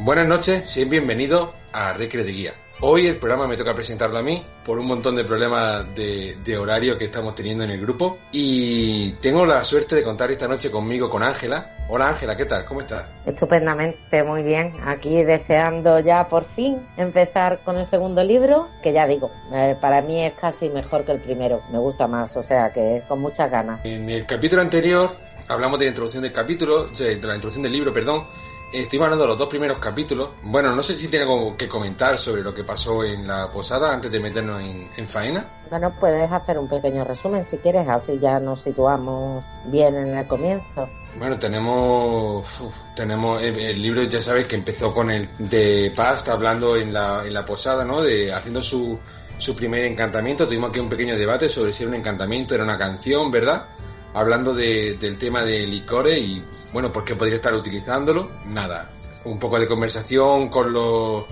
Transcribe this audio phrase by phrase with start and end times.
[0.00, 2.52] Buenas noches, sean bienvenidos a Recre de Guía.
[2.80, 6.56] Hoy el programa me toca presentarlo a mí por un montón de problemas de, de,
[6.56, 10.70] horario que estamos teniendo en el grupo y tengo la suerte de contar esta noche
[10.70, 11.74] conmigo con Ángela.
[11.88, 12.64] Hola Ángela, ¿qué tal?
[12.64, 13.06] ¿Cómo estás?
[13.26, 14.72] Estupendamente, muy bien.
[14.86, 20.00] Aquí deseando ya por fin empezar con el segundo libro, que ya digo, eh, para
[20.00, 23.50] mí es casi mejor que el primero, me gusta más, o sea que con muchas
[23.50, 23.84] ganas.
[23.84, 25.10] En el capítulo anterior
[25.48, 28.26] hablamos de la introducción del capítulo, de la introducción del libro, perdón,
[28.72, 30.30] Estoy hablando de los dos primeros capítulos.
[30.42, 33.94] Bueno, no sé si tiene algo que comentar sobre lo que pasó en la posada
[33.94, 35.44] antes de meternos en, faena.
[35.70, 40.26] Bueno, puedes hacer un pequeño resumen si quieres, así ya nos situamos bien en el
[40.26, 40.86] comienzo.
[41.18, 42.46] Bueno, tenemos
[42.94, 47.32] tenemos el, libro, ya sabes, que empezó con el de Past hablando en la, en
[47.32, 48.02] la posada, ¿no?
[48.02, 48.98] De haciendo su,
[49.38, 50.46] su primer encantamiento.
[50.46, 53.64] Tuvimos aquí un pequeño debate sobre si era un encantamiento, era una canción, ¿verdad?
[54.18, 58.28] Hablando de, del tema de licores y bueno, ¿por qué podría estar utilizándolo?
[58.46, 58.90] Nada.
[59.24, 61.24] Un poco de conversación con los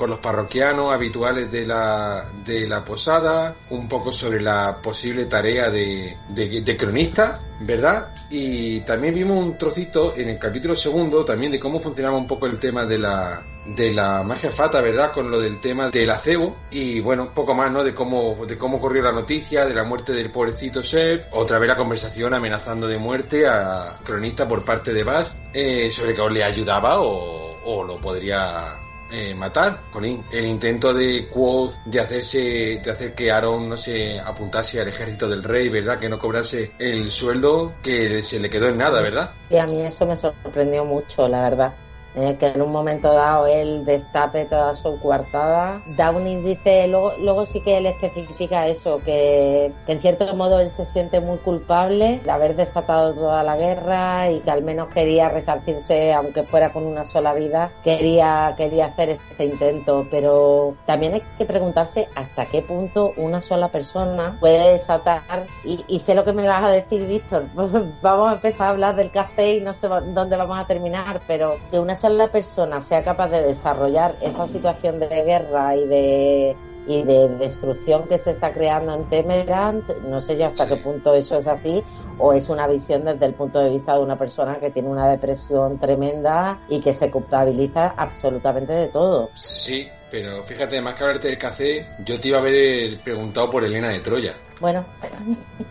[0.00, 5.68] con los parroquianos habituales de la, de la posada, un poco sobre la posible tarea
[5.68, 8.08] de, de, cronista, ¿verdad?
[8.30, 12.46] Y también vimos un trocito en el capítulo segundo también de cómo funcionaba un poco
[12.46, 15.12] el tema de la, de la magia fata, ¿verdad?
[15.12, 17.84] Con lo del tema del acebo y bueno, un poco más, ¿no?
[17.84, 21.68] De cómo, de cómo corrió la noticia de la muerte del pobrecito Shep, otra vez
[21.68, 26.30] la conversación amenazando de muerte a cronista por parte de Bass eh, sobre que o
[26.30, 28.78] le ayudaba o, o lo podría
[29.10, 30.24] eh, matar, Colin.
[30.32, 35.28] El intento de Quoth de hacerse, de hacer que Aaron no se apuntase al ejército
[35.28, 35.98] del rey, ¿verdad?
[35.98, 39.32] Que no cobrase el sueldo que se le quedó en nada, ¿verdad?
[39.48, 41.72] Sí, a mí eso me sorprendió mucho, la verdad.
[42.16, 45.80] Eh, que en un momento dado él destape toda su coartada.
[45.86, 50.70] Downing dice, luego, luego sí que él especifica eso, que, que, en cierto modo él
[50.70, 55.28] se siente muy culpable de haber desatado toda la guerra y que al menos quería
[55.28, 61.22] resarcirse, aunque fuera con una sola vida, quería, quería hacer ese intento, pero también hay
[61.38, 66.32] que preguntarse hasta qué punto una sola persona puede desatar, y, y sé lo que
[66.32, 67.44] me vas a decir, Víctor,
[68.02, 71.56] vamos a empezar a hablar del café y no sé dónde vamos a terminar, pero
[71.70, 76.56] que una la persona sea capaz de desarrollar esa situación de guerra y de
[76.86, 81.14] y de destrucción que se está creando en Temerant, no sé ya hasta qué punto
[81.14, 81.84] eso es así
[82.18, 85.08] o es una visión desde el punto de vista de una persona que tiene una
[85.08, 89.30] depresión tremenda y que se culpabiliza absolutamente de todo.
[89.34, 93.64] Sí, pero fíjate, más que hablarte del café, yo te iba a haber preguntado por
[93.64, 94.34] Elena de Troya.
[94.60, 94.84] Bueno,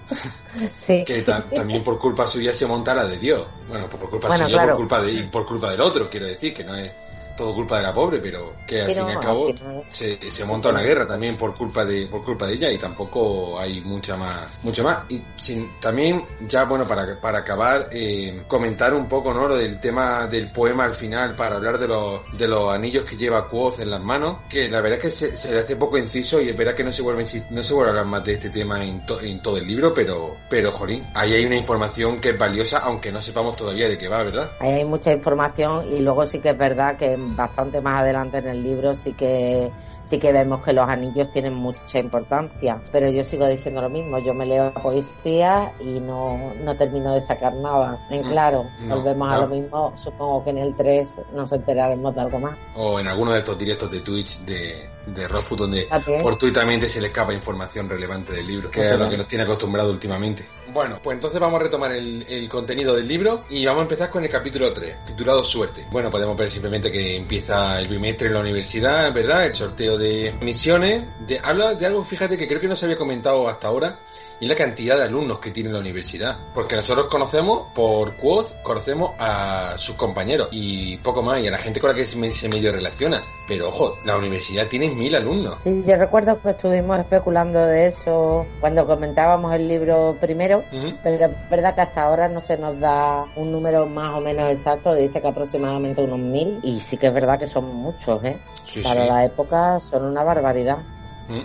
[0.75, 1.03] sí.
[1.05, 3.47] Que también por culpa suya se monta la de Dios.
[3.67, 6.75] Bueno, por culpa suya, por culpa de, por culpa del otro, quiero decir, que no
[6.75, 6.91] es
[7.39, 9.53] todo culpa de la pobre, pero que al fin y al cabo
[9.89, 13.57] se, se, monta una guerra también por culpa de por culpa de ella y tampoco
[13.57, 14.99] hay mucha más mucho más.
[15.07, 19.79] Y sin, también ya bueno para para acabar eh, comentar un poco no lo del
[19.79, 23.79] tema del poema al final para hablar de los de los anillos que lleva Quoth
[23.79, 26.57] en las manos que la verdad es que se, le hace poco inciso y es
[26.57, 29.01] verdad que no se vuelve no se vuelve a hablar más de este tema en,
[29.21, 33.13] en todo el libro pero pero jolín ahí hay una información que es valiosa aunque
[33.13, 36.49] no sepamos todavía de qué va verdad ahí hay mucha información y luego sí que
[36.49, 39.71] es verdad que bastante más adelante en el libro sí que
[40.09, 44.17] sí que vemos que los anillos tienen mucha importancia, pero yo sigo diciendo lo mismo,
[44.17, 47.99] yo me leo poesía y no, no termino de sacar nada.
[48.09, 52.39] En claro, volvemos a lo mismo, supongo que en el 3 nos enteraremos de algo
[52.39, 52.57] más.
[52.75, 55.87] O en alguno de estos directos de Twitch de, de Rofu donde
[56.21, 59.91] fortuitamente se le escapa información relevante del libro, que es lo que nos tiene acostumbrado
[59.91, 60.43] últimamente.
[60.73, 64.23] Bueno, pues entonces vamos a retomar el, contenido del libro y vamos a empezar con
[64.23, 65.85] el capítulo 3, titulado Suerte.
[65.91, 69.45] Bueno, podemos ver simplemente que empieza el bimestre en la universidad, ¿verdad?
[69.45, 71.03] El sorteo de misiones.
[71.25, 73.99] De, habla de algo, fíjate, que creo que no se había comentado hasta ahora,
[74.39, 76.37] y la cantidad de alumnos que tiene la universidad.
[76.53, 81.57] Porque nosotros conocemos, por Quoth, conocemos a sus compañeros y poco más, y a la
[81.57, 83.21] gente con la que se medio relaciona.
[83.47, 85.55] Pero ojo, la universidad tiene mil alumnos.
[85.63, 90.63] Sí, yo recuerdo que estuvimos especulando de eso cuando comentábamos el libro primero,
[91.03, 94.51] pero es verdad que hasta ahora no se nos da un número más o menos
[94.51, 98.37] exacto, dice que aproximadamente unos mil, y sí que es verdad que son muchos, ¿eh?
[98.83, 100.77] Para la época son una barbaridad.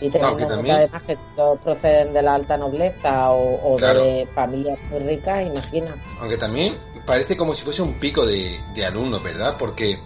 [0.00, 5.46] Y teniendo además que todos proceden de la alta nobleza o, de familias muy ricas,
[5.46, 5.94] imagina.
[6.20, 9.56] Aunque también parece como si fuese un pico de, de alumnos, ¿verdad?
[9.58, 9.98] Porque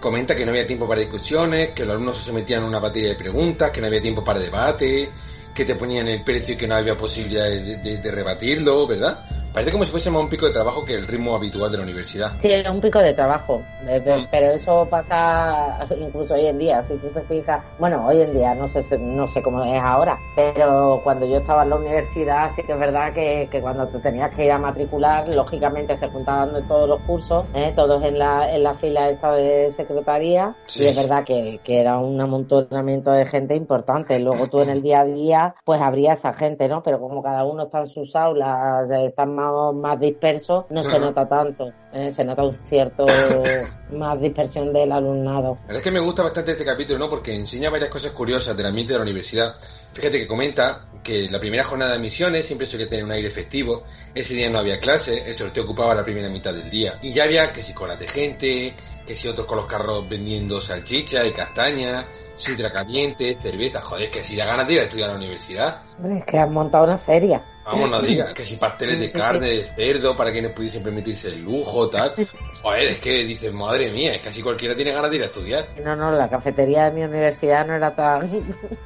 [0.00, 3.10] comenta que no había tiempo para discusiones, que los alumnos se sometían a una batería
[3.10, 5.10] de preguntas, que no había tiempo para debate,
[5.54, 9.24] que te ponían el precio y que no había posibilidad de, de rebatirlo, ¿verdad?
[9.52, 11.82] Parece como si fuese más un pico de trabajo que el ritmo habitual de la
[11.84, 12.32] universidad.
[12.40, 16.98] Sí, es un pico de trabajo, pe- pero eso pasa incluso hoy en día, si
[16.98, 21.00] tú te fijas, bueno, hoy en día no sé, no sé cómo es ahora, pero
[21.04, 24.34] cuando yo estaba en la universidad sí que es verdad que, que cuando te tenías
[24.34, 27.72] que ir a matricular, lógicamente se juntaban de todos los cursos, ¿eh?
[27.76, 30.84] todos en la, en la fila esta de secretaría, Sí.
[30.84, 34.18] y es verdad que, que era un amontonamiento de gente importante.
[34.18, 36.82] Luego tú en el día a día, pues habría esa gente, ¿no?
[36.82, 39.41] Pero como cada uno está en sus aulas, están más,
[39.72, 41.72] más dispersos, no se nota tanto.
[41.92, 42.12] ¿eh?
[42.12, 43.06] Se nota un cierto
[43.92, 45.54] más dispersión del alumnado.
[45.62, 47.10] La verdad es que me gusta bastante este capítulo, ¿no?
[47.10, 49.54] Porque enseña varias cosas curiosas del ambiente de la universidad.
[49.92, 53.84] Fíjate que comenta que la primera jornada de admisiones siempre suele tener un aire festivo.
[54.14, 56.98] Ese día no había clase, el sorteo ocupaba la primera mitad del día.
[57.02, 58.74] Y ya había que si colas de gente,
[59.06, 62.06] que si otros con los carros vendiendo salchicha y castaña,
[62.36, 63.80] sidra caliente, cerveza.
[63.82, 65.82] Joder, que si da ganas de ir a estudiar a la universidad.
[65.98, 67.42] Hombre, es que han montado una feria.
[67.64, 71.42] Vamos, no digas, que si pasteles de carne, de cerdo, para quienes pudiesen permitirse el
[71.42, 72.12] lujo, tal.
[72.60, 75.26] Joder, es que dices, madre mía, es que así cualquiera tiene ganas de ir a
[75.26, 75.66] estudiar.
[75.82, 78.28] No, no, la cafetería de mi universidad no era tan,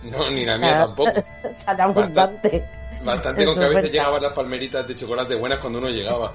[0.03, 1.13] No, ni la mía tampoco.
[1.65, 2.65] tan abundante.
[3.03, 6.33] Bastante con que a veces llegaban las palmeritas de chocolate buenas cuando uno llegaba.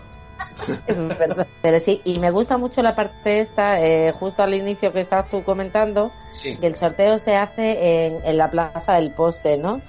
[1.61, 5.29] Pero sí, y me gusta mucho la parte esta, eh, justo al inicio que estás
[5.29, 9.81] tú comentando, Sí, que el sorteo se hace en, en la plaza del poste, ¿no?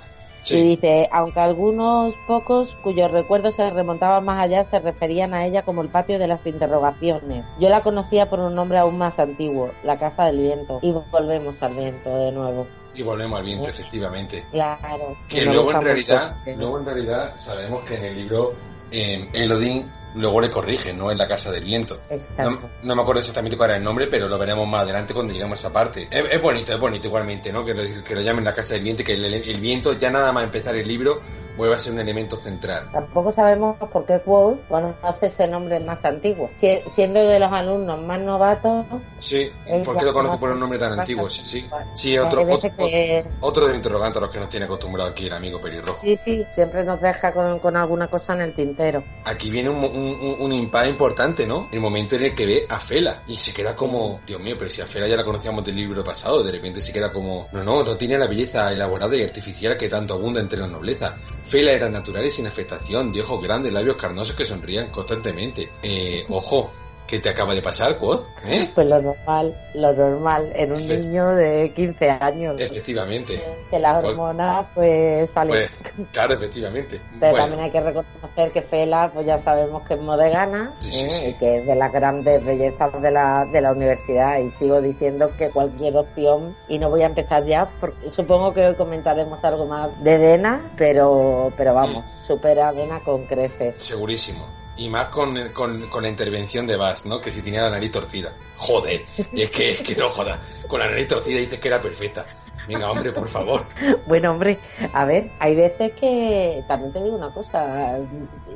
[0.45, 0.63] Y sí.
[0.63, 5.83] dice, aunque algunos pocos cuyos recuerdos se remontaban más allá se referían a ella como
[5.83, 7.45] el patio de las interrogaciones.
[7.59, 10.81] Yo la conocía por un nombre aún más antiguo, la Casa del Viento.
[10.83, 12.67] Y volvemos al viento de nuevo.
[12.95, 14.45] Y volvemos al viento, efectivamente.
[14.51, 15.17] Claro.
[15.29, 18.55] Que luego en realidad, luego en realidad sabemos que en el libro
[18.91, 21.11] eh, Elodin luego le corrige, ¿no?
[21.11, 22.01] En la casa del viento.
[22.09, 22.69] No, Exacto.
[22.83, 25.59] no me acuerdo exactamente cuál era el nombre, pero lo veremos más adelante cuando lleguemos
[25.59, 26.09] a esa parte.
[26.11, 27.65] Es, es bonito, es bonito igualmente, ¿no?
[27.65, 30.33] Que lo, que lo llamen la casa del viento, que el, el viento, ya nada
[30.33, 31.21] más empezar el libro,
[31.57, 32.89] vuelva a ser un elemento central.
[32.93, 36.51] Tampoco sabemos por qué Quote conoce ese nombre más antiguo.
[36.61, 38.87] Si- siendo de los alumnos más novatos,
[39.19, 39.51] Sí,
[39.85, 41.29] ¿por qué lo conoce por un nombre tan antiguo?
[41.31, 41.69] Sí, sí.
[41.95, 45.27] Sí, otro, otro, que otro de los interrogantes a los que nos tiene acostumbrado aquí
[45.27, 46.01] el amigo pelirrojo.
[46.03, 49.03] sí, sí, siempre nos deja con, con alguna cosa en el tintero.
[49.25, 51.69] Aquí viene un, un, un- un impasse importante, ¿no?
[51.73, 54.71] El momento en el que ve a Fela y se queda como, Dios mío, pero
[54.71, 57.63] si a Fela ya la conocíamos del libro pasado, de repente se queda como, no,
[57.63, 61.17] no, no tiene la belleza elaborada y artificial que tanto abunda entre la nobleza.
[61.45, 65.71] Fela era natural y sin afectación, de ojos grandes, labios carnosos que sonrían constantemente.
[65.83, 66.73] Eh, ojo,
[67.13, 68.21] ¿qué te acaba de pasar, Quod?
[68.47, 68.71] ¿Eh?
[68.75, 72.59] Pues lo normal, lo normal en un niño de 15 años.
[72.59, 73.39] Efectivamente.
[73.69, 75.51] Que las Pues- hormonas pues salen.
[75.95, 76.99] Pues, claro, efectivamente.
[77.21, 80.91] Pero Bueno, también hay que reconocer que Fela, pues ya sabemos que es modegana, Sí,
[80.91, 81.11] sí, ¿eh?
[81.11, 81.25] sí.
[81.27, 84.39] y que es de las grandes bellezas de la, de la universidad.
[84.39, 88.69] Y sigo diciendo que cualquier opción, y no voy a empezar ya, porque supongo que
[88.69, 93.75] hoy comentaremos algo más de Dena, pero, pero vamos, supera a Dena con creces.
[93.77, 94.62] Segurísimo.
[94.77, 97.21] Y más con, con, con la intervención de Bass, ¿no?
[97.21, 98.35] Que si tenía la nariz torcida.
[98.57, 100.41] Joder, es que, es que no joda.
[100.67, 102.27] Con la nariz torcida dices que era perfecta.
[102.69, 103.63] Venga, hombre, por favor.
[104.07, 104.59] Bueno, hombre,
[104.93, 107.99] a ver, hay veces que, también te digo una cosa,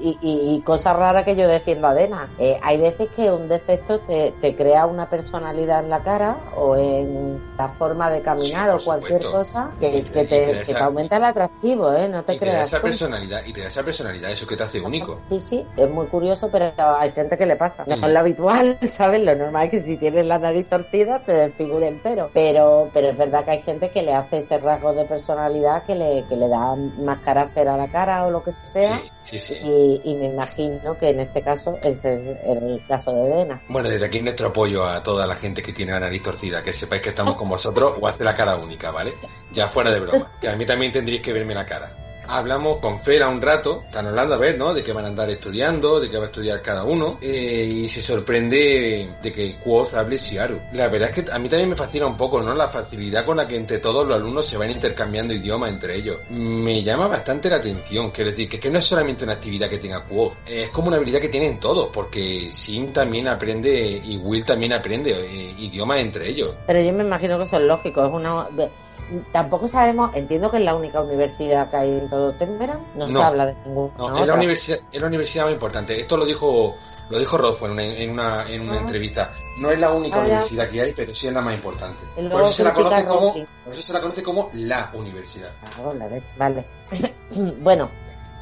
[0.01, 3.49] y, y, y cosa rara que yo defiendo a Dena, eh, hay veces que un
[3.49, 8.71] defecto te, te crea una personalidad en la cara o en la forma de caminar
[8.71, 12.09] Sí, o cualquier cosa que, que te que aumenta el atractivo, ¿eh?
[12.09, 12.69] No te Y te da creas.
[12.69, 15.21] esa personalidad, y te da esa personalidad, eso que te hace único.
[15.29, 17.85] Sí, sí, es muy curioso, pero hay gente que le pasa.
[17.87, 18.05] No Mm.
[18.05, 19.23] es lo habitual, ¿sabes?
[19.23, 22.31] Lo normal es que si tienes la nariz torcida te desfigure entero.
[22.35, 25.95] Pero, pero es verdad que hay gente que le hace ese rasgo de personalidad que
[25.95, 28.99] le, que le da más carácter a la cara o lo que sea.
[29.23, 29.55] Sí, sí, sí.
[29.63, 33.63] Y, y me imagino que en este caso ese es el caso de Dena.
[33.69, 36.73] Bueno, desde aquí nuestro apoyo a toda la gente que tiene la nariz torcida, que
[36.73, 39.15] sepáis que estamos con vosotros o hace la cara única, ¿vale?
[39.53, 40.31] Ya fuera de broma.
[40.41, 42.06] Que a mí también tendréis que verme la cara.
[42.29, 44.75] Hablamos con Fela un rato, están hablando a ver, ¿no?
[44.75, 47.89] De que van a andar estudiando, de que va a estudiar cada uno, eh, y
[47.89, 50.61] se sorprende de que Quoth hable Siaru.
[50.73, 52.55] La verdad es que a mí también me fascina un poco, ¿no?
[52.55, 56.19] La facilidad con la que entre todos los alumnos se van intercambiando idiomas entre ellos.
[56.31, 59.79] Me llama bastante la atención, quiero decir, que, que no es solamente una actividad que
[59.79, 64.45] tenga Quoth, es como una habilidad que tienen todos, porque Sim también aprende y Will
[64.45, 66.55] también aprende eh, idiomas entre ellos.
[66.67, 68.05] Pero yo me imagino que eso es lógico.
[68.05, 68.49] Es una.
[69.33, 72.79] Tampoco sabemos, entiendo que es la única universidad que hay en todo Temeran.
[72.97, 73.19] No, No.
[73.21, 73.93] se habla de ninguna.
[73.99, 76.01] No, es la universidad, es la universidad más importante.
[76.01, 76.75] Esto lo dijo,
[77.11, 78.81] lo dijo Rodfo en una, en una, en una Ah.
[78.81, 79.31] entrevista.
[79.61, 81.99] No es la única Ah, universidad que hay, pero sí es la más importante.
[82.31, 85.51] Por eso, se la conoce como, por eso se la conoce como la universidad.
[85.63, 86.65] Ah, la leche, vale.
[87.61, 87.89] bueno,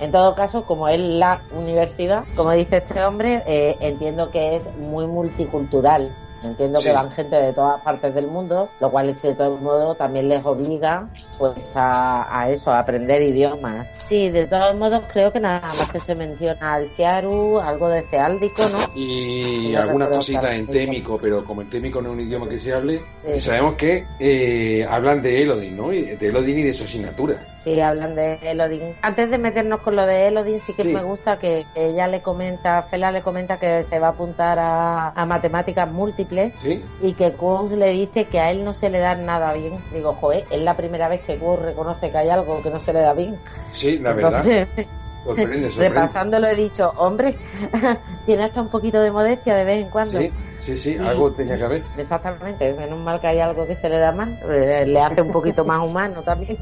[0.01, 4.69] en todo caso, como es la universidad, como dice este hombre, eh, entiendo que es
[4.77, 6.15] muy multicultural.
[6.45, 10.29] Entiendo que van gente de todas partes del mundo, lo cual de todo modo también
[10.29, 11.09] les obliga
[11.39, 13.91] pues a, eso, a aprender idiomas.
[14.07, 18.03] Sí, de todos modos creo que nada más que se menciona al Siaru, algo de
[18.03, 18.79] ceáldico, ¿no?
[18.95, 22.73] Y, alguna cosita en témico, pero como el témico no es un idioma que se
[22.73, 23.03] hable,
[23.39, 25.89] sabemos que eh, hablan de Elodin, ¿no?
[25.89, 27.54] De Elodin y de su asignatura.
[27.65, 28.95] Sí, hablan de Elodin.
[29.01, 32.83] Antes de meternos con lo de Elodin, sí que me gusta que ella le comenta,
[32.83, 36.55] Fela le comenta que se va a apuntar a, matemáticas múltiples
[37.01, 39.79] y que Quoth le dice que a él no se le da nada bien.
[39.95, 42.93] Digo, joder, es la primera vez que Quoth reconoce que hay algo que no se
[42.93, 43.39] le da bien.
[43.73, 44.45] Sí, la verdad.
[45.79, 47.35] Repasándolo he dicho, hombre,
[48.27, 50.19] tiene hasta un poquito de modestia de vez en cuando.
[50.19, 50.31] Sí,
[50.65, 51.83] sí, algo tenía que haber.
[51.99, 55.31] Exactamente, menos mal que hay algo que se le da mal, eh, le hace un
[55.31, 56.57] poquito más humano también.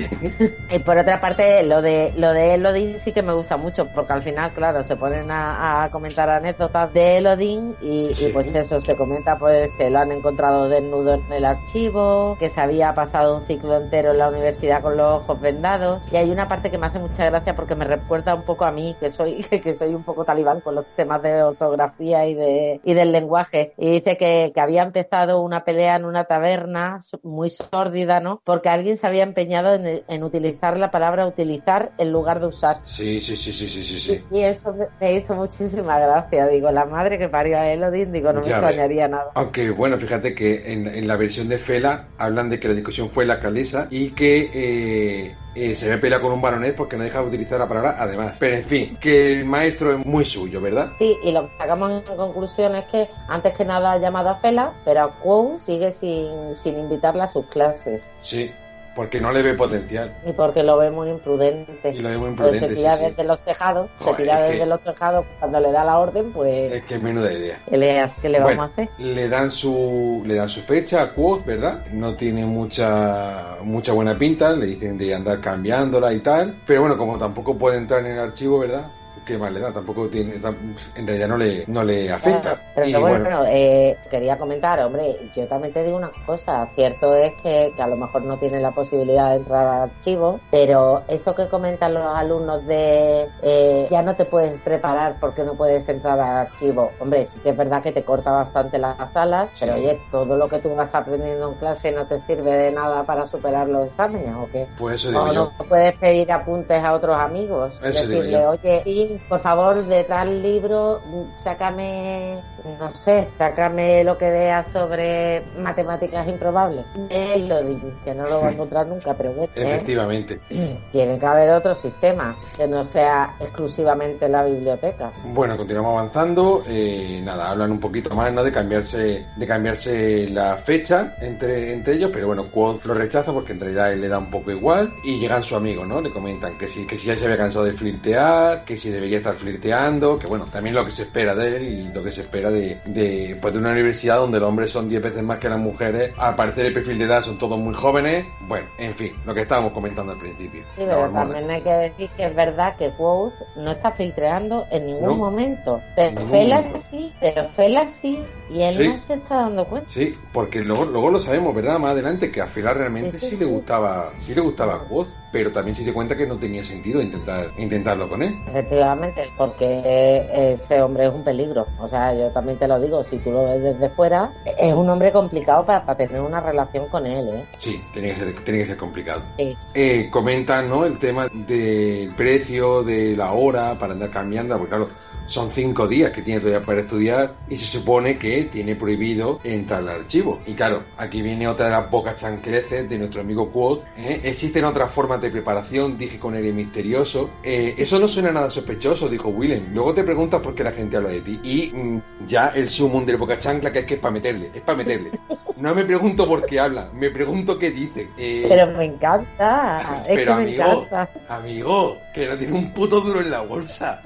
[0.70, 4.12] y por otra parte, lo de lo de Elodin sí que me gusta mucho, porque
[4.12, 9.36] al final, claro, se ponen a, comentar anécdotas de Elodin y, pues eso, se comenta
[9.36, 13.76] pues que lo han encontrado desnudo en el archivo, que se había pasado un ciclo
[13.76, 16.02] entero en la universidad con los ojos vendados.
[16.12, 18.70] Y hay una parte que me hace mucha gracia porque me recuerda un poco a
[18.70, 22.80] mí, que soy, que soy un poco talibán con los temas de ortografía y de
[22.84, 23.31] y del lenguaje
[23.76, 28.40] y dice que, había empezado una pelea en una taberna muy sórdida, ¿no?
[28.44, 32.78] Porque alguien se había empeñado en, utilizar la palabra utilizar en lugar de usar.
[32.84, 34.24] Sí, sí, sí, sí, sí, sí.
[34.30, 36.46] Y, eso me hizo muchísima gracia.
[36.46, 39.30] Digo, la madre que parió a Elodin, digo, no me extrañaría nada.
[39.34, 43.26] Aunque, bueno, fíjate que en, la versión de Fela hablan de que la discusión fue
[43.26, 47.20] la calesa y que eh, eh, se ve pelea con un baronet porque no deja
[47.20, 48.36] de utilizar la palabra además.
[48.38, 50.92] Pero en fin, que el maestro es muy suyo, ¿verdad?
[50.98, 54.36] Sí, y lo que sacamos en conclusión es que antes que nada ha llamado a
[54.36, 58.12] Fela, pero a Quo sigue sin, sin invitarla a sus clases.
[58.22, 58.50] Sí,
[58.94, 60.12] porque no le ve potencial.
[60.26, 61.90] Y porque lo ve muy imprudente.
[61.90, 62.68] Y lo ve muy imprudente.
[62.68, 66.32] se tira desde los tejados, se tira desde los tejados cuando le da la orden,
[66.32, 66.72] pues.
[66.72, 67.58] Es que es menuda idea.
[67.68, 68.88] ¿Qué le, qué le vamos a hacer?
[68.98, 71.86] Le dan su, le dan su fecha a Quoth, ¿verdad?
[71.92, 76.56] No tiene mucha, mucha buena pinta, le dicen de andar cambiándola y tal.
[76.66, 78.84] Pero bueno, como tampoco puede entrar en el archivo, ¿verdad?
[79.24, 82.60] Qué mal le da, tampoco tiene, en realidad no le, no le afecta.
[82.74, 87.72] pero bueno, eh, quería comentar, hombre, yo también te digo una cosa, cierto es que,
[87.78, 91.94] a lo mejor no tiene la posibilidad de entrar al archivo, pero eso que comentan
[91.94, 96.90] los alumnos de eh, ya no te puedes preparar porque no puedes entrar al archivo,
[97.00, 100.48] hombre, sí que es verdad que te corta bastante las alas, pero oye, todo lo
[100.48, 104.34] que tú vas aprendiendo en clase no te sirve de nada para superar los exámenes,
[104.34, 104.66] ¿o qué?
[104.78, 109.40] Pues eso digo o no puedes pedir apuntes a otros amigos, decirle, oye, y por
[109.40, 111.00] favor, de tal libro,
[111.42, 112.40] sácame,
[112.78, 116.84] no sé, sácame lo que veas sobre matemáticas improbables.
[117.10, 119.52] Él lo dice, que no lo va a encontrar nunca, pero bueno.
[119.56, 119.74] ¿eh?
[119.74, 120.40] Efectivamente.
[120.92, 125.10] Tiene que haber otro sistema, que no sea exclusivamente la biblioteca.
[125.26, 126.62] Bueno, continuamos avanzando.
[126.66, 128.42] Eh, nada, hablan un poquito más, ¿no?
[128.42, 133.52] De cambiarse, de cambiarse la fecha entre, entre ellos, pero bueno, Quoth lo rechaza porque
[133.52, 136.00] en realidad él le da un poco igual y llegan su amigo, ¿no?
[136.00, 139.18] Le comentan que si, que si ya se había cansado de flirtear, que si debería
[139.18, 142.22] estar flirteando, que bueno, también lo que se espera de él y lo que se
[142.22, 145.48] espera de, de, pues de una universidad donde los hombres son 10 veces más que
[145.48, 149.12] las mujeres, al parecer el perfil de edad son todos muy jóvenes, bueno, en fin,
[149.26, 150.62] lo que estábamos comentando al principio.
[150.76, 154.86] Sí, pero también hay que decir que es verdad que Quoth no está filtreando en
[154.86, 155.80] ningún momento.
[155.96, 159.90] Pero Fela sí, pero Fela sí, y él no se está dando cuenta.
[159.90, 161.78] Sí, porque luego, luego lo sabemos, ¿verdad?
[161.78, 165.74] Más adelante que a Fela realmente sí, le gustaba, sí le gustaba Quoth pero también
[165.74, 168.38] se dio cuenta que no tenía sentido intentar intentarlo con él.
[168.46, 171.66] Efectivamente, porque ese hombre es un peligro.
[171.80, 174.88] O sea, yo también te lo digo, si tú lo ves desde fuera, es un
[174.88, 177.28] hombre complicado para, tener una relación con él.
[177.28, 177.44] ¿eh?
[177.58, 179.22] Sí, tiene que ser, tiene que ser complicado.
[179.38, 180.84] Eh, comentan ¿no?
[180.84, 184.88] el tema del precio, de la hora para andar cambiando, porque claro,
[185.26, 189.80] son cinco días que tiene todavía para estudiar y se supone que tiene prohibido entrar
[189.80, 190.40] al archivo.
[190.46, 193.84] Y claro, aquí viene otra de las pocas chancleces de nuestro amigo Quote.
[193.96, 194.20] ¿eh?
[194.24, 197.30] Existen otras formas de preparación, dije con él misterioso.
[197.42, 199.72] Eh, eso no suena nada sospechoso, dijo Willem.
[199.72, 201.40] Luego te preguntas por qué la gente habla de ti.
[201.42, 204.50] Y mm, ya el sumum de la poca chancla que es que es para meterle,
[204.54, 205.10] es para meterle.
[205.56, 208.08] No me pregunto por qué habla, me pregunto qué dice.
[208.18, 211.08] Eh, pero me encanta, es que me encanta.
[211.28, 214.02] Amigo, que no tiene un puto duro en la bolsa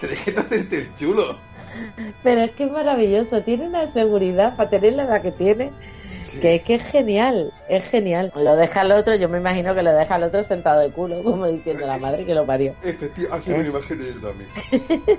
[0.06, 1.36] de hacerte el chulo.
[2.22, 5.70] Pero es que es maravilloso, tiene una seguridad para tener la que tiene.
[6.40, 8.32] Que es que es genial, es genial.
[8.36, 11.22] Lo deja el otro, yo me imagino que lo deja el otro sentado de culo,
[11.24, 12.72] como diciendo la madre que lo parió.
[12.84, 14.50] Efectivamente, así me lo imagino yo también.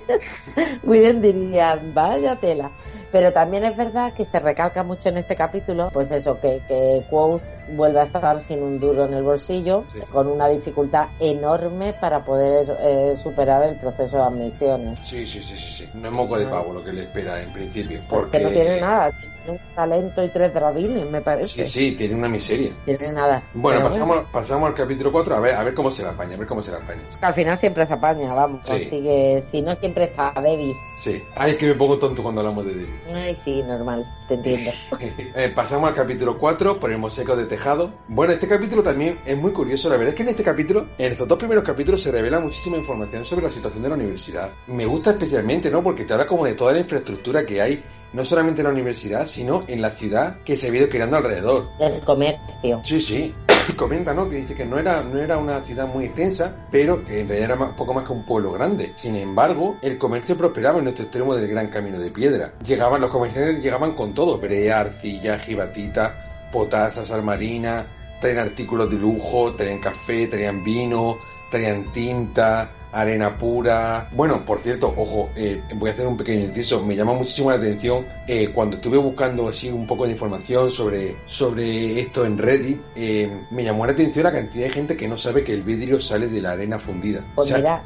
[0.83, 2.71] William diría, vaya tela.
[3.11, 7.03] pero también es verdad que se recalca mucho en este capítulo, pues eso, que, que
[7.09, 12.23] Quoth vuelve a estar sin un duro en el bolsillo, con una dificultad enorme para
[12.23, 14.99] poder eh, superar el proceso de admisiones.
[15.07, 15.89] Sí, sí, sí, sí, sí.
[15.93, 18.01] No es moco de pavo lo que le espera en principio.
[18.09, 21.65] Porque, no tiene nada, tiene un talento y tres dragines, me parece.
[21.65, 22.71] Sí, sí, tiene una miseria.
[22.85, 23.41] Tiene nada.
[23.53, 26.37] Bueno, pasamos, pasamos al capítulo 4, a ver, a ver cómo se la apaña, a
[26.37, 27.01] ver cómo se la apaña.
[27.21, 30.75] Al final siempre se apaña, vamos, consigue, si no siempre está débil.
[31.03, 32.99] Sí, ay, es que me pongo tonto cuando hablamos de débil.
[33.13, 34.71] Ay, sí, normal, te entiendo.
[35.33, 37.91] Eh, pasamos al capítulo 4, ponemos seco de tejado.
[38.07, 41.11] Bueno, este capítulo también es muy curioso, la verdad es que en este capítulo, en
[41.11, 44.51] estos dos primeros capítulos se revela muchísima información sobre la situación de la universidad.
[44.67, 45.81] Me gusta especialmente, ¿no?
[45.81, 47.83] Porque te habla como de toda la infraestructura que hay
[48.13, 51.67] no solamente en la universidad, sino en la ciudad que se ha ido creando alrededor.
[51.79, 52.81] El comercio.
[52.83, 53.33] Sí, sí.
[53.77, 54.29] Comenta, ¿no?
[54.29, 57.51] Que dice que no era, no era una ciudad muy extensa, pero que en realidad
[57.57, 58.93] era un poco más que un pueblo grande.
[58.95, 62.53] Sin embargo, el comercio prosperaba en nuestro extremo del gran camino de piedra.
[62.65, 67.85] Llegaban, los comerciantes llegaban con todo, brea, arcilla, jibatita, potasa, sal marina,
[68.19, 71.17] traían artículos de lujo, traían café, traían vino,
[71.49, 74.07] traían tinta, arena pura.
[74.11, 76.83] Bueno, por cierto, ojo, eh, voy a hacer un pequeño inciso.
[76.83, 81.15] Me llama muchísimo la atención eh, cuando estuve buscando así un poco de información sobre,
[81.25, 82.79] sobre esto en Reddit.
[82.95, 85.99] Eh, me llamó la atención la cantidad de gente que no sabe que el vidrio
[86.01, 87.21] sale de la arena fundida.
[87.35, 87.81] Pues mira,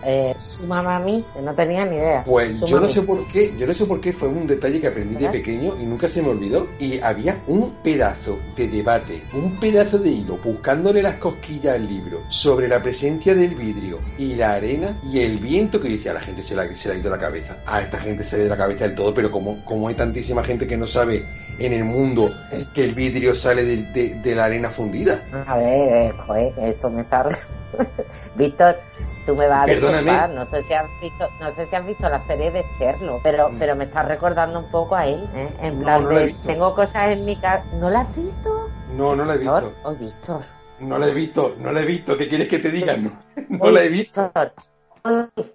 [0.47, 2.23] su mamá a mí no tenía ni idea.
[2.23, 4.87] Pues yo no sé por qué, yo no sé por qué fue un detalle que
[4.87, 6.67] aprendí de pequeño y nunca se me olvidó.
[6.79, 12.21] Y había un pedazo de debate, un pedazo de hilo buscándole las cosquillas al libro
[12.29, 16.21] sobre la presencia del vidrio y la arena y el viento que dice a la
[16.21, 17.57] gente se, la, se le ha ido la cabeza.
[17.65, 19.95] A esta gente se le ha ido la cabeza del todo, pero como, como hay
[19.95, 21.25] tantísima gente que no sabe
[21.59, 22.29] en el mundo
[22.73, 25.23] que el vidrio sale de, la arena fundida.
[25.47, 27.27] A ver, joder, esto me está...
[28.35, 28.77] Víctor,
[29.25, 32.09] tú me vas a disculpar, no sé si has visto, no sé si has visto
[32.09, 33.59] la serie de Sherlock, pero, mm.
[33.59, 35.49] pero me estás recordando un poco a él, ¿eh?
[35.61, 38.69] en plan de, tengo cosas en mi casa, ¿no la has visto?
[38.95, 39.73] No, no la he visto.
[39.83, 40.41] Oh, Víctor.
[40.79, 42.97] No la he visto, no la he visto, ¿qué quieres que te diga?
[42.97, 43.11] No,
[43.49, 44.31] no la he visto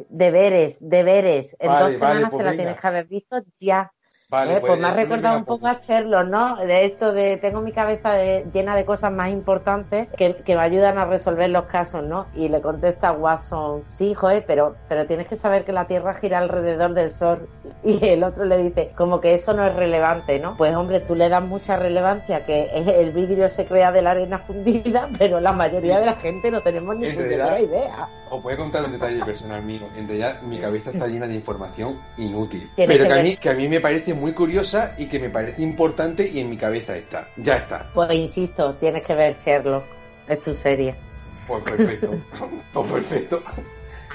[0.09, 1.57] deberes, deberes.
[1.59, 3.93] En dos semanas pues te la tienes que haber visto ya.
[4.33, 6.57] Eh, pues, pues, me ha recordado un poco a Sherlock, ¿no?
[6.59, 8.17] De esto de tengo mi cabeza
[8.53, 12.27] llena de cosas más importantes que, que, me ayudan a resolver los casos, ¿no?
[12.37, 16.39] Y le contesta Watson, sí, joder, pero, pero tienes que saber que la Tierra gira
[16.39, 17.49] alrededor del Sol.
[17.83, 20.55] Y el otro le dice, como que eso no es relevante, ¿no?
[20.57, 24.39] Pues hombre, tú le das mucha relevancia que el vidrio se crea de la arena
[24.47, 28.07] fundida, pero la mayoría de la gente no tenemos ni idea.
[28.31, 29.83] Os voy a contar un detalle personal mío.
[29.97, 32.71] En realidad mi cabeza está llena de información inútil.
[32.77, 35.63] Pero que a, mí, que a mí me parece muy curiosa y que me parece
[35.63, 37.27] importante y en mi cabeza está.
[37.37, 37.91] Ya está.
[37.93, 39.85] Pues insisto, tienes que ver Sherlock.
[40.29, 40.95] Es tu serie.
[41.49, 42.15] Pues perfecto.
[42.73, 43.43] pues perfecto.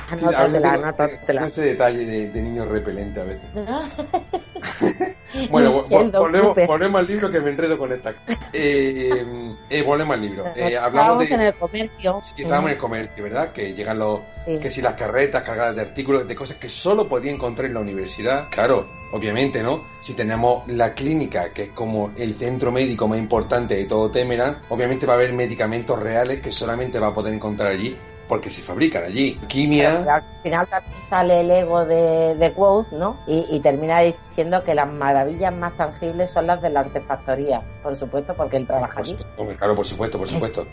[0.09, 1.47] Anótatela, anótatela.
[1.47, 3.49] Ese detalle de, de niño repelente a veces.
[5.49, 8.13] bueno, volvemos, al libro que me enredo con esta.
[8.53, 10.45] Eh, eh, volvemos al libro.
[10.55, 12.21] Eh, hablamos en el comercio.
[12.37, 13.51] estábamos en el comercio, ¿verdad?
[13.51, 14.21] Que llegan los.
[14.45, 17.79] Que si las carretas cargadas de artículos, de cosas que solo podía encontrar en la
[17.79, 18.47] universidad.
[18.49, 19.83] Claro, obviamente, ¿no?
[20.03, 24.59] Si tenemos la clínica, que es como el centro médico más importante de todo Temeran,
[24.69, 28.61] obviamente va a haber medicamentos reales que solamente va a poder encontrar allí porque se
[28.61, 29.39] fabrican allí.
[29.47, 30.03] Quimia.
[30.15, 33.17] al final también sale el ego de, de Quoth, ¿no?
[33.27, 37.95] Y, y, termina diciendo que las maravillas más tangibles son las de la artefactoría, por
[37.95, 39.17] supuesto, porque él trabaja allí.
[39.57, 40.65] claro, por supuesto, por supuesto.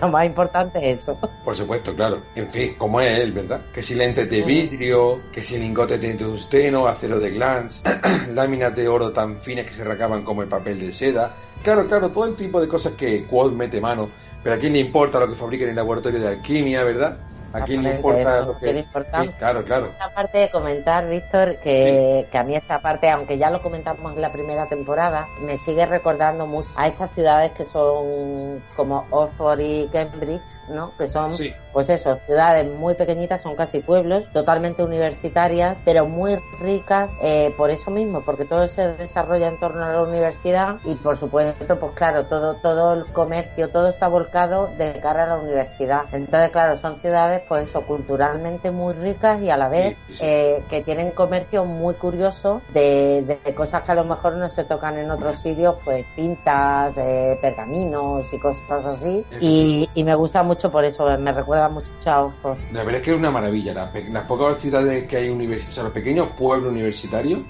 [0.00, 1.18] lo más importante es eso.
[1.44, 2.22] Por supuesto, claro.
[2.34, 3.60] En fin, como es él, ¿verdad?
[3.72, 7.82] Que si lentes de vidrio, que si lingotes de tungsteno, acero de glans,
[8.32, 11.34] láminas de oro tan finas que se recaban como el papel de seda.
[11.62, 14.08] Claro, claro, todo el tipo de cosas que Quoth mete mano
[14.46, 17.16] pero a quién le importa lo que fabriquen en el laboratorio de alquimia, ¿verdad?
[17.52, 18.84] ¿A quién le importa lo que...
[18.84, 19.86] Sí, claro, claro.
[19.86, 24.14] Esta parte de comentar, Víctor, que, que, a mí esta parte, aunque ya lo comentamos
[24.14, 29.58] en la primera temporada, me sigue recordando mucho a estas ciudades que son como Oxford
[29.58, 30.92] y Cambridge, ¿no?
[30.96, 31.32] Que son,
[31.72, 37.70] pues eso, ciudades muy pequeñitas, son casi pueblos, totalmente universitarias, pero muy ricas eh, por
[37.70, 41.92] eso mismo, porque todo se desarrolla en torno a la universidad y por supuesto, pues
[41.92, 46.02] claro, todo, todo el comercio, todo está volcado de cara a la universidad.
[46.12, 50.82] Entonces, claro, son ciudades, pues eso, culturalmente muy ricas y a la vez eh, que
[50.82, 55.10] tienen comercio muy curioso de, de, cosas que a lo mejor no se tocan en
[55.10, 59.24] otros sitios, pues tintas, eh, pergaminos y cosas así.
[59.40, 62.58] Y, y me gusta mucho por eso, me recuerda mucho a Oxford.
[62.72, 63.74] La verdad es que es una maravilla.
[63.74, 67.40] Las, pocas ciudades que hay universitarios, los pequeños pueblos universitarios,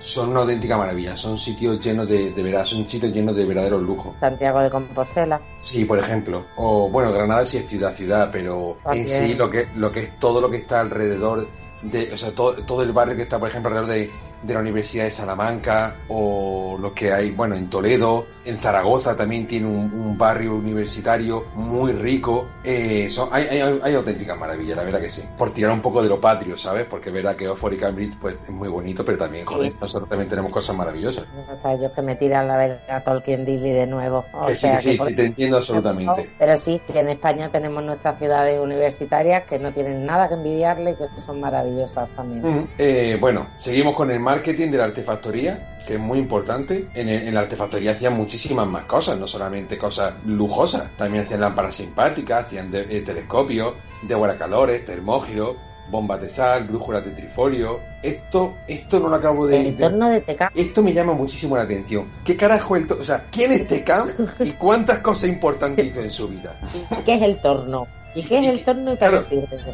[0.00, 1.16] son una auténtica maravilla.
[1.16, 4.14] Son sitios llenos de, de verdad, son sitios llenos de verdaderos lujos.
[4.20, 5.40] Santiago de Compostela.
[5.58, 6.44] Sí, por ejemplo.
[6.56, 10.18] O bueno, Granada sí es ciudad, ciudad, pero en sí lo que, lo que es
[10.18, 11.46] todo lo que está alrededor
[11.82, 14.10] de, o sea, todo, todo el barrio que está, por ejemplo, alrededor de
[14.42, 19.46] de la Universidad de Salamanca o lo que hay, bueno, en Toledo, en Zaragoza también
[19.46, 22.46] tiene un, barrio universitario muy rico.
[22.62, 25.22] Eh, son, hay, hay, hay, auténticas maravillas, la verdad que sí.
[25.38, 26.86] Por tirar un poco de lo patrio, ¿sabes?
[26.90, 30.08] Porque es verdad que Oxford y Cambridge pues, es muy bonito, pero también, joder, nosotros
[30.08, 31.24] también tenemos cosas maravillosas.
[31.50, 34.24] O sea, yo que me tiran la verga Tolkien Dilly de nuevo.
[34.46, 36.28] que sí, que sí, te entiendo absolutamente.
[36.38, 40.90] Pero sí, que en España tenemos nuestras ciudades universitarias que no tienen nada que envidiarle
[40.90, 42.68] y que son maravillosas también.
[42.76, 46.86] Eh, bueno, seguimos con el marketing de la artefactoría, que es muy importante.
[46.94, 52.46] En, la artefactoría hacían muchísimas más cosas, no solamente cosas lujosas, también hacían lámparas simpáticas,
[52.46, 55.56] hacían eh, telescopios, de guaracalores, termógiros,
[55.90, 57.80] bombas de sal, brújulas de trifolio.
[58.02, 59.68] Esto, esto no lo acabo de.
[59.68, 60.50] El torno de Tecam.
[60.54, 62.06] Esto me llama muchísimo la atención.
[62.24, 64.08] ¿Qué carajo el O sea, ¿quién es Tecam
[64.40, 66.54] y cuántas cosas importantes hizo en su vida?
[67.04, 67.88] ¿Qué es el torno?
[68.14, 69.24] ¿Y qué es el torno y para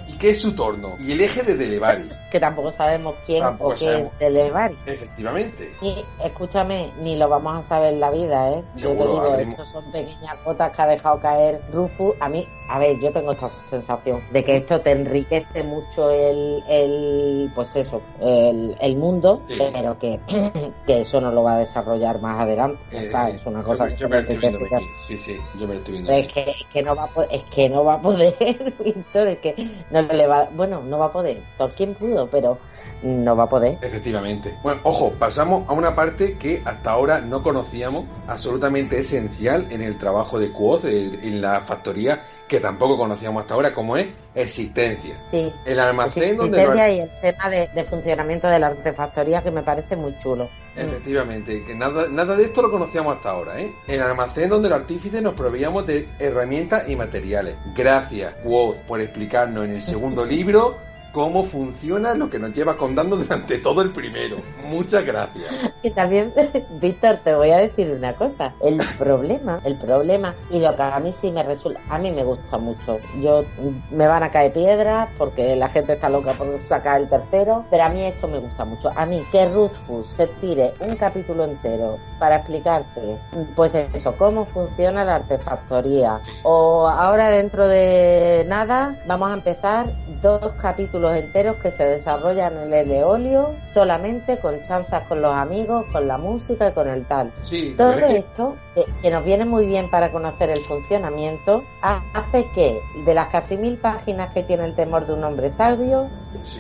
[0.07, 0.97] ¿Y qué es su torno?
[0.99, 2.09] Y el eje de Delevari.
[2.31, 4.77] que tampoco sabemos quién o qué es Delevari.
[4.87, 5.73] Efectivamente.
[5.81, 8.65] Y escúchame, ni lo vamos a saber en la vida, ¿eh?
[8.77, 12.15] yo te digo, estos son pequeñas gotas que ha dejado caer Rufus.
[12.21, 16.63] A mí, a ver, yo tengo esta sensación de que esto te enriquece mucho el,
[16.69, 20.21] el pues eso, el, el mundo, pero que,
[20.87, 22.79] que eso no lo va a desarrollar más adelante.
[22.93, 24.59] Eh, es una cosa que, me estoy viendo
[25.07, 26.13] Sí, sí, yo me lo estoy viendo.
[26.13, 28.35] Es que, es que no va a es que no va a poder
[28.85, 29.55] Víctor, que
[29.91, 31.39] no le va, bueno, no va a poder.
[31.57, 32.59] Tolkien pudo, pero
[33.03, 33.79] no va a poder.
[33.81, 34.55] Efectivamente.
[34.63, 39.99] Bueno, ojo, pasamos a una parte que hasta ahora no conocíamos, absolutamente esencial en el
[39.99, 45.17] trabajo de Quoth, en la factoría, que tampoco conocíamos hasta ahora, como es existencia.
[45.31, 45.53] Sí.
[45.65, 46.63] El almacén donde...
[46.63, 50.49] y el tema de, funcionamiento de la artefactoría que me parece muy chulo.
[50.77, 53.73] Efectivamente, que nada, nada de esto lo conocíamos hasta ahora, ¿eh?
[53.89, 57.57] El almacén donde los artífices nos proveíamos de herramientas y materiales.
[57.75, 60.86] Gracias, Quoth, por explicarnos en el segundo libro
[61.17, 64.37] cómo funciona lo que nos lleva contando durante todo el primero.
[64.69, 65.47] Muchas gracias.
[65.83, 66.31] Y también,
[66.79, 68.53] Víctor, te voy a decir una cosa.
[68.61, 72.23] El problema, el problema, y lo que a mí sí me resulta, a mí me
[72.23, 72.99] gusta mucho.
[73.23, 73.47] Yo,
[73.91, 77.85] me van a caer piedras porque la gente está loca por sacar el tercero, pero
[77.85, 78.93] a mí esto me gusta mucho.
[78.95, 83.17] A mí, que Ruthfus se tire un capítulo entero para explicarte,
[83.55, 86.21] pues eso, cómo funciona la artefactoría.
[86.43, 89.87] O ahora dentro de nada, vamos a empezar
[90.21, 95.85] dos capítulos enteros que se desarrollan en el eolio solamente con chanzas con los amigos,
[95.93, 97.31] con la música y con el tal.
[97.77, 98.57] Todo esto,
[99.03, 103.77] que nos viene muy bien para conocer el funcionamiento, hace que de las casi mil
[103.77, 106.09] páginas que tiene el temor de un hombre sabio,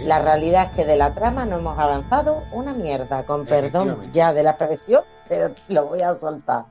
[0.05, 4.33] la realidad es que de la trama no hemos avanzado una mierda, con perdón ya
[4.33, 6.65] de la expresión, pero lo voy a soltar.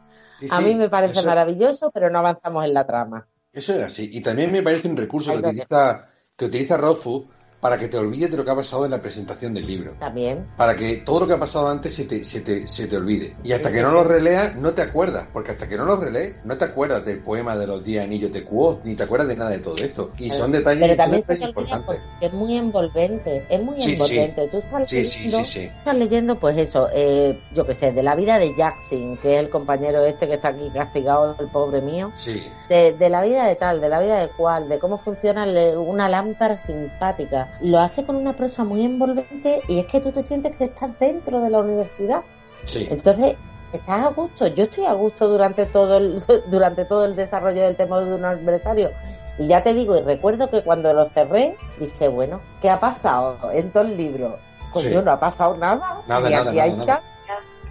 [0.50, 3.28] a mí me parece maravilloso, pero no avanzamos en la trama.
[3.52, 4.10] Eso es así.
[4.12, 7.26] Y también me parece un recurso que utiliza, que utiliza Rofu
[7.60, 9.94] para que te olvides de lo que ha pasado en la presentación del libro.
[10.00, 10.46] También.
[10.56, 13.36] Para que todo lo que ha pasado antes se te, se te, se te olvide.
[13.44, 15.28] Y hasta que no lo releas, no te acuerdas.
[15.34, 18.32] Porque hasta que no lo relees, no te acuerdas del poema de los 10 anillos
[18.32, 20.12] de Quoth, ni te acuerdas de nada de todo esto.
[20.18, 22.00] Y son detalles Pero también se importantes.
[22.22, 23.46] Es muy envolvente.
[23.50, 24.48] Es muy envolvente.
[24.50, 28.56] Tú estás leyendo, estás leyendo, pues eso, eh, yo qué sé, de la vida de
[28.56, 32.12] Jackson, que es el compañero este que está aquí castigado, el pobre mío.
[32.14, 32.44] Sí.
[32.70, 35.46] De, de la vida de tal, de la vida de cual, de cómo funciona
[35.80, 40.24] una lámpara simpática lo hace con una prosa muy envolvente y es que tú te
[40.24, 42.22] sientes que estás dentro de la universidad.
[42.66, 42.88] Sí.
[42.90, 43.36] Entonces,
[43.74, 44.48] estás a gusto.
[44.48, 48.26] Yo estoy a gusto durante todo el, durante todo el desarrollo del tema de un
[48.26, 48.92] adversario.
[49.38, 53.52] Y ya te digo, y recuerdo que cuando lo cerré, dije, bueno, ¿qué ha pasado
[53.52, 54.38] en todo el libro?
[54.72, 56.02] Pues yo no ha pasado nada.
[56.08, 56.78] Nada, nada, aquí hay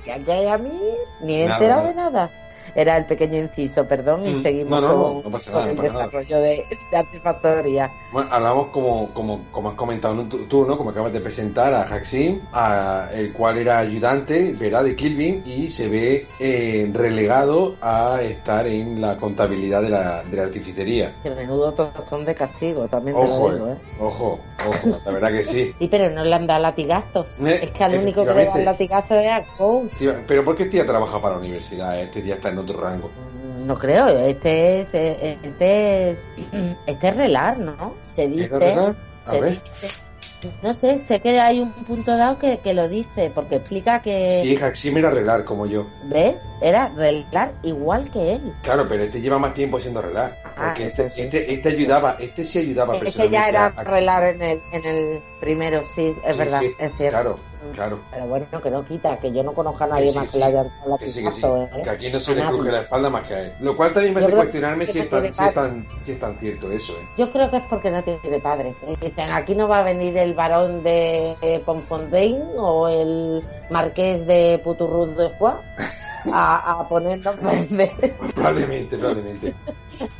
[0.06, 0.78] y aquí hay a mí,
[1.22, 2.30] ni he enterado de nada
[2.74, 7.90] era el pequeño inciso, perdón, y mm, seguimos con, el desarrollo de, artefactoría.
[8.12, 10.76] Bueno, hablamos como, como, como has comentado tú, ¿no?
[10.76, 14.84] Como acabas de presentar a Haxim, a, el cual era ayudante, ¿verdad?
[14.84, 20.36] De Kilvin y se ve eh, relegado a estar en la contabilidad de la, de
[20.36, 21.12] la artificería.
[21.22, 23.76] Que menudo tostón de castigo, también ojo, lo digo, ¿eh?
[24.00, 25.74] Ojo, ojo, la verdad que sí.
[25.84, 27.38] Sí, pero no le han dado latigazos.
[27.40, 29.92] Eh, es que al único que le dan latigazos es a Coach.
[30.26, 32.00] Pero ¿por qué este día trabaja para la universidad?
[32.00, 33.10] Este día está en otro rango.
[33.64, 36.30] No creo, este es, eh, este es,
[36.86, 37.94] este es relar, ¿no?
[38.14, 38.94] Se dice,
[40.62, 44.40] no sé, sé que hay un punto dado que, que lo dice, porque explica que...
[44.42, 45.86] Sí, Haxim era relar, como yo.
[46.04, 46.36] ¿Ves?
[46.60, 48.52] Era relar igual que él.
[48.62, 50.38] Claro, pero este lleva más tiempo siendo relar.
[50.44, 54.60] Ah, porque este, este, este, ayudaba, este sí ayudaba Ese ya era relar en el,
[54.72, 57.10] en el primero, sí, es verdad, es cierto.
[57.10, 57.38] Claro,
[57.72, 58.00] Claro.
[58.10, 60.62] Pero bueno, que no quita, que yo no conozco a nadie más que la haya
[60.86, 61.42] la que, sí, que, sí.
[61.82, 63.52] que aquí no se le cruje la espalda más que a él.
[63.60, 66.38] Lo cual también me hace cuestionarme si es, tan, si, es tan, si es tan
[66.38, 66.92] cierto eso.
[66.92, 67.06] ¿eh?
[67.18, 68.74] Yo creo que es porque no tiene padre.
[69.00, 75.16] Dicen, aquí no va a venir el varón de Ponfontaine o el marqués de Puturruz
[75.16, 75.56] de Juan
[76.32, 77.34] a, a ponernos
[78.34, 79.54] Probablemente, probablemente.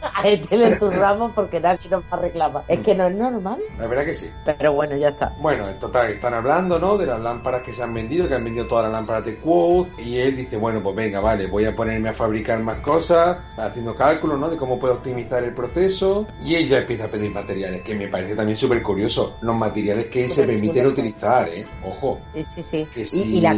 [0.03, 2.63] A este le zurramos porque nadie nos va a reclamar.
[2.69, 3.59] Es que no es normal.
[3.79, 4.31] La verdad que sí.
[4.45, 5.33] Pero bueno, ya está.
[5.41, 6.97] Bueno, en total, están hablando, ¿no?
[6.97, 10.03] De las lámparas que se han vendido, que han vendido todas las lámparas de Quote.
[10.03, 13.95] Y él dice, bueno, pues venga, vale, voy a ponerme a fabricar más cosas, haciendo
[13.95, 14.49] cálculos, ¿no?
[14.49, 16.27] De cómo puedo optimizar el proceso.
[16.45, 19.37] Y él ya empieza a pedir materiales, que me parece también súper curioso.
[19.43, 21.67] Los materiales que se permiten utilizar, ¿eh?
[21.85, 22.19] Ojo.
[22.35, 22.87] Sí, sí, sí.
[23.13, 23.55] Y, la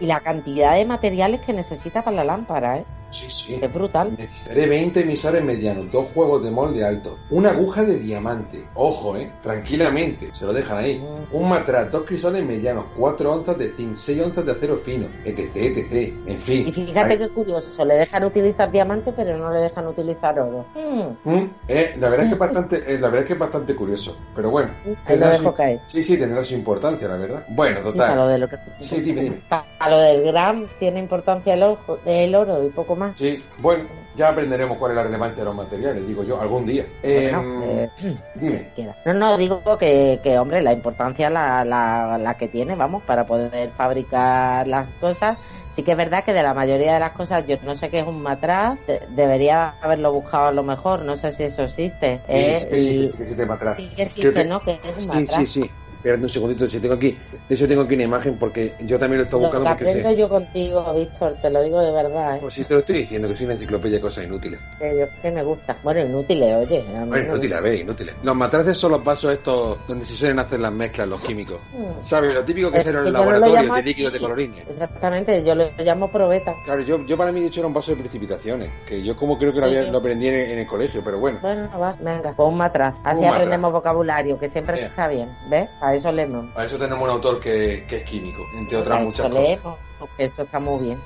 [0.00, 2.84] y la cantidad de materiales que necesita para la lámpara, ¿eh?
[3.10, 3.58] Sí, sí.
[3.62, 4.14] Es brutal.
[4.18, 9.30] Necesitaré 20 emisores medianos, dos juegos de molde alto, una aguja de diamante, ojo, eh,
[9.42, 11.04] tranquilamente, se lo dejan ahí.
[11.32, 15.56] Un matraz, dos cristales medianos, cuatro onzas de zinc, seis onzas de acero fino, etc,
[15.56, 16.14] etc.
[16.26, 16.68] En fin.
[16.68, 20.64] Y fíjate qué curioso, le dejan utilizar diamante, pero no le dejan utilizar oro.
[20.74, 21.30] Mm.
[21.30, 23.74] Mm, eh, la verdad es que es bastante, eh, la verdad es que es bastante
[23.74, 24.70] curioso, pero bueno.
[25.06, 25.80] Ahí lo dejo caer.
[25.86, 27.44] Sí, sí, tendrá su importancia, la verdad.
[27.48, 28.10] Bueno, total.
[28.10, 28.56] Sí, lo de lo que...
[28.80, 29.36] sí dime, dime.
[29.48, 33.05] Para lo del gram tiene importancia el, ojo, el oro y poco más.
[33.16, 33.84] Sí, bueno,
[34.16, 36.86] ya aprenderemos cuál es la relevancia de los materiales, digo yo, algún día.
[37.02, 37.90] Em, eh,
[38.34, 38.66] dime.
[39.04, 43.26] No, no, digo que, que hombre, la importancia la, la, la que tiene, vamos, para
[43.26, 45.38] poder fabricar las cosas
[45.76, 47.98] Sí que es verdad que de la mayoría de las cosas, yo no sé qué
[47.98, 48.78] es un matraz,
[49.10, 52.16] debería haberlo buscado a lo mejor, no sé si eso existe.
[52.16, 53.76] Sí, eh, sí, sí, existe matraz.
[53.76, 54.60] Sí que existe, ¿no?
[54.60, 55.36] Que es un matraz.
[55.36, 57.16] Sí, sí, sí espérate un segundito, si tengo aquí,
[57.48, 59.70] de hecho tengo aquí una imagen porque yo también lo estoy buscando.
[59.70, 62.36] Lo que aprendo yo contigo, Víctor, te lo digo de verdad.
[62.36, 62.38] ¿eh?
[62.40, 64.60] Pues sí, te lo estoy diciendo, que soy una enciclopedia de cosas inútiles.
[64.78, 65.76] Que me gusta.
[65.82, 66.84] Bueno, inútiles, oye.
[67.06, 68.14] bueno, inútiles, a ver, inútiles.
[68.22, 71.58] Los matraces son los vasos estos donde se suelen hacer las mezclas, los químicos.
[71.72, 72.04] Mm.
[72.04, 72.34] ¿Sabes?
[72.34, 74.64] Lo típico que es en el laboratorio de líquidos de colorines.
[74.68, 76.54] Exactamente, yo lo llamo probeta.
[76.64, 79.38] Claro, yo, yo para mí de hecho era un vaso de precipitaciones, que yo como
[79.38, 81.38] creo que lo, había, lo aprendí en, el colegio, pero bueno.
[81.40, 82.94] Bueno, va, venga, un matraz.
[83.04, 85.68] Así aprendemos vocabulario, que siempre está bien, ¿ves?
[85.86, 86.46] A eso leemos.
[86.56, 89.78] A eso tenemos un autor que, es químico, entre otras muchas cosas.
[90.18, 90.98] Eso está muy bien.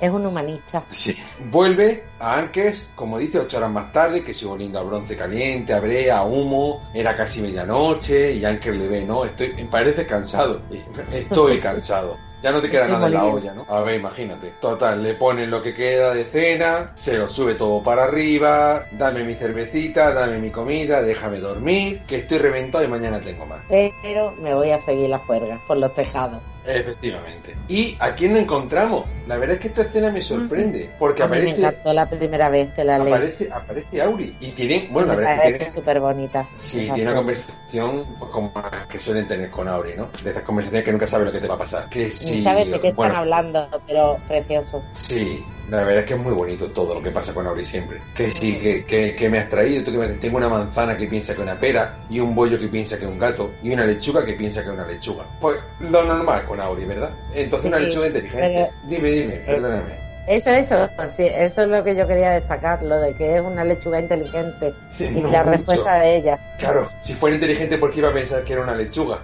[0.00, 0.82] Es un humanista.
[0.90, 1.16] Sí.
[1.48, 5.72] Vuelve a Anques, como dice, ocho horas más tarde, que sigo oliendo a bronce caliente,
[5.72, 10.04] a brea, a humo, era casi medianoche, y Anques le ve, no, estoy, me parece
[10.08, 10.60] cansado,
[11.12, 12.16] estoy cansado.
[12.42, 13.66] Ya no te queda nada en la olla, ¿no?
[13.68, 14.52] A ver, imagínate.
[14.60, 19.24] Total, le ponen lo que queda de cena, se lo sube todo para arriba, dame
[19.24, 23.60] mi cervecita, dame mi comida, déjame dormir, que estoy reventado y mañana tengo más.
[23.68, 26.42] Pero me voy a seguir la juerga por los tejados.
[26.66, 27.56] Efectivamente.
[27.68, 29.04] ¿Y a quién nos encontramos?
[29.26, 30.90] La verdad es que esta escena me sorprende.
[30.98, 31.52] Porque a aparece.
[31.52, 33.12] Me encantó la primera vez que la leí.
[33.12, 34.36] Aparece, aparece Auri.
[34.40, 34.88] Y tiene.
[34.90, 36.46] Bueno, la verdad es que súper bonita.
[36.58, 38.52] Sí, tiene una conversación como
[38.88, 40.08] que suelen tener con Auri, ¿no?
[40.22, 41.88] De esas conversaciones que nunca sabes lo que te va a pasar.
[41.88, 44.82] Que sí, sabes de qué están hablando, pero precioso.
[44.92, 48.00] Sí, la verdad es que es muy bonito todo lo que pasa con Auri siempre.
[48.14, 49.82] Que sí, que, que, me has traído.
[49.82, 50.08] Tú que me...
[50.08, 53.04] Tengo una manzana que piensa que es una pera, y un bollo que piensa que
[53.04, 55.24] es un gato, y una lechuga que piensa que es una lechuga.
[55.40, 57.10] Pues lo normal con Auri, ¿verdad?
[57.34, 58.70] Entonces una lechuga inteligente.
[58.84, 60.05] Dime, dime, perdóname.
[60.26, 63.62] Eso, eso, sí, eso es lo que yo quería destacar, lo de que es una
[63.62, 66.38] lechuga inteligente y la respuesta de ella.
[66.58, 69.18] Claro, si fuera inteligente, ¿por qué iba a pensar que era una lechuga?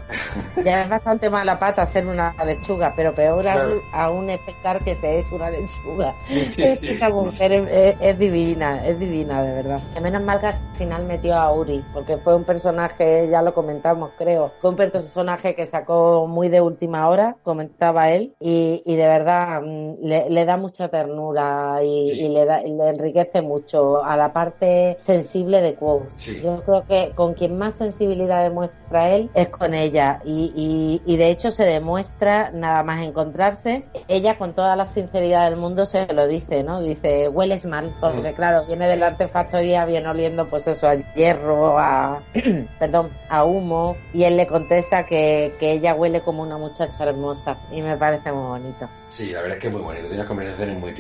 [0.65, 3.47] Ya es bastante mala pata ser una lechuga, pero peor
[3.93, 6.15] aún, es pensar que se es una lechuga.
[6.29, 7.53] Esa mujer
[8.01, 9.81] es, divina, es divina, de verdad.
[9.95, 13.55] Que menos mal que al final metió a Uri, porque fue un personaje, ya lo
[13.55, 19.07] comentamos, creo, fue un personaje que sacó muy de última hora, comentaba él, y, de
[19.07, 24.99] verdad mm, le, da mucha ternura y, le, da, le enriquece mucho a la parte
[25.01, 26.07] sensible de Quo.
[26.43, 31.31] Yo creo que con quien más sensibilidad demuestra él es con ella y, y, de
[31.31, 33.85] hecho se demuestra nada más encontrarse.
[34.07, 36.81] Ella con toda la sinceridad del mundo se lo dice, ¿no?
[36.81, 38.35] Dice, hueles mal, porque mm.
[38.35, 42.21] claro, viene de la artefactoría, viene oliendo pues eso, a hierro, a,
[42.79, 47.57] perdón, a humo y él le contesta que, que ella huele como una muchacha hermosa
[47.71, 48.89] y me parece muy bonito.
[49.09, 50.93] Sí, la verdad es que es muy bonito, tiene conversaciones muy.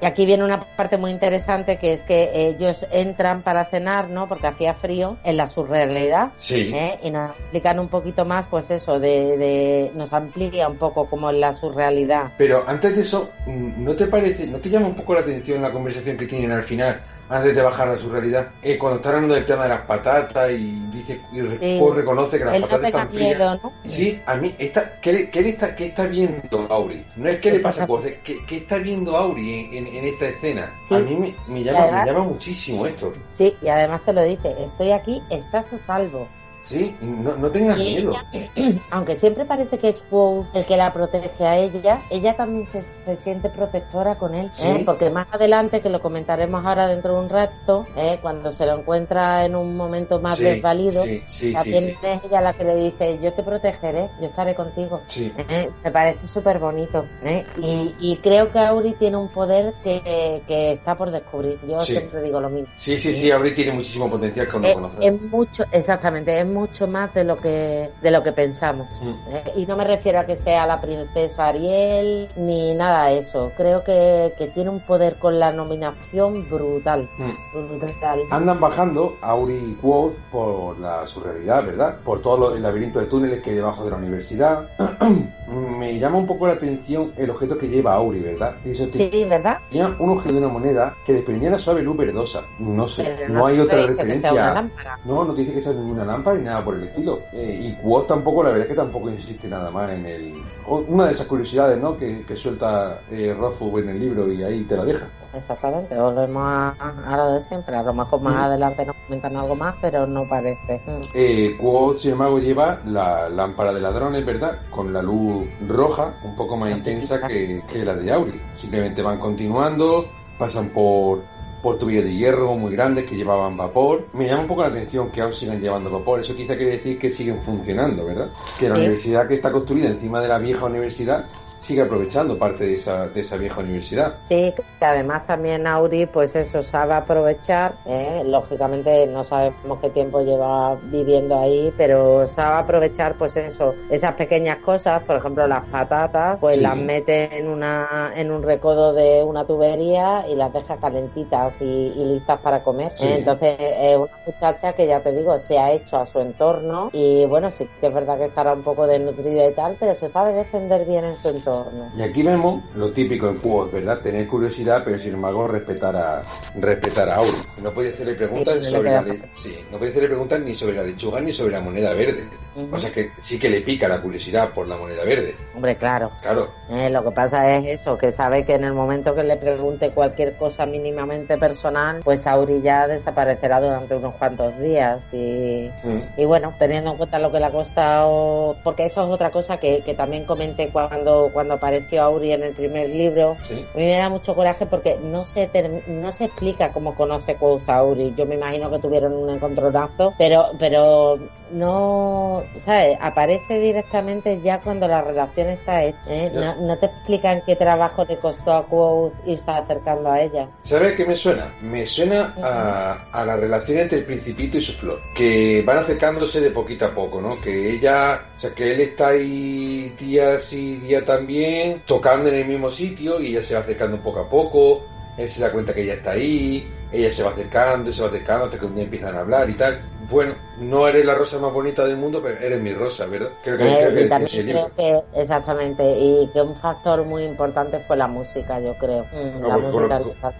[0.00, 4.28] Y aquí viene una parte muy interesante que es que ellos entran para cenar, ¿no?
[4.28, 6.30] Porque hacía frío en la surrealidad.
[6.38, 6.70] Sí.
[6.74, 6.98] ¿eh?
[7.02, 11.30] Y nos explican un poquito más, pues eso, de, de, nos amplía un poco como
[11.30, 12.32] en la surrealidad.
[12.38, 15.72] Pero antes de eso, ¿no te parece, no te llama un poco la atención la
[15.72, 17.00] conversación que tienen al final?
[17.28, 18.48] Antes de bajar a su realidad.
[18.62, 22.60] Eh, cuando está hablando del tema de las patatas y dice y reconoce que las
[22.60, 23.60] patatas están frías.
[23.86, 27.04] Sí, a mí, está, ¿qué, qué, está, ¿qué está viendo Auri?
[27.16, 30.70] No es que le pasa cosas, ¿qué, ¿qué, está viendo Auri en, en, esta escena?
[30.90, 33.12] A mí me, llama, me llama muchísimo esto.
[33.34, 36.28] Sí, y además se lo dice, estoy aquí, estás a salvo.
[36.64, 38.12] Sí, no, no tengas miedo.
[38.90, 42.82] aunque siempre parece que es Quoth el que la protege a ella, ella también se,
[43.04, 44.50] se siente protectora con él.
[44.60, 44.82] ¿eh?
[44.84, 48.18] Porque más adelante, que lo comentaremos ahora dentro de un rato, ¿eh?
[48.22, 51.04] cuando se lo encuentra en un momento más desvalido,
[51.52, 55.02] también es ella la que le dice, yo te protegeré, yo estaré contigo.
[55.16, 55.68] ¿Eh?
[55.84, 57.04] Me parece súper bonito.
[57.24, 57.44] ¿eh?
[57.60, 61.58] Y, y, creo que Auri tiene un poder que, que está por descubrir.
[61.68, 62.68] Yo siempre digo lo mismo.
[62.78, 67.12] Sí, sí, sí, Auri tiene muchísimo potencial que no Es mucho, exactamente, es mucho más
[67.12, 68.88] de lo que de lo que pensamos.
[69.02, 69.34] Mm.
[69.34, 69.52] ¿eh?
[69.56, 73.52] y no me refiero a que sea la princesa Ariel ni nada de eso.
[73.56, 77.08] Creo que, que tiene un poder con la nominación brutal.
[77.18, 77.78] Mm.
[77.78, 78.20] brutal.
[78.30, 81.96] Andan bajando Auri Quoth por la surrealidad, ¿verdad?
[82.04, 84.68] Por todo el laberinto de túneles que hay debajo de la universidad.
[85.78, 88.54] me llama un poco la atención el objeto que lleva Auri, ¿verdad?
[88.62, 89.58] Sí, ¿verdad?
[89.70, 92.42] Tenía un objeto de una moneda que desprendía la suave luz verdosa.
[92.58, 94.70] No sé, no, hay otra referencia.
[95.04, 97.22] No, no te dice que sea ninguna lámpara ni nada por el estilo.
[97.32, 100.34] Eh, y Quoth tampoco, la verdad es que tampoco insiste nada más en el.
[100.66, 101.96] Una de esas curiosidades, ¿no?
[101.96, 105.06] Que, suelta eh, en el libro y ahí te la deja.
[105.34, 106.74] Exactamente, volvemos a,
[107.06, 107.74] a, lo de siempre.
[107.74, 108.38] A lo mejor más mm.
[108.38, 110.80] adelante nos comentan algo más, pero no parece.
[111.14, 111.56] Eh,
[112.00, 114.58] sin embargo, lleva la lámpara de ladrones, ¿verdad?
[114.70, 118.40] Con la luz roja, un poco más intensa que, que la de Auri.
[118.52, 120.06] Simplemente van continuando,
[120.38, 121.22] pasan por
[121.64, 124.08] por tuberías de hierro muy grandes que llevaban vapor.
[124.12, 126.20] Me llama un poco la atención que aún sigan llevando vapor.
[126.20, 128.28] Eso quizá quiere decir que siguen funcionando, ¿verdad?
[128.58, 131.24] Que la universidad que está construida encima de la vieja universidad
[131.64, 134.16] sigue aprovechando parte de esa, de esa vieja universidad.
[134.28, 138.22] Sí, que además también Auri, pues eso, sabe aprovechar, ¿eh?
[138.24, 144.58] lógicamente no sabemos qué tiempo lleva viviendo ahí, pero sabe aprovechar, pues eso, esas pequeñas
[144.58, 149.46] cosas, por ejemplo las patatas, pues las mete en, una, en un recodo de una
[149.46, 152.92] tubería y las deja calentitas y, listas para comer.
[152.98, 157.24] Entonces es una muchacha que ya te digo, se ha hecho a su entorno y
[157.26, 160.34] bueno, sí que es verdad que estará un poco desnutrida y tal, pero se sabe
[160.34, 161.53] defender bien en su entorno.
[161.96, 164.00] Y aquí vemos lo típico en juegos, ¿verdad?
[164.00, 166.22] Tener curiosidad, pero sin embargo respetar a
[166.60, 167.36] respetar a Auri.
[167.62, 169.04] No puede hacerle preguntas sobre la
[169.36, 172.24] sí, no puede hacerle preguntas ni sobre la lechuga ni sobre la moneda verde.
[172.70, 175.34] O sea que sí que le pica la curiosidad por la moneda verde.
[175.54, 176.10] Hombre, claro.
[176.22, 176.48] Claro.
[176.70, 179.90] Eh, lo que pasa es eso, que sabe que en el momento que le pregunte
[179.90, 185.02] cualquier cosa mínimamente personal, pues Auri ya desaparecerá durante unos cuantos días.
[185.12, 185.70] Y,
[186.16, 189.58] y bueno, teniendo en cuenta lo que le ha costado, porque eso es otra cosa
[189.58, 193.36] que, que también comenté cuando, cuando apareció Auri en el primer libro.
[193.50, 195.50] A mí me da mucho coraje porque no se
[195.86, 198.14] no se explica cómo conoce Quoth Auri.
[198.16, 201.18] Yo me imagino que tuvieron un encontronazo, pero pero
[201.52, 202.96] no, ¿sabes?
[203.00, 205.98] Aparece directamente ya cuando la relación está hecha.
[206.08, 206.30] ¿eh?
[206.60, 210.48] No, te explican qué trabajo le costó a Quoth irse acercando a ella.
[210.62, 211.52] ¿Sabes qué me suena?
[211.62, 216.40] Me suena a, a la relación entre el principito y su flor, que van acercándose
[216.40, 217.40] de poquito a poco, ¿no?
[217.40, 222.46] Que ella, o sea, que él está ahí día sí, día también tocando en el
[222.46, 224.84] mismo sitio y ella se va acercando poco a poco,
[225.16, 228.44] él se da cuenta que ella está ahí, ella se va acercando, se va acercando
[228.44, 229.80] hasta que un día empiezan a hablar y tal.
[230.10, 233.30] Bueno, no eres la rosa más bonita del mundo, pero eres mi rosa, ¿verdad?
[233.42, 238.06] Creo que, eh, también creo que, exactamente, y que un factor muy importante fue la
[238.06, 239.06] música, yo creo.
[239.12, 239.40] Mm,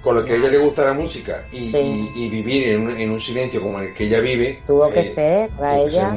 [0.03, 3.21] con, lo, que a ella le gusta la música y, vivir en un, en un,
[3.21, 4.61] silencio como el que ella vive.
[4.67, 6.15] Tuvo que eh, ser, para ella.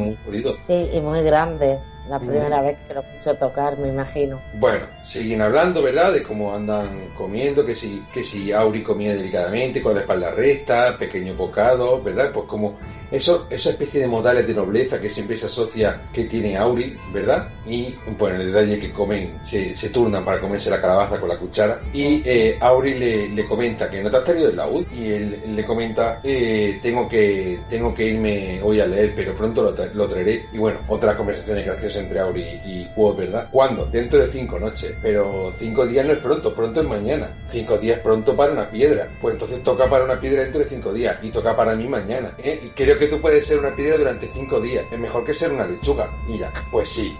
[0.68, 1.80] sí, y muy grande.
[2.10, 4.42] La primera vez que lo escucho tocar, me imagino.
[4.54, 6.14] Bueno, siguen hablando, ¿verdad?
[6.14, 10.98] De cómo andan comiendo, que si, que si Auri comía delicadamente, con la espalda recta,
[10.98, 12.32] pequeño bocado, ¿verdad?
[12.34, 12.78] Pues como
[13.10, 17.48] eso, esa especie de modales de nobleza que siempre se asocia que tiene Auri, ¿verdad?
[17.66, 21.38] Y bueno, el detalle que comen, se, se turnan para comerse la calabaza con la
[21.38, 21.80] cuchara.
[21.94, 24.86] Y eh, Auri le, le, comenta que no te has traído el laúd.
[24.92, 29.64] Y él, le comenta, eh, tengo, que, tengo que irme hoy a leer, pero pronto
[29.64, 30.46] lo, lo traeré.
[30.52, 33.48] Y bueno, otra conversación graciosa entre Auri y Quod, ¿verdad?
[33.52, 33.86] ¿Cuándo?
[33.86, 34.96] Dentro de cinco noches.
[35.02, 37.30] Pero cinco días no es pronto, pronto es mañana.
[37.52, 39.08] Cinco días pronto para una piedra.
[39.22, 41.18] Pues entonces toca para una piedra dentro de cinco días.
[41.22, 42.32] Y toca para mí mañana.
[42.38, 42.60] ¿eh?
[42.64, 44.86] Y creo que tú puedes ser una piedra durante cinco días.
[44.92, 46.10] Es mejor que ser una lechuga.
[46.40, 47.16] Ya, pues sí.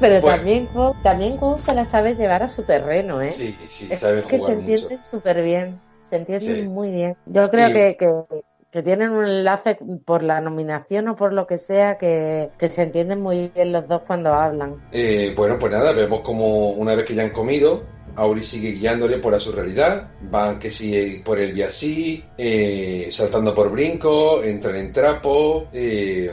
[0.00, 0.68] Pero también
[1.02, 3.30] también se la sabe llevar a su terreno, ¿eh?
[3.30, 5.80] Sí, sí, sabe que se entiende súper bien.
[6.10, 7.16] Se entiende muy bien.
[7.26, 11.98] Yo creo que, que, tienen un enlace por la nominación o por lo que sea
[11.98, 14.76] que, que se entienden muy bien los dos cuando hablan.
[14.92, 17.82] Eh, bueno, pues nada, vemos como una vez que ya han comido,
[18.16, 23.70] Auri sigue guiándole por su realidad, van que sigue por el Viasí, eh, saltando por
[23.70, 26.30] brinco, entran en trapo, eh,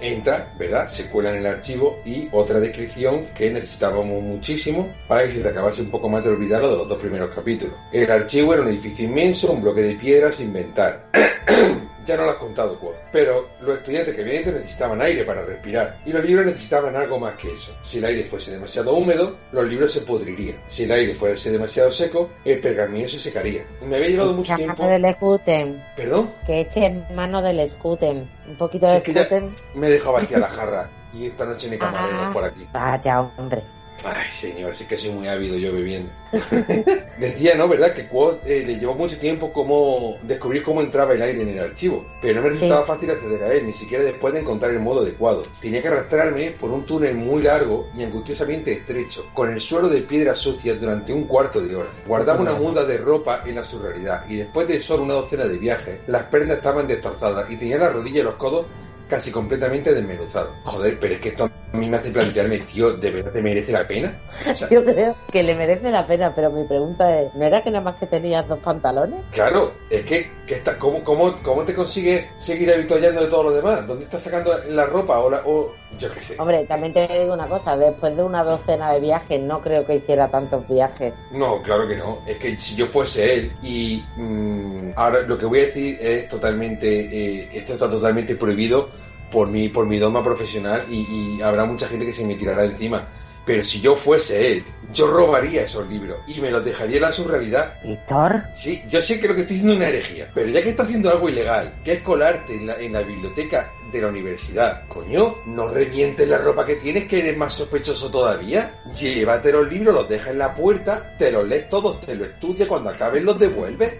[0.00, 0.88] entra, ¿verdad?
[0.88, 5.48] Se cuela en el archivo y otra descripción que necesitábamos muchísimo para que se te
[5.48, 7.74] acabase un poco más de olvidar lo de los dos primeros capítulos.
[7.92, 11.06] El archivo era un edificio inmenso, un bloque de piedra sin inventar.
[12.10, 12.96] ya no lo has contado, Quoth.
[13.12, 17.34] Pero los estudiantes que vienen necesitaban aire para respirar, y los libros necesitaban algo más
[17.36, 17.72] que eso.
[17.84, 20.56] Si el aire fuese demasiado húmedo, los libros se podrirían.
[20.68, 23.62] Si el aire fuese demasiado seco, el pergamino se secaría.
[23.86, 24.86] Me había llevado mucho tiempo...
[24.86, 25.84] del escuten.
[25.96, 26.30] ¿Perdón?
[26.46, 28.28] Que eche en mano del escuten.
[28.48, 29.54] Un poquito de escuten.
[29.74, 32.30] Me he dejado vacía la jarra y esta noche me camarero Ah.
[32.32, 32.66] por aquí.
[32.72, 33.62] Vaya, hombre.
[34.04, 36.10] Ay, señor, sí que soy muy ávido yo bebiendo.
[37.18, 37.68] Decía, ¿no?
[37.68, 37.92] ¿Verdad?
[37.94, 41.58] Que Quad eh, le llevó mucho tiempo como descubrir cómo entraba el aire en el
[41.58, 42.06] archivo.
[42.22, 45.00] Pero no me resultaba fácil acceder a él, ni siquiera después de encontrar el modo
[45.00, 45.44] adecuado.
[45.60, 50.00] Tenía que arrastrarme por un túnel muy largo y angustiosamente estrecho, con el suelo de
[50.02, 51.88] piedras sucias durante un cuarto de hora.
[52.06, 55.58] Guardaba una muda de ropa en la surrealidad y después de solo una docena de
[55.58, 58.66] viajes, las prendas estaban destrozadas y tenía las rodillas y los codos
[59.10, 60.52] casi completamente desmenuzados.
[60.64, 63.72] Joder, pero es que esto a mí me hace plantearme, tío, ¿de verdad te merece
[63.72, 64.14] la pena?
[64.40, 67.62] O sea, Yo creo que le merece la pena, pero mi pregunta es, ¿no era
[67.62, 69.20] que nada más que tenías dos pantalones?
[69.32, 73.52] Claro, es que, que está, ¿cómo, cómo, ¿cómo te consigues seguir habituallando de todo lo
[73.52, 73.86] demás?
[73.86, 76.36] ¿Dónde estás sacando la ropa o, la, o yo qué sé?
[76.38, 79.96] Hombre, también te digo una cosa, después de una docena de viajes, no creo que
[79.96, 81.12] hiciera tantos viajes.
[81.32, 82.18] No, claro que no.
[82.26, 86.28] Es que si yo fuese él y mm, ahora lo que voy a decir es
[86.28, 88.88] totalmente, eh, esto está totalmente prohibido
[89.30, 92.64] por mi, por mi doma profesional y, y habrá mucha gente que se me tirará
[92.64, 93.06] encima.
[93.46, 97.12] Pero si yo fuese él, yo robaría esos libros y me los dejaría en la
[97.12, 98.42] surrealidad ¿Víctor?
[98.54, 100.82] Sí, yo sé que lo que estoy haciendo es una herejía, pero ya que está
[100.82, 105.36] haciendo algo ilegal, que es colarte en la, en la biblioteca de la universidad, coño,
[105.46, 108.72] no revientes la ropa que tienes, que eres más sospechoso todavía.
[108.94, 112.68] Llévate los libros, los dejas en la puerta, te los lees todos, te los estudias,
[112.68, 113.94] cuando acabes los devuelves.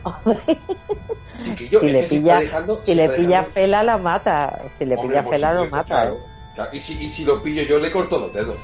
[1.69, 4.59] Si le pilla, dejando- si le pilla Fela la mata.
[4.79, 5.85] Si le Hombre, pilla por Fela lo mata.
[5.85, 6.19] claro.
[6.55, 8.57] Claro, Y, si, y si lo pillo yo, le corto los dedos.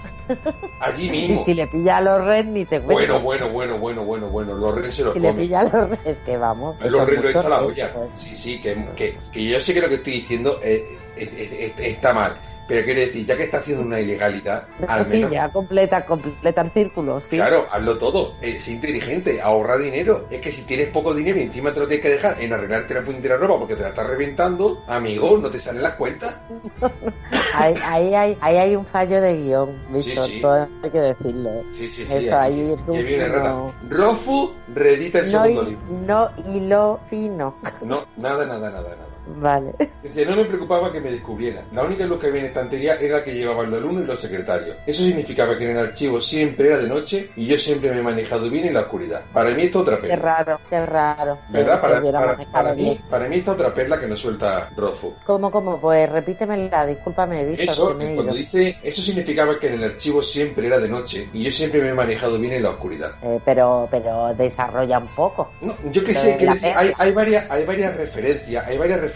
[0.80, 1.44] Allí Y mismo.
[1.44, 2.92] si le pilla a los Red ni te cuento.
[2.92, 5.44] Bueno, bueno, bueno, bueno, bueno, bueno, los reyes se los si le comen.
[5.46, 6.76] pilla a los Red, es que vamos.
[6.78, 7.92] que Lo, son lo echa la Red, olla.
[8.16, 10.82] Sí, sí, que, que, que yo sé que lo que estoy diciendo es-
[11.16, 12.36] es- es- está mal.
[12.68, 16.62] Pero quiero decir, ya que está haciendo una ilegalidad, al Sí, menos, ya completa, completa
[16.62, 17.36] el círculo, sí.
[17.36, 18.34] claro, hazlo todo.
[18.42, 20.26] Eh, sé inteligente, ahorra dinero.
[20.30, 22.94] Es que si tienes poco dinero y encima te lo tienes que dejar en arreglarte
[22.94, 26.34] la puntera ropa porque te la estás reventando, amigo, no te salen las cuentas.
[27.54, 30.40] Ahí, ahí, hay, ahí hay un fallo de guion, Víctor, sí.
[30.42, 31.50] todo hay que decirlo.
[31.50, 31.62] ¿eh?
[31.72, 32.12] Sí, sí, sí.
[32.14, 33.72] Eso, ahí ahí viene no-.
[33.88, 35.80] Rofu reedita el No, segundo libro.
[36.06, 37.56] no hilo fino.
[37.82, 39.05] No, nada, nada, nada, nada.
[39.26, 39.72] Vale.
[40.02, 41.64] Dice, no me preocupaba que me descubrieran.
[41.72, 44.20] La única luz que había en estantería era la que llevaban los alumnos y los
[44.20, 44.76] secretarios.
[44.86, 48.02] Eso significaba que en el archivo siempre era de noche y yo siempre me he
[48.02, 49.22] manejado bien en la oscuridad.
[49.32, 50.16] Para mí esto otra Qué perla.
[50.36, 51.38] raro, qué raro.
[51.48, 51.74] ¿Verdad?
[51.76, 52.00] Que Para,
[52.36, 55.14] para- para mí, para mí esta otra perla que nos suelta Rothfuss.
[55.24, 55.80] ¿Cómo, cómo?
[55.80, 59.84] Pues repítemela, discúlpame, Víctor, Eso, que me he cuando dice, eso significaba que en el
[59.84, 63.10] archivo siempre era de noche y yo siempre me he manejado bien en la oscuridad.
[63.22, 65.50] Eh, pero, pero desarrolla un poco.
[65.60, 66.78] No, yo que Lo sé, perla.
[66.78, 69.15] hay, hay varias, hay varias referencias, hay varias referencias.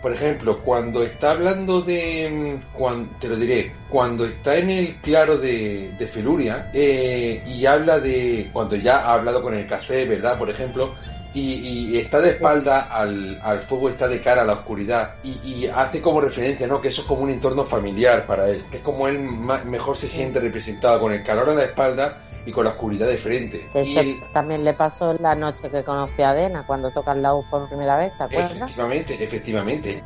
[0.00, 4.94] Por ejemplo, cuando está hablando de, mm, cuan- te lo diré, cuando está en el
[4.96, 10.04] claro de, de Feluria eh, y habla de, cuando ya ha hablado con el café,
[10.06, 10.38] ¿verdad?
[10.38, 10.94] Por ejemplo,
[11.34, 16.00] y, está de espalda al, al fuego, está de cara a la oscuridad y, hace
[16.00, 16.80] como referencia, ¿no?
[16.80, 20.38] Que eso es como un entorno familiar para él, es como él mejor se siente
[20.40, 23.68] representado con el calor a la espalda y con la oscuridad de frente.
[23.72, 27.44] Que Y también le pasó la noche que conoció a Dena, cuando tocan la U
[27.50, 28.52] por primera vez, ¿te acuerdas?
[28.52, 30.02] Efectivamente, efectivamente.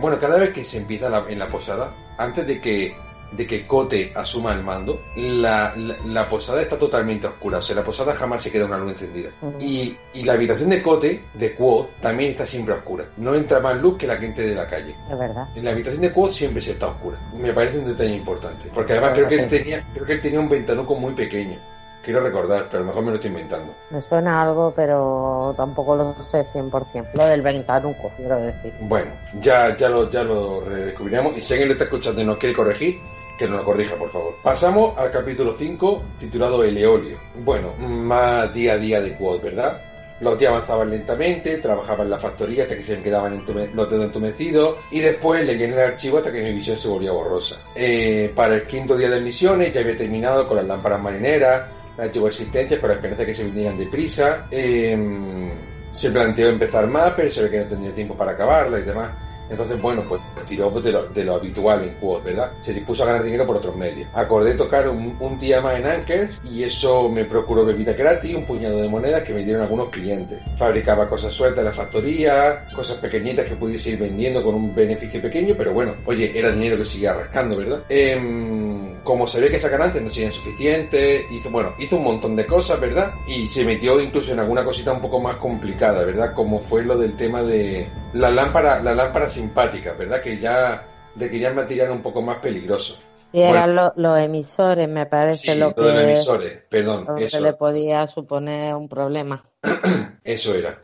[0.00, 2.94] Bueno, cada vez que se empieza la- en la posada, antes de que
[3.32, 7.58] de que Cote asuma el mando, la, la, la posada está totalmente oscura.
[7.58, 9.30] O sea, la posada jamás se queda una luz encendida.
[9.42, 9.58] Ujú.
[9.60, 13.04] Y, y la habitación de Cote, de Quoth, también está siempre oscura.
[13.16, 14.94] No entra más luz que la que entre de la calle.
[15.10, 15.48] Es verdad.
[15.56, 17.18] En la habitación de Quoth siempre se está oscura.
[17.36, 18.70] Me parece un detalle importante.
[18.72, 21.58] Porque además creo que él tenía, creo que él tenía un ventanuco muy pequeño.
[22.06, 23.74] Quiero recordar, pero a lo mejor me lo estoy inventando.
[23.90, 27.08] Me suena algo, pero tampoco lo sé 100%.
[27.14, 28.72] Lo del ventanuco, quiero decir.
[28.82, 31.36] Bueno, ya, ya lo, ya lo redescubriremos.
[31.36, 33.00] Y si alguien lo está escuchando y nos quiere corregir,
[33.36, 34.34] que nos lo corrija, por favor.
[34.40, 37.16] Pasamos al capítulo 5, titulado El Eolio.
[37.44, 39.80] Bueno, más día a día de Quad, ¿verdad?
[40.20, 43.90] Los días avanzaban lentamente, trabajaba en la factoría hasta que se me quedaban entume- los
[43.90, 47.56] dedos entumecidos y después leía en el archivo hasta que mi visión se volvía borrosa.
[47.74, 51.64] Eh, para el quinto día de misiones ya había terminado con las lámparas marineras,
[51.96, 54.46] las antiguas existencias con la que se vinieran deprisa.
[54.50, 55.50] Eh,
[55.92, 59.25] se planteó empezar más, pero se ve que no tendría tiempo para acabarla y demás.
[59.50, 62.50] Entonces, bueno, pues tiró de lo, de lo habitual en Quad, ¿verdad?
[62.62, 64.08] Se dispuso a ganar dinero por otros medios.
[64.14, 68.80] Acordé tocar un, día más en Ankers y eso me procuró bebida gratis, un puñado
[68.80, 70.40] de monedas que me dieron algunos clientes.
[70.58, 75.20] Fabricaba cosas sueltas en la factoría, cosas pequeñitas que pudiese ir vendiendo con un beneficio
[75.20, 77.80] pequeño, pero bueno, oye, era dinero que seguía rascando, ¿verdad?
[77.88, 82.46] Em, como sabía que esas ganancias no serían suficientes, hizo, bueno, hizo un montón de
[82.46, 83.12] cosas, ¿verdad?
[83.26, 86.32] Y se metió incluso en alguna cosita un poco más complicada, ¿verdad?
[86.34, 90.22] Como fue lo del tema de la lámpara, la lámpara simpática, ¿verdad?
[90.22, 90.84] Que ya
[91.16, 92.98] requerían material un poco más peligroso.
[93.32, 95.82] Sí, eran los emisores, me parece lo que.
[95.82, 97.06] Los emisores, perdón.
[97.18, 97.40] Eso.
[97.40, 99.44] le podía suponer un problema.
[100.24, 100.78] eso era.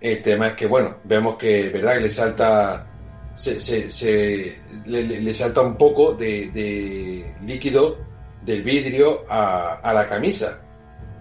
[0.00, 1.94] El tema es que, bueno, vemos que, ¿verdad?
[1.94, 2.86] Que le salta.
[3.34, 7.96] Se, se, le, salta un poco de, líquido
[8.42, 10.60] del vidrio a, a la camisa.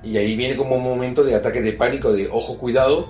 [0.04, 3.08] Y ahí viene como un momento de ataque de pánico, de ojo, cuidado,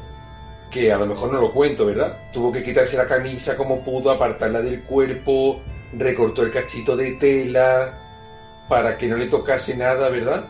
[0.70, 2.18] que a lo mejor no lo cuento, ¿verdad?
[2.32, 5.60] Tuvo que quitarse la camisa como pudo, apartarla del cuerpo,
[5.94, 7.94] recortó el cachito de tela
[8.68, 10.46] para que no le tocase nada, ¿verdad?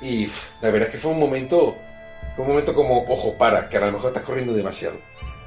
[0.00, 0.26] Y
[0.60, 1.76] la verdad es que fue un momento,
[2.36, 4.96] fue un momento como, ojo, para, que a lo mejor estás corriendo demasiado.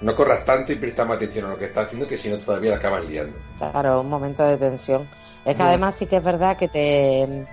[0.02, 2.38] No corras tanto y presta más atención a lo que estás haciendo, que si no
[2.40, 3.38] todavía la acabas liando.
[3.58, 5.08] Claro, un momento de tensión.
[5.46, 7.46] Es que además sí que es verdad que te,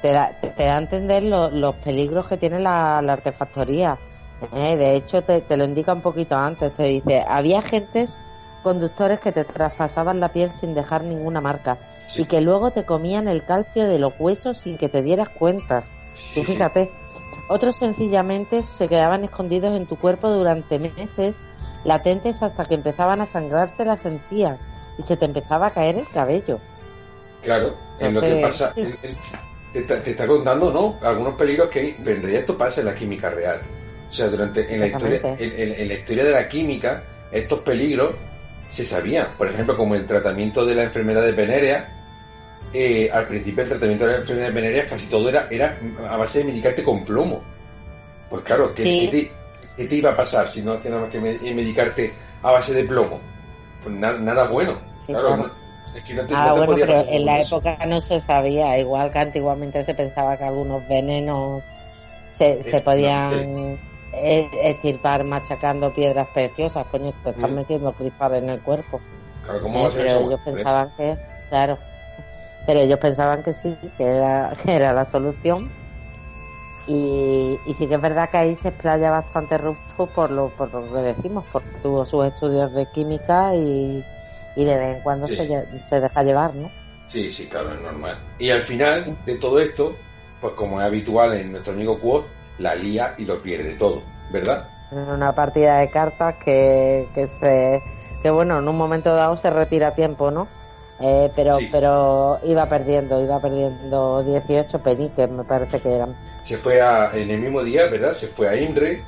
[0.00, 3.98] te, da, te da a entender los peligros que tiene la artefactoría
[4.54, 6.72] eh, de hecho, te, lo indica un poquito antes.
[6.74, 8.18] Te dice, había agentes
[8.62, 11.78] conductores que te traspasaban la piel sin dejar ninguna marca
[12.16, 15.84] y que luego te comían el calcio de los huesos sin que te dieras cuenta.
[16.34, 16.90] Tú fíjate,
[17.48, 21.44] otros sencillamente se quedaban escondidos en tu cuerpo durante meses,
[21.84, 24.62] latentes hasta que empezaban a sangrarte las encías
[24.98, 26.60] y se te empezaba a caer el cabello.
[27.42, 30.96] Claro, en lo que pasa, te, está contando, ¿no?
[31.06, 33.62] Algunos peligros que hay, pero esto pasa en la química real.
[34.12, 37.02] O sea, durante en la historia, en, la historia de la química,
[37.32, 38.14] estos peligros
[38.70, 39.28] se sabían.
[39.38, 41.88] Por ejemplo, como el tratamiento de la enfermedad de Venerea,
[42.74, 45.78] eh, al principio el tratamiento de la enfermedad de Venerea casi todo era, era
[46.10, 47.42] a base de medicarte con plomo.
[48.28, 49.30] Pues claro, ¿qué,
[49.78, 53.18] te, iba a pasar si no hacías nada más que medicarte a base de plomo?
[53.82, 54.74] Pues nada bueno.
[55.06, 55.50] claro,
[55.96, 59.20] Es que no te, ah, bueno, pero en la época no se sabía, igual que
[59.20, 61.64] antiguamente se pensaba que algunos venenos
[62.30, 63.78] se, se podían
[64.12, 67.56] estirpar machacando piedras preciosas, coño, te están mm.
[67.56, 69.00] metiendo cristales en el cuerpo.
[69.48, 71.16] Eh, pero ellos pensaban que,
[71.48, 71.78] claro,
[72.66, 75.70] pero ellos pensaban que sí, que era, que era la solución.
[76.88, 80.72] Y, y sí que es verdad que ahí se explaya bastante Rufus por lo, por
[80.74, 84.04] lo que decimos, porque tuvo sus estudios de química y,
[84.56, 86.70] y de vez en cuando se, se deja llevar, ¿no?
[87.08, 88.18] Sí, sí, claro, es normal.
[88.38, 89.94] Y al final de todo esto,
[90.40, 92.26] pues como es habitual en nuestro amigo Quote,
[92.62, 94.68] la lía y lo pierde todo, ¿verdad?
[94.90, 97.82] En una partida de cartas que, que se
[98.22, 100.46] que bueno, en un momento dado se retira a tiempo, ¿no?
[101.00, 106.14] Eh, pero pero iba perdiendo, iba perdiendo 18 peniques, me parece que eran.
[106.44, 108.14] Se fue a, en el mismo día, ¿verdad?
[108.14, 109.02] Se fue a Imre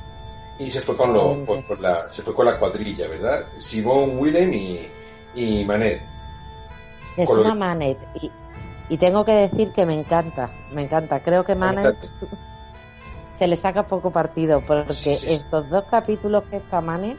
[0.59, 3.45] y se fue con los, por, la, se fue con la cuadrilla, ¿verdad?
[3.59, 4.87] Simón, Willem y,
[5.35, 6.01] y Manet.
[7.15, 8.29] Es una Manet y,
[8.89, 11.21] y tengo que decir que me encanta, me encanta.
[11.21, 11.95] Creo que Manet
[13.37, 17.17] se le saca poco partido, porque estos dos capítulos que está Mane,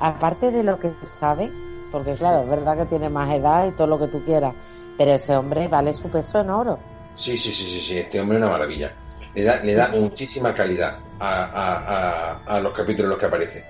[0.00, 1.50] aparte de lo que sabe,
[1.90, 4.54] porque claro, es verdad que tiene más edad y todo lo que tú quieras,
[4.96, 6.78] pero ese hombre vale su peso en oro.
[7.14, 7.98] Sí, sí, sí, sí, sí.
[7.98, 8.92] este hombre es una maravilla.
[9.34, 13.64] Le da, le da muchísima calidad a, a, los capítulos en los que aparece.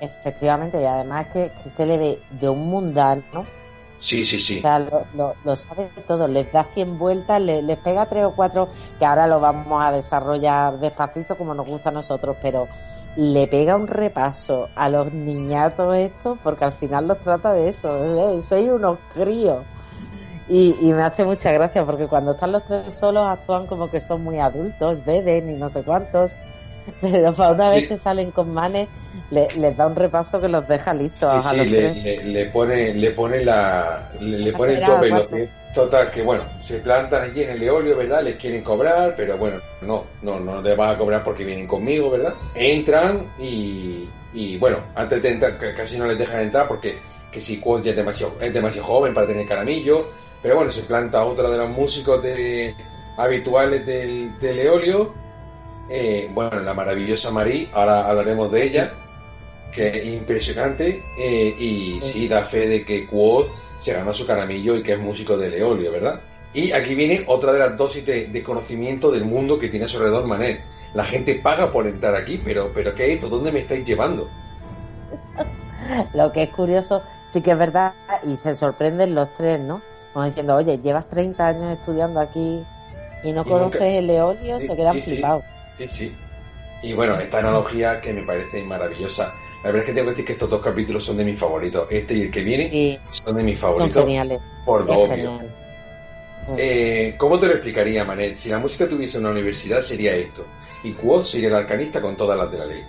[0.00, 3.61] Efectivamente, y además que, que se le ve de un mundano, ¿no?
[4.02, 4.58] Sí, sí, sí.
[4.58, 8.68] O sea, lo, lo, sabe todo, les da 100 vueltas, les, pega tres o cuatro,
[8.98, 12.66] que ahora lo vamos a desarrollar despacito como nos gusta a nosotros, pero
[13.16, 18.34] le pega un repaso a los niñatos estos, porque al final los trata de eso,
[18.34, 18.42] ¿eh?
[18.42, 19.64] soy unos críos.
[20.48, 24.00] Y, y me hace mucha gracia porque cuando están los tres solos actúan como que
[24.00, 26.36] son muy adultos, beben y no sé cuántos.
[27.00, 28.88] Pero para una vez que salen con manes,
[29.30, 31.44] le, les da un repaso que los deja listos.
[31.44, 35.48] a los le, le, pone, le pone la, le, pone el tope.
[35.74, 38.22] total, que bueno, se plantan allí en el eolio, ¿verdad?
[38.22, 42.10] Les quieren cobrar, pero bueno, no, no, no les van a cobrar porque vienen conmigo,
[42.10, 42.34] ¿verdad?
[42.54, 46.96] Entran y, y bueno, antes de entrar, casi no les dejan entrar porque
[47.30, 50.10] que si Quod ya es demasiado, es demasiado joven para tener caramillo,
[50.42, 52.74] pero bueno, se planta otra de los músicos de,
[53.16, 55.14] habituales del, del eolio
[55.88, 58.92] eh, bueno, la maravillosa Marie, ahora hablaremos de ella,
[59.74, 62.28] que es impresionante, eh, y sí.
[62.28, 63.48] da fe de que Quoth
[63.80, 66.20] se ganó su caramillo y que es músico de Leolio, ¿verdad?
[66.54, 69.96] Y aquí viene otra de las dosis de, conocimiento del mundo que tiene a su
[69.96, 70.60] alrededor Manet.
[70.94, 73.30] La gente paga por entrar aquí, pero, pero ¿qué es esto?
[73.30, 74.28] ¿Dónde me estáis llevando?
[76.14, 77.92] Lo que es curioso, sí que es verdad,
[78.24, 79.80] y se sorprenden los tres, ¿no?
[80.12, 82.62] Como diciendo, oye, llevas 30 años estudiando aquí
[83.24, 85.42] y no conoces el Leolio, se quedan flipados.
[85.44, 85.51] Sí,
[85.88, 86.12] sí.
[86.82, 89.34] Y bueno, esta analogía que me parece maravillosa.
[89.62, 91.86] La verdad es que tengo que decir que estos dos capítulos son de mis favoritos.
[91.90, 93.92] Este y el que viene son de mis favoritos.
[93.92, 94.40] Son geniales.
[94.64, 95.08] Por dos
[96.56, 98.36] eh, ¿Cómo te lo explicaría, Manet?
[98.36, 100.44] Si la música tuviese una universidad sería esto.
[100.82, 102.82] Y Quoth sería el arcanista con todas las de la ley.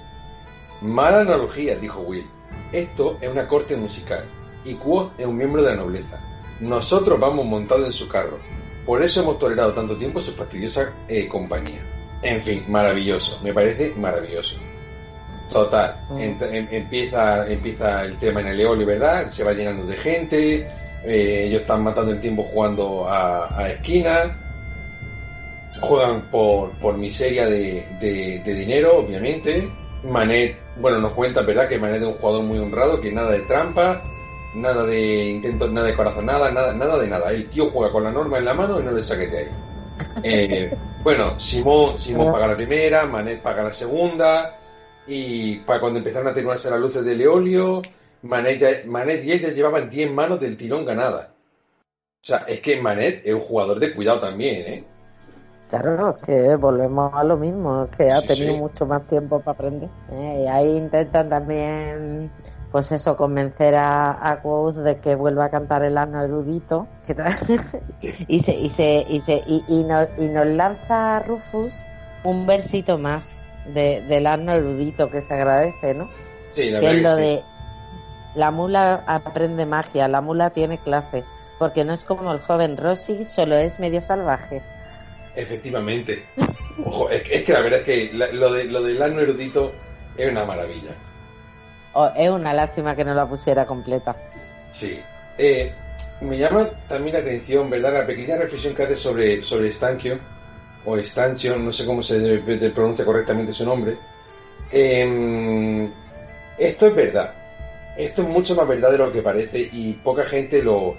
[0.82, 2.26] Mala analogía, dijo Will.
[2.72, 4.26] Esto es una corte musical
[4.66, 6.20] y Quoth es un miembro de la nobleza.
[6.60, 8.38] Nosotros vamos montados en su carro.
[8.86, 11.82] Por eso hemos tolerado tanto tiempo su fastidiosa eh, compañía.
[12.24, 13.40] En fin, maravilloso.
[13.44, 14.56] Me parece maravilloso.
[15.52, 15.96] Total.
[16.10, 16.20] Mm.
[16.22, 19.30] em- empieza, empieza el tema en el Eolio, ¿verdad?
[19.30, 20.68] Se va llenando de gente.
[21.06, 24.30] eh, ellos están matando el tiempo jugando a, a esquinas.
[25.82, 29.68] Juegan por, por miseria de, de- de dinero, obviamente.
[30.04, 31.68] Manet, bueno, nos cuenta, ¿verdad?
[31.68, 34.02] Que Manet es un jugador muy honrado, que nada de trampa,
[34.56, 37.32] nada de intentos, nada de corazonada, nada, nada de nada.
[37.32, 39.48] El tío juega con la norma en la mano y no le saque de ahí.
[40.24, 40.74] Eh,
[41.04, 44.58] bueno, Simón, Simón paga la primera, Manet paga la segunda,
[45.08, 47.82] y para cuando empezaron a atenuarse las luces del Eolio,
[48.24, 51.28] Manet, ya- Manet y él ya llevaban 10 manos del tirón ganadas.
[52.22, 54.84] O sea, es que Manet es un jugador de cuidado también, ¿eh?
[55.82, 58.60] Claro, que volvemos a lo mismo, que ha Sí, tenido sí.
[58.60, 59.90] mucho más tiempo para aprender.
[60.12, 60.44] ¿eh?
[60.44, 62.32] Y ahí intentan también,
[62.72, 66.86] pues eso, convencer a, a Quoth de que vuelva a cantar el asno erudito.
[68.28, 71.82] y se, y se, y se, y, y nos, y nos lanza Rufus
[72.24, 73.36] un versito más
[73.74, 76.08] de, del asno erudito que se agradece, ¿no?
[76.54, 77.42] Sí, la que es lo de
[78.36, 81.24] la mula aprende magia, la mula tiene clase,
[81.58, 84.62] porque no es como el joven Rossi, solo es medio salvaje.
[85.36, 86.26] Efectivamente.
[86.86, 89.22] Ojo, es, que- es que la verdad es que la- lo, de, lo del asno
[89.22, 89.74] erudito
[90.18, 90.92] es una maravilla.
[91.94, 94.16] Oh, es una lástima que no la pusiera completa.
[94.74, 95.00] Sí.
[95.38, 95.72] Eh,
[96.22, 97.94] me llama también la atención, ¿verdad?
[97.94, 100.18] La pequeña reflexión que hace sobre, sobre Stanchio,
[100.86, 103.96] o Stanchio, no sé cómo se debe- de- pronuncia correctamente su nombre.
[104.72, 105.90] Em,
[106.58, 107.34] esto es verdad.
[107.98, 110.96] Esto es mucho más verdad de lo que parece y poca gente lo,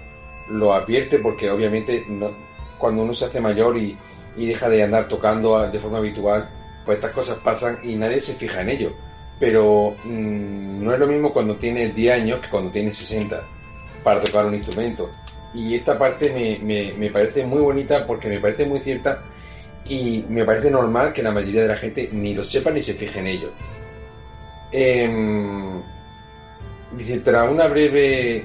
[0.50, 2.30] lo advierte porque obviamente no-
[2.78, 3.96] cuando uno se hace mayor y,
[4.36, 6.48] y deja de andar tocando de forma habitual,
[6.84, 8.92] pues estas cosas pasan y nadie se fija en ello.
[9.38, 13.42] Pero mm, no es lo mismo cuando tienes 10 años que cuando tienes 60
[14.02, 15.10] para tocar un instrumento.
[15.52, 19.22] Y esta parte me, me, me parece muy bonita porque me parece muy cierta
[19.86, 22.94] y me parece normal que la mayoría de la gente ni lo sepa ni se
[22.94, 23.50] fije en ello.
[24.72, 25.80] Em,
[26.92, 28.44] dice, tras una breve...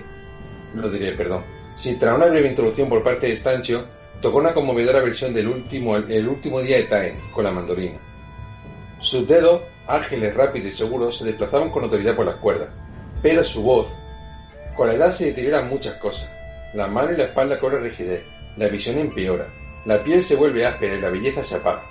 [0.75, 1.43] Lo diré, perdón.
[1.77, 3.85] Sí, tras una breve introducción por parte de Stancio,
[4.21, 7.97] tocó una conmovedora versión del último, el último día de Taen, con la mandolina.
[8.99, 12.69] Sus dedos, ágiles, rápidos y seguros, se desplazaban con autoridad por las cuerdas,
[13.21, 13.87] pero su voz,
[14.75, 16.29] con la edad se deterioran muchas cosas.
[16.73, 18.23] La mano y la espalda corren rigidez,
[18.57, 19.47] la visión empeora,
[19.85, 21.83] la piel se vuelve áspera y la belleza se apaga.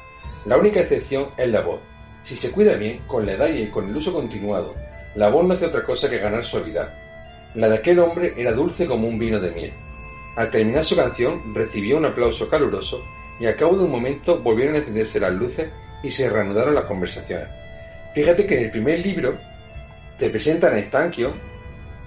[0.45, 1.81] La única excepción es la voz.
[2.23, 4.75] Si se cuida bien, con la edad y con el uso continuado,
[5.15, 6.93] la voz no hace otra cosa que ganar suavidad.
[7.55, 9.73] La de aquel hombre era dulce como un vino de miel.
[10.39, 13.05] Al terminar su canción, recibió un aplauso caluroso
[13.41, 15.69] y al cabo de un momento volvieron a encenderse las luces
[16.01, 17.49] y se reanudaron las conversaciones.
[18.15, 19.37] Fíjate que en el primer libro
[20.17, 21.33] te presentan a Stanquio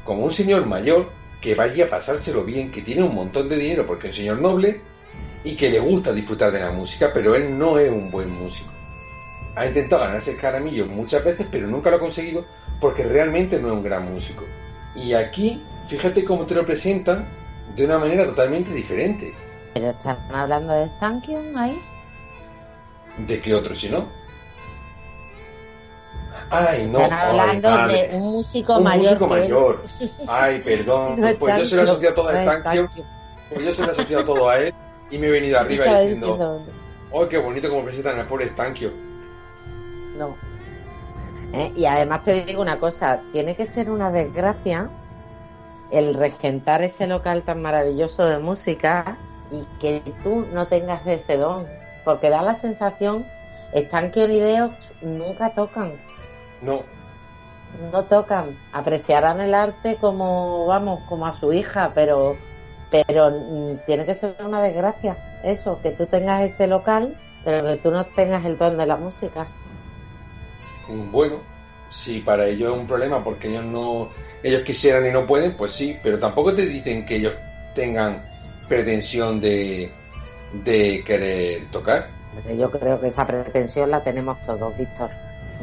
[0.05, 1.09] como un señor mayor
[1.41, 4.39] que vaya a pasárselo bien, que tiene un montón de dinero porque es un señor
[4.39, 4.79] noble
[5.43, 8.71] y que le gusta disfrutar de la música, pero él no es un buen músico.
[9.57, 12.45] Ha intentado ganarse el caramillo muchas veces, pero nunca lo ha conseguido
[12.79, 14.45] porque realmente no es un gran músico.
[14.95, 17.40] Y aquí, fíjate cómo te lo presentan
[17.75, 19.33] de una manera totalmente diferente.
[19.73, 21.81] Pero están hablando de Stankion ahí.
[23.17, 24.05] ¿De qué otro si no?
[26.49, 26.99] Ay, no.
[26.99, 28.07] están ay, hablando madre.
[28.09, 29.83] de un músico Un mayor músico mayor.
[30.27, 31.19] Ay, perdón.
[31.19, 32.41] No es pues yo se lo asociado todo a.
[32.41, 32.89] Stanquio.
[33.49, 34.73] Pues yo se lo he asociado todo a él
[35.09, 36.65] y me he venido arriba diciendo, diciendo,
[37.11, 38.91] oh, qué bonito como presentan al pobre Stanquio.
[40.17, 40.35] No.
[41.53, 41.71] ¿Eh?
[41.75, 44.89] Y además te digo una cosa, tiene que ser una desgracia
[45.91, 49.17] el regentar ese local tan maravilloso de música
[49.51, 51.67] y que tú no tengas ese don,
[52.05, 53.25] porque da la sensación,
[53.73, 54.71] están que Olideos
[55.01, 55.93] nunca tocan,
[56.61, 56.83] No,
[57.91, 62.37] no tocan, apreciarán el arte como, vamos, como a su hija, pero,
[62.89, 67.77] pero mm, tiene que ser una desgracia eso, que tú tengas ese local, pero que
[67.77, 69.47] tú no tengas el don de la música.
[70.87, 71.37] bueno,
[71.89, 74.09] si para ellos es un problema porque ellos no,
[74.43, 77.33] ellos quisieran y no pueden, pues sí, pero tampoco te dicen que ellos
[77.75, 78.23] tengan
[78.67, 79.91] pretensión de,
[80.53, 82.07] de querer tocar.
[82.57, 85.09] Yo creo que esa pretensión la tenemos todos, Víctor.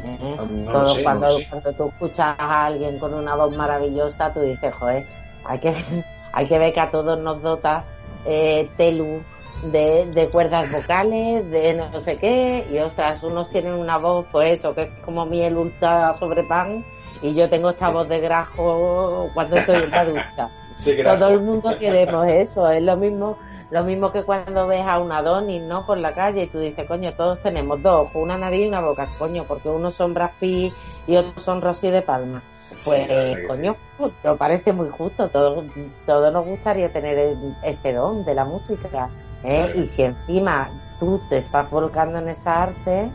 [0.05, 0.37] ¿Eh?
[0.39, 4.31] Ah, no todos sé, cuando, no cuando tú escuchas a alguien con una voz maravillosa,
[4.31, 5.05] tú dices, joder,
[5.43, 5.73] hay que,
[6.31, 7.83] hay que ver que a todos nos dota
[8.25, 9.21] eh, Telu
[9.63, 14.59] de, de cuerdas vocales, de no sé qué, y ostras, unos tienen una voz, pues
[14.59, 16.83] eso, que es como miel ultra sobre pan,
[17.21, 20.49] y yo tengo esta voz de grajo cuando estoy en la ducha.
[21.03, 23.37] Todo el mundo queremos eso, es lo mismo
[23.69, 25.85] Lo mismo que cuando ves a un Adonis, ¿no?
[25.85, 28.81] Por la calle y tú dices, coño, todos tenemos dos ojos, una nariz y una
[28.81, 30.73] boca, coño, porque unos son Brad Pitt
[31.05, 32.41] y otros son Rosy de Palma.
[32.83, 33.07] Pues,
[33.47, 33.75] coño,
[34.23, 35.29] me parece muy justo.
[35.29, 35.65] Todos
[36.05, 39.09] todo nos gustaría tener ese don de la música.
[39.43, 39.71] ¿eh?
[39.75, 43.09] Y si encima tú te estás volcando en esa arte,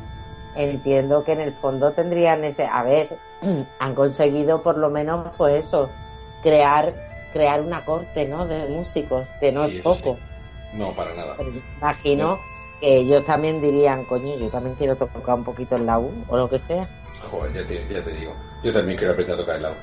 [0.55, 2.67] entiendo que en el fondo tendrían ese.
[2.67, 3.17] A ver,
[3.79, 5.91] han conseguido por lo menos, pues eso,
[6.43, 6.95] crear
[7.35, 8.47] crear una corte, ¿no?
[8.47, 10.17] De músicos, que no es poco.
[10.73, 11.37] No, para nada.
[11.81, 12.39] imagino
[12.81, 16.49] que ellos también dirían, coño, yo también quiero tocar un poquito el laúd o lo
[16.49, 16.89] que sea.
[17.31, 18.33] Joder, ya te, ya te digo.
[18.63, 19.77] Yo también quiero aprender a tocar el laúd.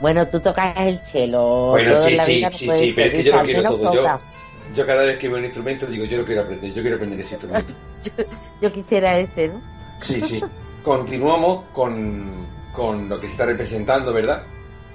[0.00, 1.70] Bueno, tú tocas el chelo.
[1.70, 3.94] Bueno, sí, sí, sí, sí, pero es que yo lo quiero todo.
[3.94, 4.18] Yo,
[4.74, 7.20] yo, cada vez que veo un instrumento digo, yo lo quiero aprender, yo quiero aprender
[7.20, 7.72] ese instrumento.
[8.60, 9.62] yo, quisiera ese, ¿no?
[10.02, 10.42] Sí, sí.
[10.84, 14.42] Continuamos con, con lo que se está representando, ¿verdad?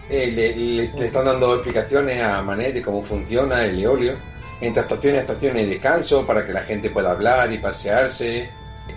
[0.09, 4.15] Eh, le, están dando explicaciones a Manet de cómo funciona el eolio
[4.61, 8.49] entre actuaciones y estaciones de descanso para que la gente pueda hablar y pasearse.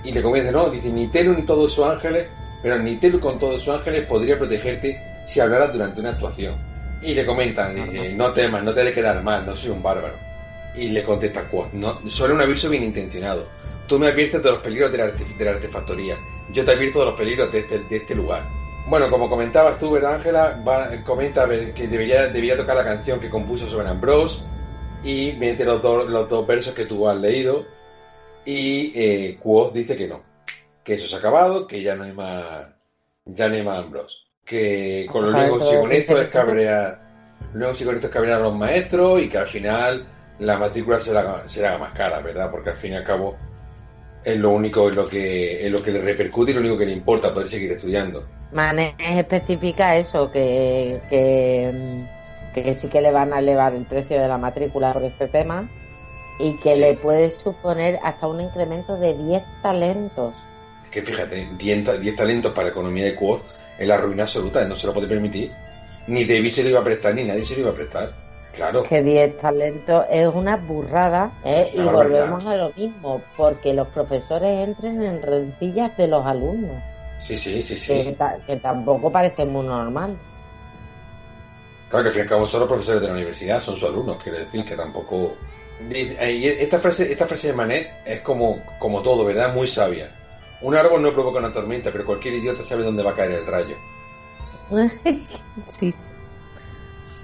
[0.04, 2.26] Y le comienza, no, dice, ni Telu ni todos sus ángeles,
[2.62, 6.56] pero ni Telu con todos sus ángeles podría protegerte si hablaras durante una actuación.
[7.00, 10.14] Y le comentan, dice, no temas, no te de quedar mal, no soy un bárbaro.
[10.76, 13.46] Y le contesta Quoth, no, solo un aviso bien intencionado.
[13.86, 16.16] Tú me adviertes de los peligros de la, de la artefactoría.
[16.52, 18.57] Yo te advierto de los peligros de este, de este lugar.
[18.86, 20.58] Bueno, como comentabas tú, ¿verdad, Ángela?
[21.04, 24.40] Comenta que debería, debía tocar la canción que compuso sobre Ambrose
[25.04, 27.66] y mete los, dos los dos versos que tú has leído
[28.44, 29.38] y eh,
[29.74, 30.22] dice que no,
[30.82, 32.66] que eso se ha acabado, que ya no hay más,
[33.26, 36.98] ya no hay más Ambrose, que con lo único que con esto es cabrear,
[37.52, 40.06] luego es cabrear a los maestros y que al final
[40.38, 42.50] la matrícula será, será más cara, ¿verdad?
[42.50, 43.36] Porque al fin y al cabo
[44.28, 46.84] es lo único en lo que en lo que le repercute y lo único que
[46.84, 48.24] le importa poder seguir estudiando.
[48.52, 52.04] Manes especifica eso, que, que,
[52.54, 55.68] que, sí que le van a elevar el precio de la matrícula por este tema
[56.38, 60.34] y que le puede suponer hasta un incremento de 10 talentos.
[60.90, 63.42] Que fíjate, 10, talentos para economía de Quoth
[63.78, 65.52] es la ruina absoluta, no se lo puede permitir.
[66.06, 68.12] Ni David se lo iba a prestar, ni nadie se lo iba a prestar.
[68.58, 68.82] Claro.
[68.82, 71.70] Que 10 talentos es una burrada, ¿eh?
[71.72, 76.82] y volvemos a lo mismo, porque los profesores entren en rencillas de los alumnos.
[77.24, 78.16] Sí, sí, sí, sí.
[78.48, 80.16] Que, tampoco parece muy normal.
[81.88, 83.88] Claro que al fin y al cabo son los profesores de la universidad, son sus
[83.88, 85.36] alumnos, quiere decir que tampoco...
[85.88, 89.54] esta frase, esta frase de Manet es como, como todo, ¿verdad?
[89.54, 90.10] Muy sabia.
[90.62, 93.46] Un árbol no provoca una tormenta, pero cualquier idiota sabe dónde va a caer el
[93.46, 93.76] rayo.
[95.78, 95.94] sí.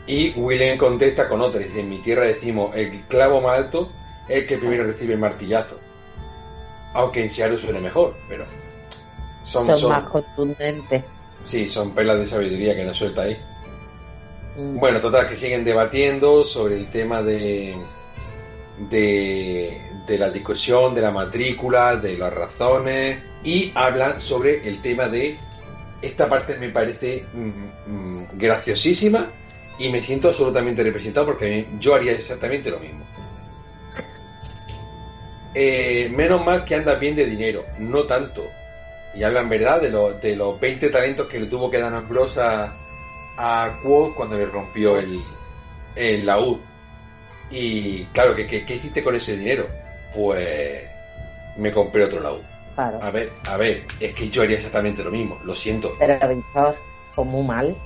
[0.07, 3.90] Y William contesta con otra, dice, en mi tierra decimos, el clavo más alto
[4.28, 5.78] es el que primero recibe el martillazo.
[6.92, 8.44] Aunque en Seattle suene mejor, pero
[9.44, 11.02] son, más contundentes.
[11.42, 13.36] Sí, son perlas de sabiduría que nos suelta ahí.
[14.57, 14.78] Mm.
[14.78, 17.74] Bueno, total, que siguen debatiendo sobre el tema de,
[18.90, 25.09] de, de la discusión, de la matrícula, de las razones y hablan sobre el tema
[25.09, 25.38] de
[26.02, 29.28] esta parte me parece mm, mm, graciosísima
[29.78, 33.04] y me siento absolutamente representado porque yo haría exactamente lo mismo.
[35.54, 38.44] Eh, menos mal que anda bien de dinero, no tanto
[39.14, 42.40] y hablan verdad de, lo, de los 20 talentos que le tuvo que dar Ambrose
[42.40, 42.72] a,
[43.36, 43.78] a
[44.16, 45.22] cuando le rompió el,
[45.94, 46.58] el laúd.
[47.50, 49.68] Y claro, ¿qué, ¿qué, hiciste con ese dinero?
[50.14, 50.82] Pues
[51.56, 52.42] me compré otro laúd.
[52.76, 55.94] A ver, a ver, es que yo haría exactamente lo mismo, lo siento.
[55.98, 56.74] Pero Víctor,
[57.14, 57.76] fue muy mal.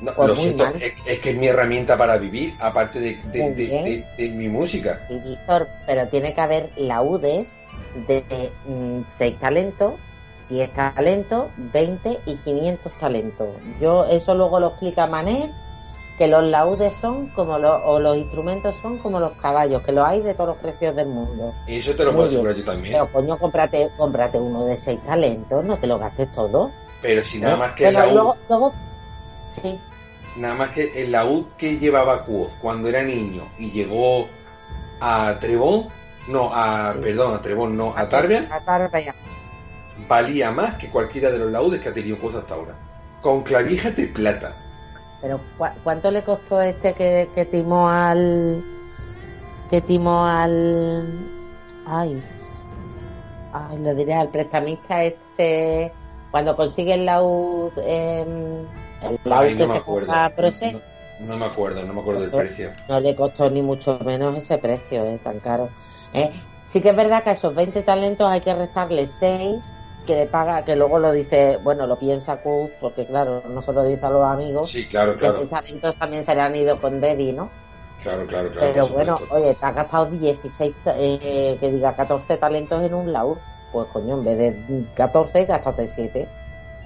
[0.00, 0.66] Lo siento,
[1.06, 4.98] Es, que es mi herramienta para vivir, aparte de, de, de, mi música.
[5.08, 7.50] Sí, Víctor, pero tiene que haber laúdes
[8.06, 8.22] de
[8.66, 9.94] mm, seis talentos
[10.50, 13.48] 10 talentos, 20 y 500 talentos.
[13.80, 15.50] Yo eso luego lo explica Manet,
[16.18, 20.04] que los laudes son como los, o los instrumentos son como los caballos, que los
[20.04, 21.54] hay de todos los precios del mundo.
[21.66, 22.92] Y eso te lo puedo asegurar yo también.
[22.94, 26.70] Pero coño, cómprate, cómprate uno de 6 talentos, no te lo gastes todo.
[27.00, 28.34] Pero si nada más que el laúd...
[28.48, 28.74] Luego,
[29.52, 29.78] sí.
[30.36, 34.28] Nada más que el laúd que llevaba Quoth cuando era niño y llegó
[35.00, 35.88] a Trebón,
[36.28, 38.48] no, a, perdón, a Trebón, no, a Tarbia.
[38.50, 39.14] A Tarbia
[40.08, 42.74] valía más que cualquiera de los laudes que ha tenido cosas hasta ahora.
[43.22, 44.54] Con clavijas de plata.
[45.20, 45.40] Pero
[45.84, 48.64] ¿cuánto le costó este que, que timó al...
[49.68, 51.18] que timó al...
[51.86, 52.22] Ay,
[53.52, 55.92] ay, lo diré al prestamista este...
[56.30, 57.76] Cuando consigue el laúd...
[57.78, 58.66] el
[59.24, 60.32] laúd que se compra
[61.20, 62.72] no, me acuerdo, no me acuerdo del precio.
[62.88, 65.68] No le costó ni mucho menos ese precio, es tan caro.
[66.14, 66.30] ¿eh?
[66.68, 69.62] Sí que es verdad que a esos 20 talentos hay que restarle 6
[70.06, 73.72] que le paga, que luego lo dice, bueno, lo piensa Kurt, porque claro, no se
[73.72, 74.70] lo dice a los amigos.
[74.70, 75.40] Sí, claro, claro.
[75.40, 77.50] Que talentos también se le han ido con Debbie, ¿no?
[78.02, 78.66] Claro, claro, claro.
[78.72, 83.36] Pero bueno, oye, te has gastado 16, eh, que diga 14 talentos en un laúd.
[83.72, 86.26] Pues coño, en vez de 14, gástate 7.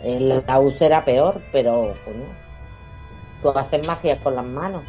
[0.05, 2.27] El laúd será peor, pero coño,
[3.43, 4.83] tú haces magia con las manos.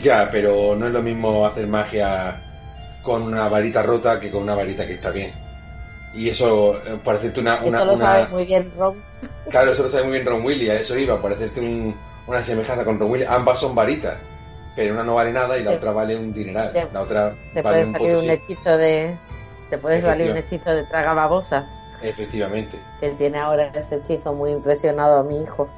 [0.00, 2.40] Ya, pero no es lo mismo hacer magia
[3.02, 5.32] con una varita rota que con una varita que está bien.
[6.14, 7.78] Y eso, eh, parecerte una, una.
[7.78, 9.02] Eso lo sabe muy bien Ron.
[9.50, 11.94] Claro, eso lo sabe muy bien Ron Willy, a eso iba, parecerte un,
[12.26, 13.24] una semejanza con Ron Willy.
[13.24, 14.16] Ambas son varitas,
[14.76, 16.72] pero una no vale nada y la otra vale un dineral.
[16.92, 19.16] la otra te puede salir un hechizo de.
[19.68, 21.64] Te puede salir un hechizo de traga babosas.
[22.02, 22.78] Efectivamente.
[23.00, 25.68] Él tiene ahora ese hechizo muy impresionado a mi hijo.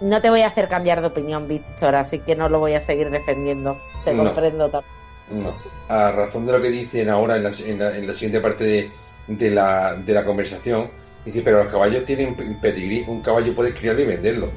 [0.00, 2.80] No te voy a hacer cambiar de opinión, Víctor, así que no lo voy a
[2.80, 3.76] seguir defendiendo.
[4.04, 5.00] Te comprendo también.
[5.30, 5.54] No.
[5.88, 8.90] A razón de lo que dicen ahora en la, en la, siguiente parte de,
[9.28, 10.90] de, la, de la conversación,
[11.24, 14.50] dice, pero los caballos tienen pedigrí, un caballo puede criarlo y venderlo.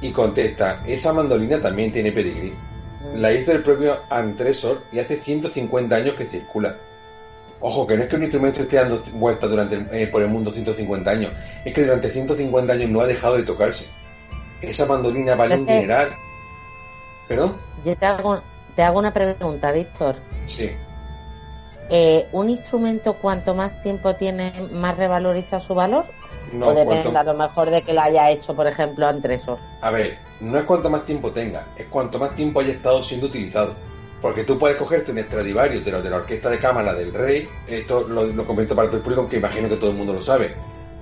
[0.00, 2.50] Y contesta, esa mandolina también tiene pedigrí.
[2.50, 3.20] Mm.
[3.20, 6.76] La hizo el propio Antresor y hace 150 años que circula.
[7.60, 10.50] Ojo, que no es que un instrumento esté dando vueltas durante eh, por el mundo
[10.50, 11.32] 150 años,
[11.64, 13.86] es que durante 150 años no ha dejado de tocarse.
[14.60, 16.10] Esa mandolina vale un dineral.
[17.26, 17.56] ¿Perdón?
[17.84, 18.40] Yo te hago,
[18.76, 20.16] te hago una pregunta, Víctor.
[20.46, 20.70] Sí.
[21.90, 26.04] Eh, ¿Un instrumento cuanto más tiempo tiene, más revaloriza su valor?
[26.52, 29.58] No, o depende a lo mejor de que lo haya hecho, por ejemplo, Antresor.
[29.80, 33.26] A ver, no es cuanto más tiempo tenga, es cuanto más tiempo haya estado siendo
[33.26, 33.74] utilizado.
[34.20, 38.08] Porque tú puedes cogerte un extradivario de, de la orquesta de cámara del rey, esto
[38.08, 40.54] lo, comento para todo el público, aunque imagino que todo el mundo lo sabe.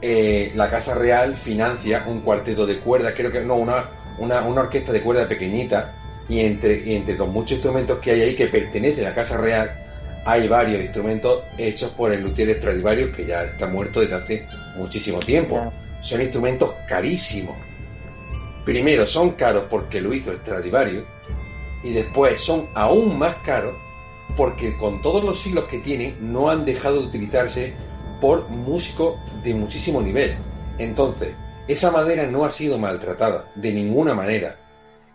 [0.03, 3.85] Eh, la Casa Real financia un cuarteto de cuerdas, creo que no, una,
[4.19, 5.95] una, una orquesta de cuerda pequeñita,
[6.29, 9.71] y entre, entre los muchos instrumentos que hay ahí que pertenecen a la Casa Real,
[10.25, 14.47] hay varios instrumentos hechos por el luthier Stradivarius que ya está muerto desde hace
[14.77, 15.73] muchísimo tiempo.
[16.01, 17.57] Son instrumentos carísimos.
[18.65, 21.05] Primero son caros porque lo hizo Stradivarius
[21.87, 23.77] y después son aún más caros
[24.37, 27.75] porque con todos los siglos que tienen no han dejado de utilizarse
[28.21, 29.15] por músicos
[29.45, 30.37] de muchísimo nivel.
[30.79, 31.35] Entonces,
[31.69, 34.57] esa madera no ha sido maltratada de ninguna manera.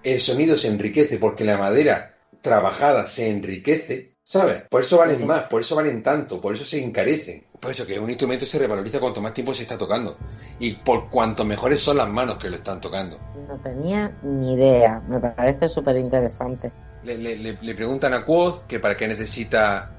[0.02, 4.64] El sonido se enriquece porque la madera trabajada se enriquece, ¿sabes?
[4.70, 7.44] Por eso valen más, por eso valen tanto, por eso se encarecen.
[7.60, 10.16] Por eso que un instrumento se revaloriza cuanto más tiempo se está tocando
[10.58, 13.20] y por cuanto mejores son las manos que lo están tocando.
[13.46, 16.72] No tenía ni idea, me parece súper interesante.
[17.04, 19.92] Le, le, preguntan a Quoth que para qué necesita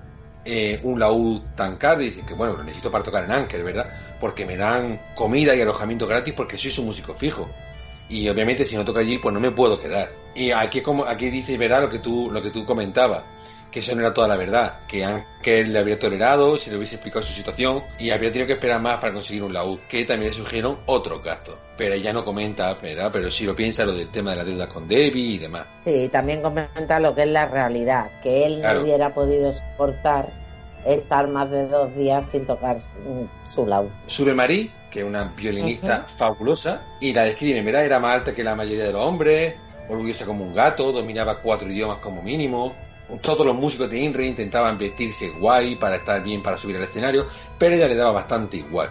[0.47, 3.63] eh, un laúd tan caro y dice que bueno, lo necesito para tocar en Anker,
[3.63, 3.87] ¿verdad?
[4.19, 7.51] Porque me dan comida y alojamiento gratis porque soy su músico fijo.
[8.09, 10.09] Y obviamente si no toca allí, pues no me puedo quedar.
[10.35, 11.83] Y aquí como aquí dice, ¿verdad?
[11.83, 13.25] Lo que tú, lo que tú comentabas
[13.73, 16.97] que eso no era toda la verdad, que Anker le habría tolerado, si le hubiese
[16.97, 20.31] explicado su situación y habría tenido que esperar más para conseguir un laúd, que también
[20.31, 21.57] le surgieron otros gastos.
[21.77, 23.11] Pero ella no comenta, ¿verdad?
[23.11, 25.67] Pero sí lo piensa lo del tema de la deuda con Debbie y demás.
[25.85, 30.29] Sí, también comenta lo que es la realidad, que él no hubiera podido soportar
[30.85, 32.77] estar más de dos días sin tocar
[33.55, 33.89] su laúd.
[34.07, 37.87] Sube Marie, que es una violinista fabulosa, y la describe, ¿verdad?
[37.87, 39.55] Era más alta que la mayoría de los hombres,
[39.89, 42.75] orgullosa como un gato, dominaba cuatro idiomas como mínimo,
[43.21, 47.27] todos los músicos de INRI intentaban vestirse guay para estar bien para subir al escenario,
[47.59, 48.91] pero ella le daba bastante igual.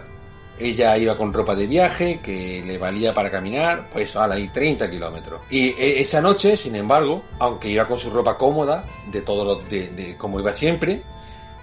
[0.58, 4.90] Ella iba con ropa de viaje que le valía para caminar, pues a ahí 30
[4.90, 5.40] kilómetros.
[5.50, 9.68] Y e, esa noche, sin embargo, aunque iba con su ropa cómoda, de todos los,
[9.68, 11.02] de, como iba siempre,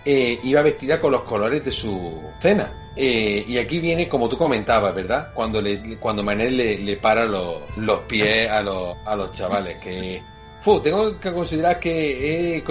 [0.04, 2.72] eh, iba vestida con los colores de su cena.
[2.96, 5.30] Eh, y aquí viene, como tú comentabas, ¿verdad?
[5.34, 10.22] Cuando le, cuando Manel le, para los, los pies a los, a los chavales, que
[10.62, 12.64] Fu, tengo que considerar que he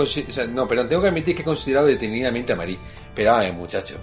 [0.49, 2.79] no, pero tengo que admitir que he considerado detenidamente a Marí.
[3.15, 3.97] Pero a ver, muchacho,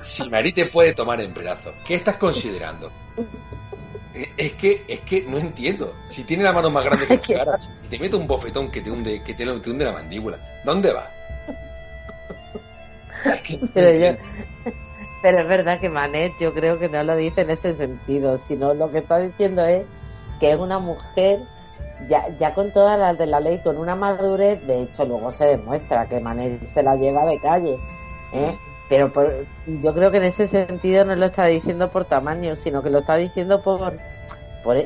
[0.00, 2.92] si Marí te puede tomar en brazos, ¿qué estás considerando?
[4.14, 5.94] Eh, es que, es que no entiendo.
[6.08, 8.80] Si tiene la mano más grande que tu cara, si te mete un bofetón que
[8.80, 11.10] te hunde, que te, hunde la mandíbula, ¿dónde va?
[13.74, 14.18] pero,
[15.22, 18.74] pero es verdad que Manet yo creo que no lo dice en ese sentido, sino
[18.74, 19.84] lo que está diciendo es
[20.38, 21.40] que es una mujer
[22.08, 25.44] ya, ya con todas las de la ley, con una madurez, de hecho luego se
[25.46, 27.78] demuestra que Manel se la lleva de calle,
[28.32, 28.56] ¿eh?
[28.88, 29.12] pero
[29.66, 33.00] yo creo que en ese sentido no lo está diciendo por tamaño, sino que lo
[33.00, 33.98] está diciendo por,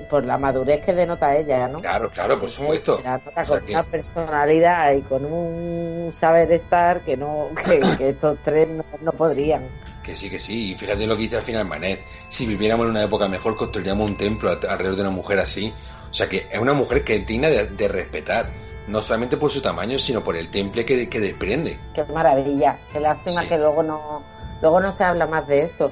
[0.08, 1.80] por, la madurez que denota ella, ¿no?
[1.80, 2.52] Claro, claro, por ¿Eh?
[2.52, 3.00] supuesto.
[3.46, 7.48] con una personalidad y con un saber estar que no
[7.98, 8.68] que, estos tres
[9.00, 9.62] no, podrían.
[10.02, 10.72] Que sí, que sí.
[10.72, 12.00] Y fíjate lo que dice al final Manet.
[12.28, 15.72] Si viviéramos en una época mejor, construiríamos un templo alrededor de una mujer así.
[16.12, 18.50] O sea que es una mujer que es digna de, respetar,
[18.86, 21.78] no solamente por su tamaño, sino por el temple que, que desprende.
[21.94, 24.22] Qué maravilla, qué lástima que luego no,
[24.60, 25.90] luego no se habla más de esto,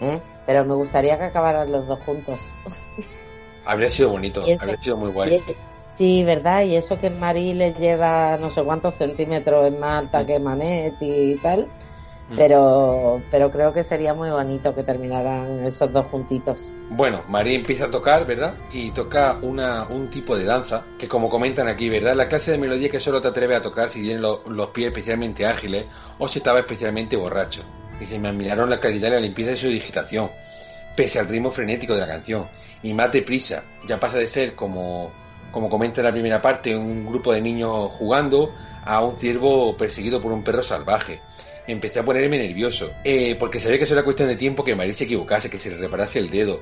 [0.00, 0.18] ¿eh?
[0.46, 2.40] pero me gustaría que acabaran los dos juntos.
[3.66, 5.44] Habría sido bonito, habría sido muy guay.
[5.94, 6.62] Sí, ¿verdad?
[6.62, 11.36] Y eso que Marí le lleva no sé cuántos centímetros más alta que Manet y
[11.36, 11.68] tal.
[12.36, 16.72] Pero, pero creo que sería muy bonito que terminaran esos dos juntitos.
[16.90, 18.54] Bueno, María empieza a tocar, ¿verdad?
[18.72, 22.14] Y toca una, un tipo de danza que como comentan aquí, ¿verdad?
[22.14, 25.44] La clase de melodía que solo te atreve a tocar si tienes los pies especialmente
[25.44, 25.86] ágiles
[26.18, 27.62] o si estaba especialmente borracho.
[27.98, 30.30] Dice, me admiraron la calidad y la limpieza de su digitación,
[30.96, 32.46] pese al ritmo frenético de la canción.
[32.82, 35.10] Y más deprisa, ya pasa de ser como
[35.50, 38.54] como comenta en la primera parte, un grupo de niños jugando
[38.84, 41.20] a un ciervo perseguido por un perro salvaje.
[41.70, 44.94] Empecé a ponerme nervioso, eh, porque sabía que eso era cuestión de tiempo que María
[44.94, 46.60] se equivocase, que se le reparase el dedo.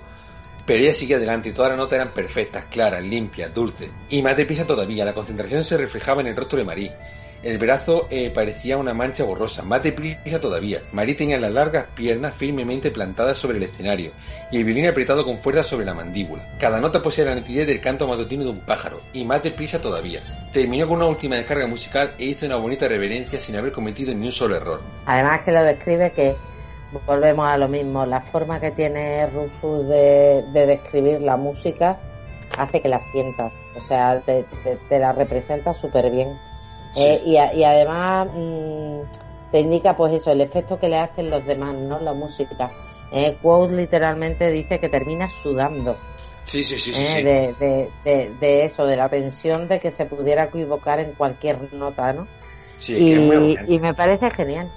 [0.66, 3.88] Pero ella sigue adelante y todas las notas eran perfectas, claras, limpias, dulces.
[4.11, 6.98] Y más deprisa todavía, la concentración se reflejaba en el rostro de María
[7.43, 10.82] el brazo eh, parecía una mancha borrosa, más deprisa todavía.
[10.93, 14.11] Marie tenía las largas piernas firmemente plantadas sobre el escenario
[14.51, 16.43] y el violín apretado con fuerza sobre la mandíbula.
[16.59, 20.20] Cada nota poseía la nitidez del canto matutino de un pájaro, y más deprisa todavía.
[20.53, 24.26] Terminó con una última descarga musical e hizo una bonita reverencia sin haber cometido ni
[24.26, 24.80] un solo error.
[25.07, 26.34] Además que lo describe que
[27.07, 31.99] volvemos a lo mismo, la forma que tiene Rufus de, describir la música
[32.57, 34.45] hace que la sientas, o sea, te,
[34.89, 36.28] te la representa súper bien.
[36.97, 39.01] Eh, y, además mm,
[39.53, 42.01] te indica pues eso, el efecto que le hacen los demás, ¿no?
[42.01, 42.70] La música.
[43.12, 45.97] Eh, Quote literalmente dice que termina sudando.
[46.45, 50.99] Sí, sí, sí, eh, De, de, eso, de la tensión de que se pudiera equivocar
[50.99, 52.26] en cualquier nota, ¿no?
[52.78, 54.70] Sí, y, y me parece genial.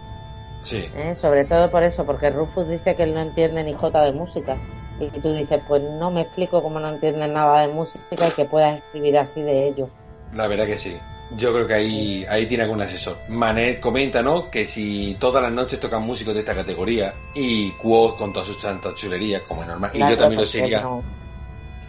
[0.64, 0.86] Sí.
[0.96, 4.12] Eh, sobre todo por eso, porque Rufus dice que él no entiende ni jota de
[4.12, 4.58] música.
[5.00, 8.46] Y tú dices, pues no me explico cómo no entiendes nada de música y que
[8.46, 9.90] puedas escribir así de ello.
[10.34, 10.98] La verdad que sí.
[11.38, 13.18] Yo creo que ahí, ahí tiene algún asesor.
[13.30, 14.50] Manet comenta, ¿no?
[14.50, 18.62] Que si todas las noches tocan músicos de esta categoría y Quoth con todas sus
[18.62, 20.84] santas chulerías, como es normal, y yo también lo sería,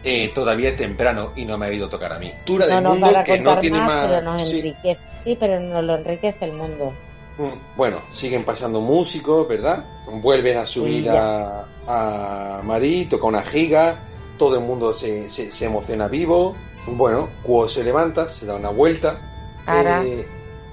[0.04, 2.32] eh, todavía es temprano y no me ha ido a tocar a mí.
[2.44, 4.08] Tura del mundo que no tiene más.
[4.08, 4.56] Pero nos sí.
[4.58, 5.00] enriquece.
[5.24, 6.92] sí, pero nos lo enriquece el mundo.
[7.38, 9.84] Mm, bueno, siguen pasando músicos, ¿verdad?
[10.06, 14.00] Vuelven a subir a, a Marí, toca una giga,
[14.38, 16.54] todo el mundo se, se, se emociona vivo.
[16.86, 19.31] Bueno, Quo se levanta, se da una vuelta,
[19.66, 20.26] eh,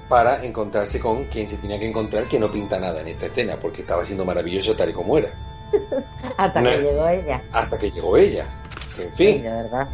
[0.08, 3.56] para encontrarse con quien se tenía que encontrar, que no pinta nada en esta escena,
[3.56, 5.30] porque estaba siendo maravilloso tal y como era.
[6.36, 7.42] hasta que llegó ella.
[7.52, 8.46] Hasta que llegó ella.
[8.98, 9.42] En fin.
[9.42, 9.88] verdad.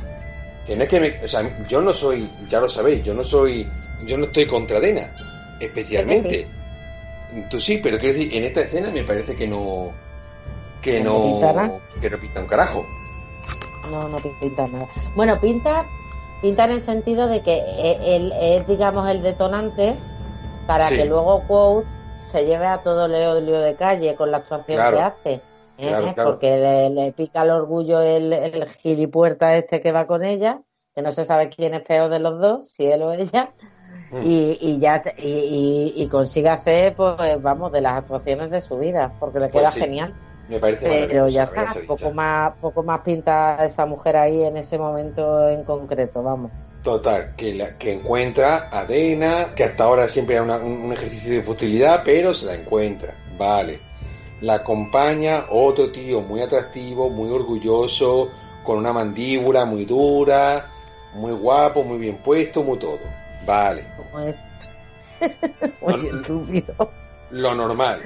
[0.67, 3.69] Que no es que o sea, yo no soy, ya lo sabéis, yo no soy,
[4.05, 5.13] yo no estoy contra Dena,
[5.61, 6.49] especialmente.
[7.51, 9.93] Tú sí, pero quiero decir, en esta escena me parece que no,
[10.83, 12.87] que no, que no pinta un carajo.
[13.91, 14.89] No, no pinta nada.
[15.15, 15.87] Bueno, pinta
[16.43, 19.95] pinta en el sentido de que e, él es, digamos, el detonante
[20.67, 21.87] para que luego Quote
[22.19, 25.41] se lleve a todo Leo lío de calle con la actuación que hace.
[25.79, 26.15] ¿eh?
[26.17, 30.61] Porque le, pica el orgullo el, el gilipuerta este que va con ella,
[30.95, 33.51] que no se sabe quién es peor de los dos, si él o ella.
[34.11, 34.21] Mm.
[34.23, 39.49] Y, ya y, consigue hacer pues vamos de las actuaciones de su vida porque le
[39.49, 40.15] pues queda genial
[40.49, 44.79] me parece Pero ya está, poco más, poco más pinta esa mujer ahí en ese
[44.79, 46.53] momento en concreto, vamos.
[46.83, 51.43] Total, que, la, que encuentra a Dena, que hasta ahora siempre era un, ejercicio de
[51.43, 53.81] futilidad, pero se la encuentra, vale.
[54.41, 58.31] La acompaña otro tío muy atractivo, muy orgulloso,
[58.63, 60.71] con una mandíbula muy dura,
[61.15, 63.01] muy guapo, muy bien puesto, muy todo.
[63.45, 63.85] Vale.
[65.81, 66.91] muy estúpido.
[67.33, 68.01] Lo normal.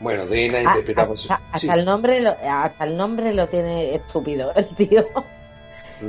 [0.00, 1.28] Bueno, Dena ah, interpretamos.
[1.52, 5.06] Hasta, el nombre lo, hasta el nombre lo tiene estúpido el tío.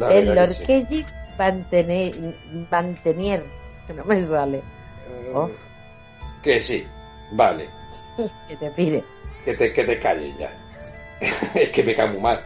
[0.10, 1.06] el Lorquelli
[1.38, 3.44] Mantenier,
[3.86, 4.58] que no me sale.
[4.58, 5.50] Eh, oh.
[6.44, 6.86] Que sí,
[7.32, 7.70] vale.
[8.48, 9.04] que te pide.
[9.46, 10.52] Que te, que te calles ya.
[11.56, 12.44] es que me cae muy mal.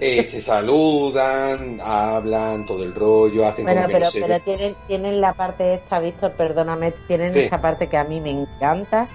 [0.00, 5.74] Eh, se saludan, hablan, todo el rollo, hacen bueno, pero, pero tienen, tienen la parte
[5.74, 9.06] esta, Víctor, perdóname, tienen esta parte que a mí me encanta,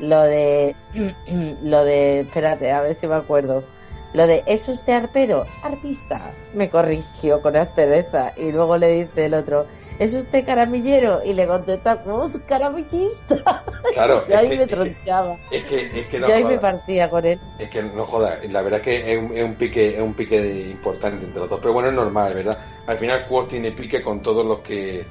[0.00, 0.74] lo de,
[1.62, 3.64] lo de, espérate, a ver si me acuerdo.
[4.12, 5.44] Lo de, ¿es usted arpero?
[5.62, 6.30] Artista.
[6.54, 8.32] Me corrigió con aspereza.
[8.36, 9.66] Y luego le dice el otro,
[9.98, 11.20] ¿es usted caramillero?
[11.24, 13.62] Y le contesta, no, caramillista.
[13.92, 14.26] Claro.
[14.26, 15.36] Yo ahí me tronchaba.
[15.52, 17.38] Es que, es que Yo ahí me partía con él.
[17.60, 20.70] Es que no joda, la verdad que es un, es un pique, es un pique
[20.70, 21.60] importante entre los dos.
[21.60, 22.58] Pero bueno, es normal, ¿verdad?
[22.86, 25.04] Al final Quoth tiene pique con todos los que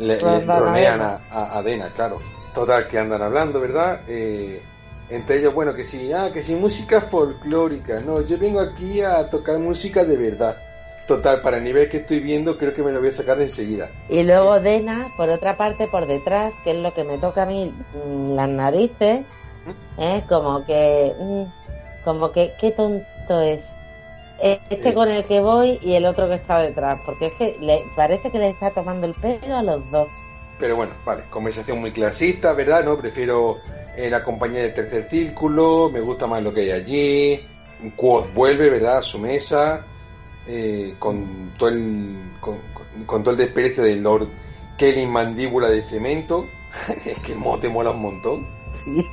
[0.00, 2.20] le, rodean a, a, a Dena, claro.
[2.54, 4.00] Total, que andan hablando, ¿verdad?
[4.08, 4.60] Eh,
[5.08, 8.00] entre ellos, bueno, que sí, ah, que sí, música folclórica.
[8.00, 10.56] No, yo vengo aquí a tocar música de verdad.
[11.06, 13.88] Total, para el nivel que estoy viendo, creo que me lo voy a sacar enseguida.
[14.08, 17.46] Y luego Dena, por otra parte, por detrás, que es lo que me toca a
[17.46, 17.72] mí,
[18.06, 19.26] mm, las narices,
[19.98, 20.22] ¿eh?
[20.28, 21.42] como que, mm,
[22.04, 23.68] como que, qué tonto es.
[24.40, 27.82] este con el que voy y el otro que está detrás, porque es que le,
[27.96, 30.08] parece que le está tomando el pelo a los dos.
[30.60, 32.84] Pero bueno, vale, conversación muy clasista, ¿verdad?
[32.84, 33.58] No, prefiero
[33.96, 37.40] eh, la compañía del tercer círculo, me gusta más lo que hay allí.
[37.96, 38.98] Quoth vuelve, ¿verdad?
[38.98, 39.86] A su mesa,
[40.46, 44.28] eh, con todo el con, todo el desprecio del Lord
[44.76, 46.46] Kelly Mandíbula de Cemento,
[47.06, 48.46] es que mote mola un montón.
[48.84, 49.06] Sí.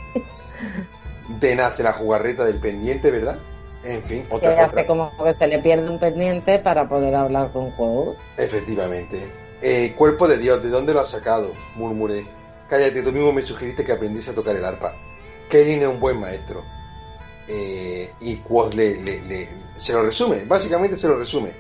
[1.39, 3.37] De nace la jugarreta del pendiente, ¿verdad?
[3.83, 7.51] En fin, otra que hace como que se le pierde un pendiente para poder hablar
[7.51, 8.17] con Quoth.
[8.37, 9.21] Efectivamente.
[9.62, 11.51] Eh, cuerpo de Dios, ¿de dónde lo has sacado?
[11.76, 12.26] Murmuré.
[12.70, 14.93] Cállate, tú mismo me sugeriste que aprendiese a tocar el arpa.
[15.49, 16.62] Kevin es un buen maestro.
[17.47, 19.49] Eh, y Quoth le,
[19.80, 21.51] se lo resume, básicamente se lo resume.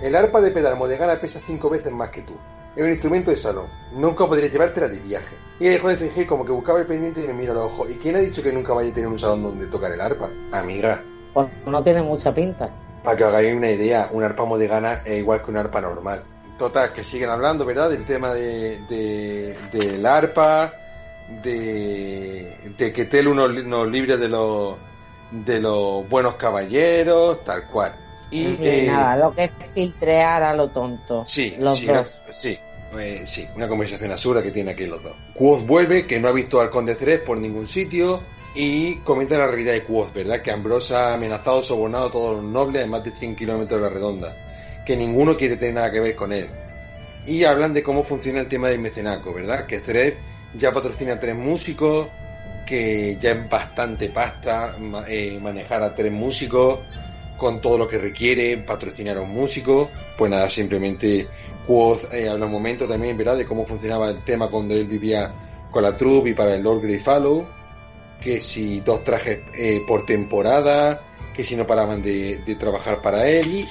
[0.00, 2.34] El arpa de pedal modegana pesa cinco veces más que tú.
[2.76, 3.66] Es un instrumento de salón.
[3.92, 5.34] Nunca podría llevártela de viaje.
[5.58, 7.90] Y dejó de fingir como que buscaba el pendiente y me mira a los ojos.
[7.90, 10.28] ¿Y quién ha dicho que nunca vaya a tener un salón donde tocar el arpa?
[10.52, 11.02] Amiga.
[11.34, 12.68] Pues no tiene mucha pinta.
[13.02, 16.22] Para que os hagáis una idea, un arpa modegana es igual que un arpa normal.
[16.58, 17.90] Total, que siguen hablando, ¿verdad?
[17.90, 20.72] Del tema de, de del arpa,
[21.42, 24.76] de, de que Telu nos, nos libre de los,
[25.30, 27.92] de los buenos caballeros, tal cual.
[28.30, 31.24] Y, eh, nada, lo que es filtrear a lo tonto.
[31.24, 32.22] Sí, los sí, dos.
[32.32, 32.58] sí,
[32.98, 35.14] eh, sí, una conversación absurda que tiene aquí los dos.
[35.34, 38.20] Quoth vuelve, que no ha visto al Conde Ceres por ningún sitio,
[38.54, 40.42] y comenta la realidad de Quoth, ¿verdad?
[40.42, 43.86] Que Ambrosa ha amenazado, sobornado a todos los nobles en más de 100 kilómetros de
[43.88, 44.36] la redonda,
[44.88, 46.48] que ninguno quiere tener nada que ver con él.
[47.26, 49.66] Y hablan de cómo funciona el tema del mecenaco, ¿verdad?
[49.66, 50.14] Que Ceres
[50.54, 52.08] ya patrocina a tres músicos,
[52.66, 54.76] que ya es bastante pasta
[55.06, 56.78] eh, manejar a tres músicos
[57.36, 59.90] con todo lo que requiere patrocinar a un músico.
[60.16, 61.28] Pues nada, simplemente
[61.66, 65.30] Quoth eh, habla un momento también, ¿verdad?, de cómo funcionaba el tema cuando él vivía
[65.70, 67.46] con la troupe y para el Lord Greyfallow,
[68.22, 71.02] que si dos trajes eh, por temporada,
[71.36, 73.46] que si no paraban de, de, trabajar para él.
[73.48, 73.68] Y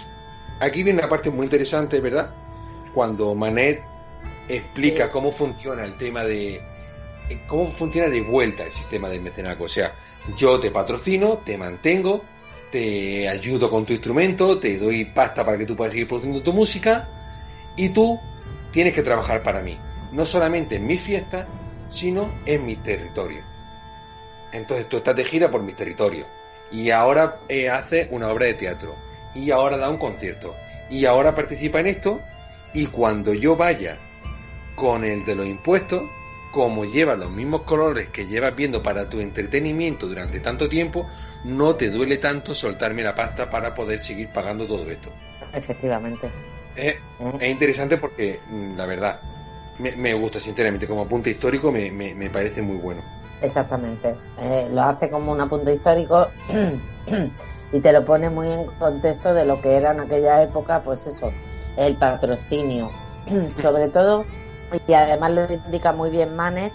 [0.59, 2.31] aquí viene una parte muy interesante, ¿verdad?
[2.93, 3.83] Cuando Manet
[4.47, 6.61] explica cómo funciona el tema de
[7.47, 9.65] cómo funciona de vuelta el sistema del mecenaco.
[9.65, 9.93] O sea,
[10.37, 12.23] yo te patrocino, te mantengo,
[12.71, 16.53] te ayudo con tu instrumento, te doy pasta para que tú puedas seguir produciendo tu
[16.53, 17.07] música
[17.75, 18.19] y tú
[18.71, 19.77] tienes que trabajar para mí,
[20.11, 21.47] no solamente en mi fiesta,
[21.89, 23.41] sino en mi territorio.
[24.51, 26.25] Entonces tú estás de gira por mi territorio
[26.71, 28.95] y ahora eh, hace una obra de teatro
[29.37, 30.55] y ahora da un concierto
[30.89, 32.21] y ahora participa en esto
[32.73, 33.97] y cuando yo vaya
[34.75, 36.03] con el de los impuestos,
[36.53, 41.07] como lleva los mismos colores que llevas viendo para tu entretenimiento durante tanto tiempo,
[41.43, 45.09] no te duele tanto soltarme la pasta para poder seguir pagando todo esto.
[45.53, 46.29] Efectivamente.
[46.75, 46.95] Es,
[47.39, 49.19] es interesante porque, mm, la verdad,
[49.79, 53.01] me, me, gusta sinceramente, como apunte histórico me, me, me parece muy bueno.
[53.41, 54.15] Exactamente.
[54.39, 56.27] Eh, lo hace como un apunte histórico
[57.71, 61.05] y te lo pone muy en contexto de lo que era en aquella época, pues
[61.07, 61.31] eso,
[61.75, 62.91] el patrocinio.
[63.61, 64.25] Sobre todo,
[64.87, 66.73] y además lo indica muy bien Manet,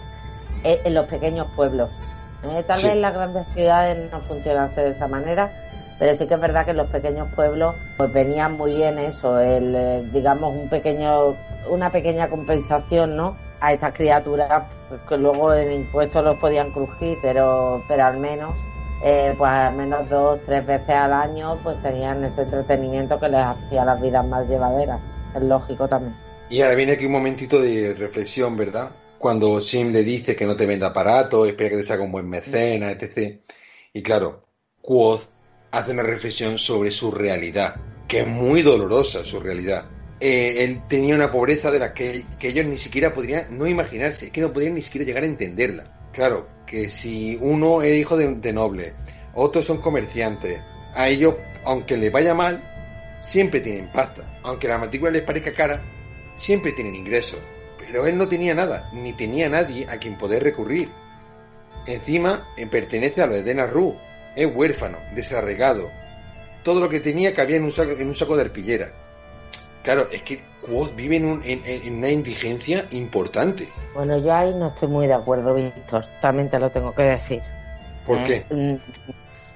[0.65, 1.91] eh, en los pequeños pueblos.
[2.45, 2.87] Eh, tal sí.
[2.87, 5.51] vez las grandes ciudades no funcionase de esa manera,
[5.99, 9.39] pero sí que es verdad que en los pequeños pueblos pues venían muy bien eso,
[9.39, 11.37] el eh, digamos un pequeño,
[11.69, 13.37] una pequeña compensación, ¿no?
[13.61, 18.55] A estas criaturas pues, que luego en impuestos los podían crujir, pero, pero al menos,
[19.05, 23.41] eh, pues al menos dos, tres veces al año, pues tenían ese entretenimiento que les
[23.41, 25.01] hacía las vidas más llevaderas.
[25.35, 26.15] Es lógico también.
[26.49, 28.91] Y ahora viene aquí un momentito de reflexión, ¿verdad?
[29.19, 32.29] Cuando Sim le dice que no te venda aparato, espera que te saque un buen
[32.29, 33.41] mecena, etc.
[33.93, 34.45] Y claro,
[34.81, 35.23] Quoth
[35.71, 37.77] hace una reflexión sobre su realidad,
[38.07, 39.87] que es muy dolorosa su realidad.
[40.21, 44.31] Eh, él tenía una pobreza de la que, que, ellos ni siquiera podrían no imaginarse,
[44.31, 46.11] que no podrían ni siquiera llegar a entenderla.
[46.13, 48.95] Claro, que si uno es hijo de, de noble,
[49.35, 50.59] otros son comerciantes,
[50.95, 52.63] a ellos, aunque les vaya mal,
[53.21, 54.23] siempre tienen pasta.
[54.43, 55.83] Aunque la matrícula les parezca cara,
[56.39, 57.39] siempre tienen ingresos.
[57.79, 60.89] Pero él no tenía nada, ni tenía nadie a quien poder recurrir.
[61.87, 63.95] Encima, pertenece a los de Denarru,
[64.35, 65.91] es huérfano, desarregado.
[66.65, 68.93] Todo lo que tenía cabía en un saco, en un saco de arpillera.
[69.83, 73.69] Claro, es que Quoth vive en, un, en, en, una indigencia importante.
[73.95, 76.05] Bueno, yo ahí no estoy muy de acuerdo, Víctor.
[76.21, 77.43] También te lo tengo que decir.
[78.07, 78.45] ¿Por ¿Eh?
[78.49, 78.79] qué?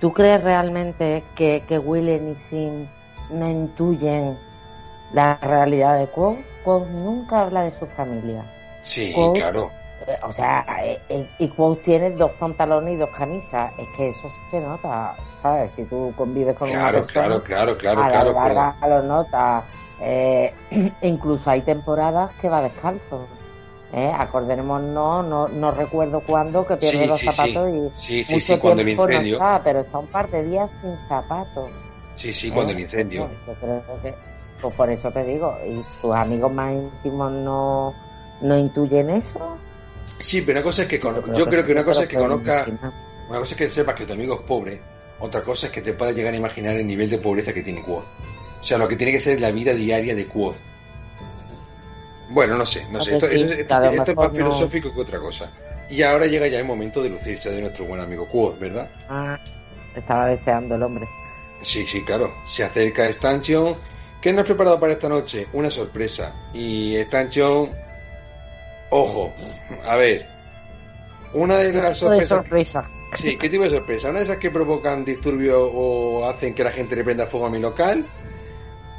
[0.01, 2.87] ¿Tú crees realmente que, que Willen y Sim
[3.31, 4.37] no intuyen
[5.13, 6.39] la realidad de Quoth?
[6.65, 8.45] Quoth nunca habla de su familia.
[8.83, 9.71] Sí, Quoth, claro.
[10.07, 13.73] Eh, o sea, eh, y Quoth tiene dos pantalones y dos camisas.
[13.79, 15.73] Es que eso se nota, ¿sabes?
[15.73, 19.03] Si tú convives con claro, una persona, claro, claro, claro, a claro, la larga lo
[19.03, 19.65] notas.
[20.01, 20.53] Eh,
[21.03, 23.27] incluso hay temporadas que va descalzo.
[23.93, 24.13] ¿eh?
[24.15, 28.15] Acordémonos, no, no recuerdo cuándo, que pierde Sí, los sí, zapatos sí.
[28.29, 30.97] y mucho sí, cuando el tiempo no está, pero está un par de días sin
[31.09, 31.71] zapatos.
[32.17, 32.83] Sí, sí, cuando el ¿Eh?
[32.83, 33.29] incendio.
[33.47, 34.15] Yo creo que,
[34.61, 37.95] pues por eso te digo, ¿y sus amigos más íntimos no,
[38.41, 39.57] no intuyen eso?
[40.19, 42.67] Sí, pero una cosa es que creo yo creo que una cosa es que conozca,
[42.67, 42.93] imaginar.
[43.29, 44.81] una cosa es que sepas que tu amigo es pobre,
[45.21, 47.83] otra cosa es que te puedas llegar a imaginar el nivel de pobreza que tiene
[47.83, 48.05] Quoth.
[48.67, 50.57] O sea, lo que tiene que ser la vida diaria de Quoth.
[52.31, 53.13] Bueno, no sé, no sé.
[53.13, 55.49] Ah, Esto, que sí, esto- es más no- filosófico que otra cosa.
[55.89, 58.91] Y ahora llega ya el momento de lucirse de nuestro buen amigo Quoth, ¿verdad?
[59.09, 59.39] Ah,
[59.95, 61.07] estaba deseando el hombre.
[61.63, 62.29] Sí, sí, claro.
[62.49, 63.77] Se acerca Stanchion.
[64.21, 65.47] ¿Qué nos ha preparado para esta noche?
[65.53, 66.35] Una sorpresa.
[66.53, 67.71] Y Stanchion.
[68.91, 69.33] Ojo,
[69.85, 70.27] a ver.
[71.35, 72.29] Una de las de sorpresas.
[72.29, 72.91] sorpresa.
[73.21, 74.11] Sí, ¿qué tipo de sorpresa?
[74.11, 77.51] ¿Una de esas que provocan disturbios o hacen que la gente le prenda fuego a
[77.51, 78.05] mi local?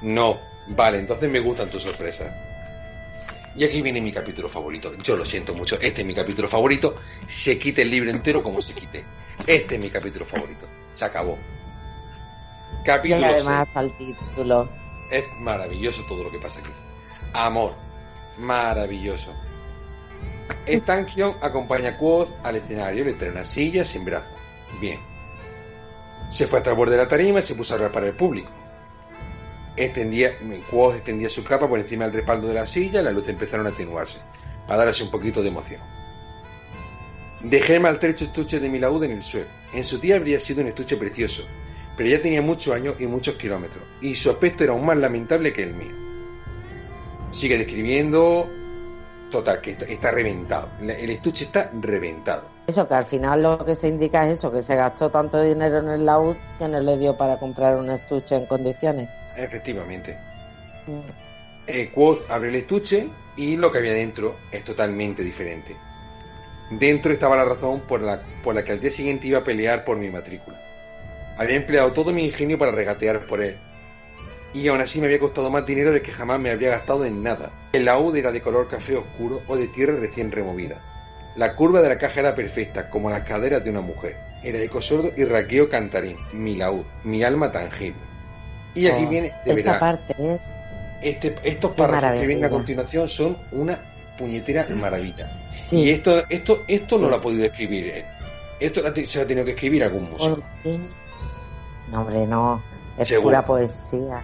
[0.01, 0.39] No.
[0.67, 2.33] Vale, entonces me gustan tus sorpresas.
[3.55, 4.93] Y aquí viene mi capítulo favorito.
[5.01, 5.75] Yo lo siento mucho.
[5.81, 6.95] Este es mi capítulo favorito.
[7.27, 9.03] Se quite el libro entero como se quite.
[9.47, 10.67] Este es mi capítulo favorito.
[10.93, 11.37] Se acabó.
[12.81, 13.33] Y Capítulo seis.
[13.47, 14.69] además al título.
[15.09, 16.69] Es maravilloso todo lo que pasa aquí.
[17.33, 17.73] Amor.
[18.37, 19.33] Maravilloso.
[20.67, 24.29] Stankion acompaña a Quoth al escenario, le trae una silla sin brazos.
[24.79, 24.99] Bien.
[26.29, 28.13] Se fue hasta el borde de la tarima y se puso a hablar para el
[28.13, 28.49] público.
[29.77, 30.31] Extendía,
[30.71, 33.67] Quoth extendía su capa por encima del respaldo de la silla y las luces empezaron
[33.67, 34.17] a atenuarse,
[34.67, 35.81] para darse un poquito de emoción.
[37.41, 39.47] Dejé el maltrecho estuche de mi laúd en el suelo.
[39.71, 41.43] En su día habría sido un estuche precioso,
[41.95, 45.53] pero ya tenía muchos años y muchos kilómetros, y su aspecto era aún más lamentable
[45.53, 45.95] que el mío.
[47.31, 48.49] Sigue describiendo.
[49.29, 50.69] Total, que está, reventado.
[50.79, 52.47] El estuche está reventado.
[52.65, 55.79] Eso, que al final lo que se indica es eso, que se gastó tanto dinero
[55.79, 59.09] en el laúd que no le dio para comprar un estuche en condiciones.
[59.37, 60.17] Efectivamente.
[61.67, 65.75] Eh, Quoth abre el estuche y lo que había dentro es totalmente diferente.
[66.71, 69.85] Dentro estaba la razón por la, por la que al día siguiente iba a pelear
[69.85, 70.59] por mi matrícula.
[71.37, 73.57] Había empleado todo mi ingenio para regatear por él.
[74.53, 77.21] Y aún así me había costado más dinero del que jamás me habría gastado en
[77.21, 77.51] nada.
[77.73, 80.81] El laúd era de color café oscuro o de tierra recién removida.
[81.35, 84.17] La curva de la caja era perfecta, como las caderas de una mujer.
[84.43, 88.01] Era eco sordo y raqueo cantarín, mi laúd, mi alma tangible.
[88.77, 90.41] Y aquí Oh, viene, de Esa verdad, parte es
[91.01, 93.77] este, estos párrafos que vienen a continuación son una
[94.17, 95.31] puñetera maravilla.
[95.63, 95.81] Sí.
[95.83, 98.05] Y esto, esto, esto no lo ha podido escribir él.
[98.59, 100.41] Esto se lo ha tenido que escribir algún músico.
[101.91, 102.61] No, hombre, no.
[102.97, 103.29] Es Seguro.
[103.29, 104.21] pura poesía.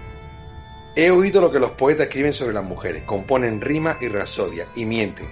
[0.96, 4.86] He oído lo que los poetas escriben sobre las mujeres, componen rima y rapsodia, y
[4.86, 5.28] mienten.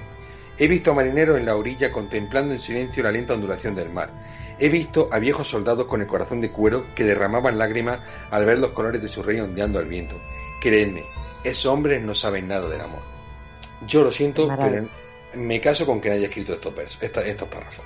[0.58, 4.10] He visto a marineros en la orilla contemplando en silencio la lenta ondulación del mar.
[4.62, 8.60] He visto a viejos soldados con el corazón de cuero que derramaban lágrimas al ver
[8.60, 10.16] los colores de su rey ondeando al viento.
[10.62, 11.04] Creedme,
[11.44, 13.02] esos hombres no saben nada del amor.
[13.88, 14.88] Yo lo siento, Maravilla.
[15.34, 17.86] pero me caso con quien haya escrito estos versos, estos párrafos.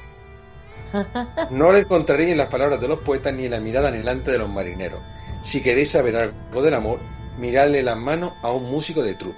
[1.51, 4.37] No lo encontraréis en las palabras de los poetas ni en la mirada anhelante de
[4.37, 4.99] los marineros.
[5.43, 6.99] Si queréis saber algo del amor,
[7.37, 9.37] miradle las manos a un músico de trupe.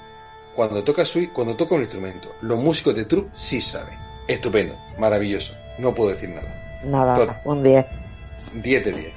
[0.55, 3.93] Cuando toca, su, cuando toca un instrumento, los músicos de trupe sí saben.
[4.27, 6.66] Estupendo, maravilloso, no puedo decir nada.
[6.83, 7.85] Nada, un 10.
[8.53, 9.13] 10 de 10.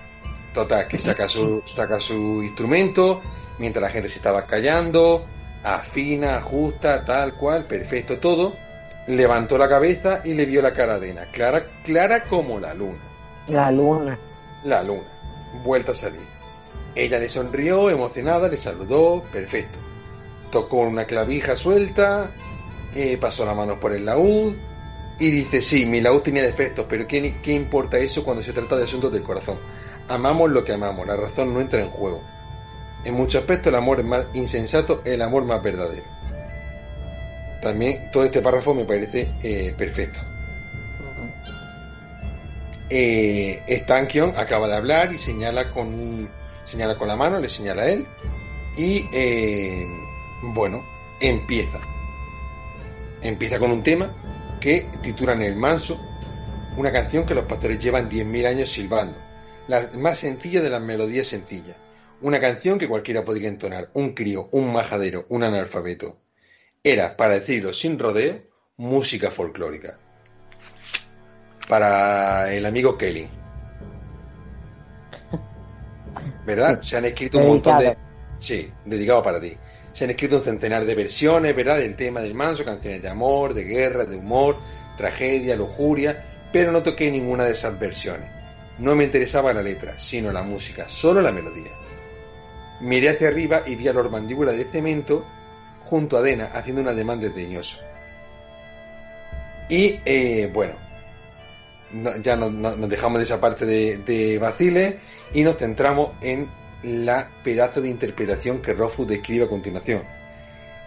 [0.55, 3.21] Total, que saca su, saca su instrumento,
[3.59, 5.25] mientras la gente se estaba callando,
[5.63, 8.55] afina, ajusta, tal cual, perfecto todo.
[9.07, 12.99] Levantó la cabeza y le vio la cara Dena, clara, clara como la luna.
[13.49, 14.19] La luna.
[14.65, 15.09] La luna.
[15.65, 16.21] Vuelta a salir.
[16.95, 19.79] Ella le sonrió, emocionada, le saludó, perfecto.
[20.51, 22.31] Tocó una clavija suelta,
[22.95, 24.55] eh, pasó la mano por el laúd
[25.21, 28.77] y dice, sí, mi laúd tenía defectos, pero ¿qué, ¿qué importa eso cuando se trata
[28.77, 29.59] de asuntos del corazón?
[30.09, 32.23] Amamos lo que amamos, la razón no entra en juego.
[33.05, 36.05] En muchos aspectos el amor es más insensato, el amor más verdadero.
[37.61, 40.21] También todo este párrafo me parece eh, perfecto.
[42.89, 46.29] Eh, Stankion acaba de hablar y señala con
[46.67, 48.07] señala con la mano, le señala a él
[48.77, 49.87] y eh,
[50.55, 50.83] bueno,
[51.21, 51.79] empieza.
[53.21, 54.11] Empieza con un tema
[54.61, 55.99] que titulan El Manso,
[56.77, 59.19] una canción que los pastores llevan 10.000 años silbando,
[59.67, 61.77] la más sencilla de las melodías sencillas,
[62.21, 66.19] una canción que cualquiera podría entonar, un crío, un majadero, un analfabeto.
[66.85, 68.43] Era, para decirlo sin rodeo,
[68.77, 69.99] música folclórica
[71.71, 73.29] para el amigo Kelly.
[76.45, 76.83] ¿Verdad?
[76.83, 77.97] Se han escrito un montón de...
[78.39, 79.57] Sí, dedicado para ti.
[79.93, 81.79] Se han escrito un centenar de versiones, ¿verdad?
[81.79, 84.57] Del tema del manso, canciones de amor, de guerra, de humor,
[84.97, 88.29] tragedia, lujuria, pero no toqué ninguna de esas versiones.
[88.79, 91.71] No me interesaba la letra, sino la música, solo la melodía.
[92.81, 95.25] Miré hacia arriba y vi a Lord Mandíbula de cemento
[95.85, 97.79] junto a Dena haciendo un ademán desdeñoso.
[99.69, 100.75] Y eh, bueno,
[101.93, 104.99] no- ya no- no- nos dejamos de esa parte de, de
[105.35, 106.49] y nos centramos en
[106.83, 110.03] la pedazo de interpretación que Rofu describe a continuación.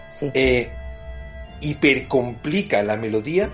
[0.09, 0.31] Sí.
[0.33, 0.69] Eh,
[1.61, 3.49] hipercomplica la melodía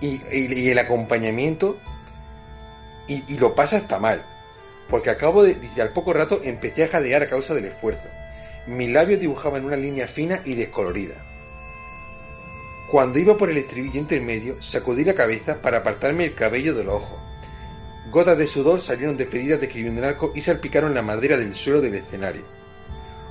[0.00, 1.78] y, y- y el acompañamiento
[3.06, 4.22] y, y lo pasa hasta mal.
[4.88, 8.08] Porque acabo de, al poco rato empecé a jadear a causa del esfuerzo.
[8.66, 11.14] Mis labios dibujaban una línea fina y descolorida.
[12.90, 16.94] Cuando iba por el estribillo intermedio, sacudí la cabeza para apartarme el cabello de los
[16.94, 17.20] ojos.
[18.10, 21.96] Gotas de sudor salieron despedidas describiendo un arco y salpicaron la madera del suelo del
[21.96, 22.42] escenario.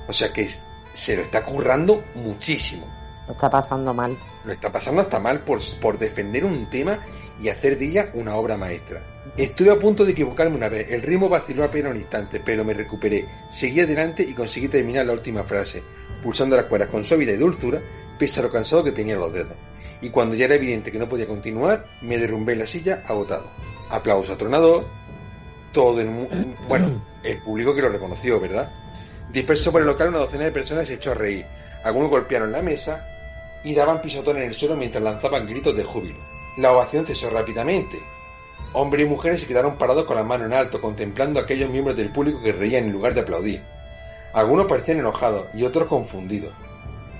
[0.06, 0.48] O sea que
[0.94, 2.86] se lo está currando muchísimo.
[3.26, 4.16] Lo está pasando mal.
[4.44, 7.00] Lo está pasando hasta mal por, por defender un tema
[7.40, 9.02] y hacer de ella una obra maestra.
[9.36, 12.72] Estuve a punto de equivocarme una vez, el ritmo vaciló apenas un instante, pero me
[12.72, 15.82] recuperé, seguí adelante y conseguí terminar la última frase,
[16.22, 17.80] pulsando las cuerdas con suavidad y dulzura,
[18.18, 19.54] pese a lo cansado que tenía los dedos.
[20.00, 23.50] Y cuando ya era evidente que no podía continuar, me derrumbé en la silla agotado.
[23.90, 24.86] Aplauso atronador,
[25.72, 26.28] todo el mu-
[26.68, 28.70] bueno, el público que lo reconoció, ¿verdad?
[29.32, 31.44] Disperso por el local, una docena de personas se echó a reír.
[31.84, 33.06] Algunos golpearon la mesa
[33.64, 36.18] y daban pisotones en el suelo mientras lanzaban gritos de júbilo.
[36.56, 37.98] La ovación cesó rápidamente.
[38.72, 41.96] Hombres y mujeres se quedaron parados con las manos en alto, contemplando a aquellos miembros
[41.96, 43.62] del público que reían en lugar de aplaudir.
[44.32, 46.52] Algunos parecían enojados y otros confundidos.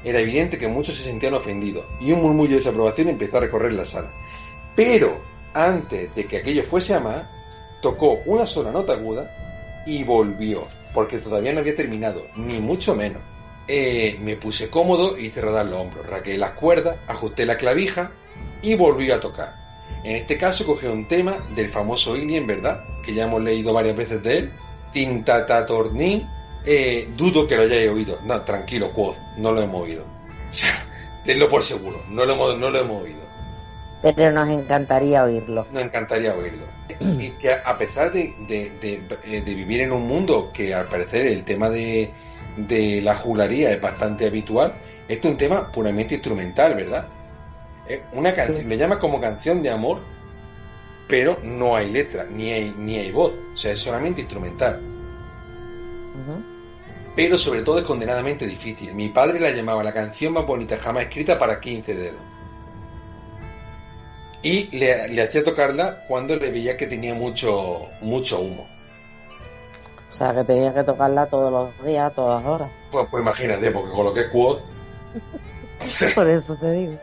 [0.04, 3.72] Era evidente que muchos se sentían ofendidos y un murmullo de desaprobación empezó a recorrer
[3.72, 4.10] la sala.
[4.76, 5.18] Pero,
[5.54, 7.26] antes de que aquello fuese a más,
[7.80, 9.30] tocó una sola nota aguda
[9.86, 13.22] y volvió, porque todavía no había terminado, ni mucho menos.
[13.66, 18.10] Eh, me puse cómodo y hice los hombros, raqué las cuerdas, ajusté la clavija
[18.62, 19.54] y volví a tocar.
[20.04, 22.82] En este caso cogí un tema del famoso Alien, ¿verdad?
[23.04, 24.52] Que ya hemos leído varias veces de él.
[24.92, 26.26] Tintatatorni.
[26.64, 28.18] Eh, dudo que lo hayáis oído.
[28.24, 28.90] No, tranquilo,
[29.36, 30.04] no lo hemos oído.
[30.48, 30.82] O sea,
[31.26, 33.20] tenlo por seguro, no lo hemos, no lo hemos oído.
[34.02, 35.66] Pero nos encantaría oírlo.
[35.72, 36.64] Nos encantaría oírlo.
[37.20, 40.86] Y que a pesar de, de- de- eh, de vivir en un mundo que al
[40.86, 42.10] parecer el tema de,
[42.56, 44.72] de la juglaría es bastante habitual,
[45.08, 47.06] esto es un tema puramente instrumental, ¿verdad?
[47.88, 48.64] Es una canción, Sí.
[48.66, 50.00] le llama como canción de amor,
[51.08, 54.78] pero no hay letra, ni hay, ni hay voz, o sea, es solamente instrumental.
[57.16, 58.94] Pero sobre todo es condenadamente difícil.
[58.94, 62.20] Mi padre la llamaba la canción más bonita jamás escrita para 15 dedos.
[64.42, 68.68] Y le, le hacía tocarla cuando le veía que tenía mucho, mucho humo.
[70.10, 72.72] O sea, que tenía que tocarla todos los días, todas horas.
[72.90, 74.64] Pues, pues imagínate, porque con lo que es quote,
[76.14, 77.00] Por eso te digo.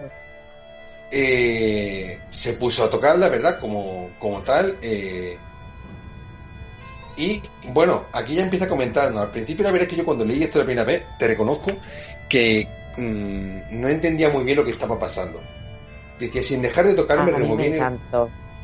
[1.12, 3.60] eh, se puso a tocarla, ¿verdad?
[3.60, 4.78] Como, como tal.
[4.82, 5.40] eh,
[7.18, 9.22] y bueno, aquí ya empieza a comentarnos.
[9.22, 11.72] Al principio la verdad es que yo cuando leí esto la primera vez, te reconozco
[12.28, 12.68] que
[12.98, 15.41] mm, no entendía muy bien lo que estaba pasando.
[16.43, 17.63] Sin dejar de tocar me removí.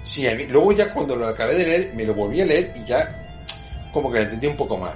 [0.03, 2.73] Sí, a mí- luego ya cuando lo acabé de leer, me lo volví a leer
[2.75, 3.17] y ya
[3.93, 4.93] como que lo entendí un poco más.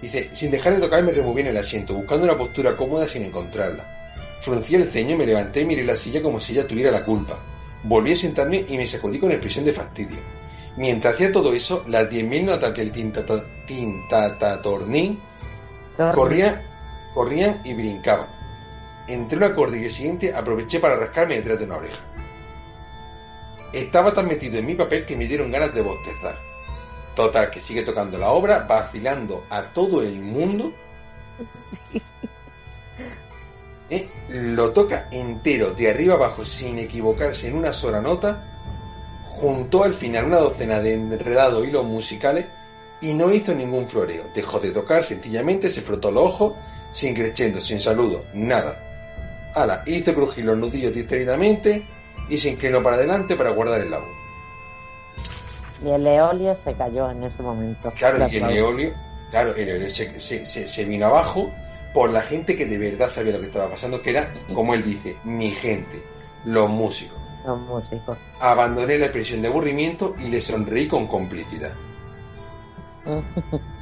[0.00, 3.24] Dice, sin dejar de tocar me removí en el asiento, buscando una postura cómoda sin
[3.24, 3.84] encontrarla.
[4.42, 7.38] Fruncí el ceño, me levanté y miré la silla como si ella tuviera la culpa.
[7.82, 10.18] Volví a sentarme y me sacudí con expresión de fastidio.
[10.76, 15.18] Mientras hacía todo eso, las 10.000 notas del tintata- tintatatornín
[16.14, 16.62] corrían,
[17.14, 18.26] corrían y brincaban.
[19.08, 22.00] Entre un acorde y el siguiente aproveché para rascarme detrás de una oreja.
[23.72, 26.36] Estaba tan metido en mi papel que me dieron ganas de bostezar.
[27.14, 30.72] Total, que sigue tocando la obra, vacilando a todo el mundo.
[33.88, 38.42] Eh, Lo toca entero, de arriba abajo, sin equivocarse en una sola nota.
[39.28, 42.46] Juntó al final una docena de enredados hilos musicales
[43.00, 44.24] y no hizo ningún floreo.
[44.34, 46.54] Dejó de tocar, sencillamente se frotó los ojos,
[46.92, 48.85] sin crescendo, sin saludo, nada.
[49.56, 51.82] Ala, hizo crujir los nudillos distraídamente
[52.28, 54.08] y se inclinó para adelante para guardar el agua.
[55.82, 57.90] Y el eolio se cayó en ese momento.
[57.96, 58.92] Claro, y el eolio,
[59.30, 61.50] claro, el eolio se, se- se- se vino abajo
[61.94, 64.82] por la gente que de verdad sabía lo que estaba pasando, que era, como él
[64.82, 66.02] dice, mi gente,
[66.44, 67.16] los músicos.
[67.46, 68.18] Los músicos.
[68.40, 71.72] Abandoné la expresión de aburrimiento y le sonreí con complicidad.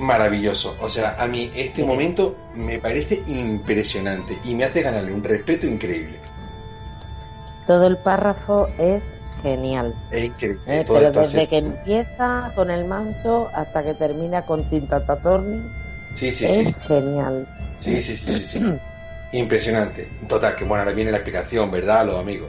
[0.00, 0.74] Maravilloso.
[0.80, 1.86] O sea, a mí este Sí.
[1.86, 6.18] momento me parece impresionante y me hace ganarle un respeto increíble.
[7.66, 9.94] Todo el párrafo es genial.
[10.10, 10.60] Es increíble.
[10.66, 10.84] ¿eh?
[10.88, 15.60] Pero desde que empieza con el manso hasta que termina con Tintatatorni,
[16.16, 16.74] Sí, sí, es sí.
[16.88, 17.46] genial.
[17.80, 18.64] Sí, sí, sí, sí, sí.
[19.36, 20.08] Impresionante.
[20.26, 22.48] Total, que bueno, ahora viene la explicación, ¿verdad, los amigos?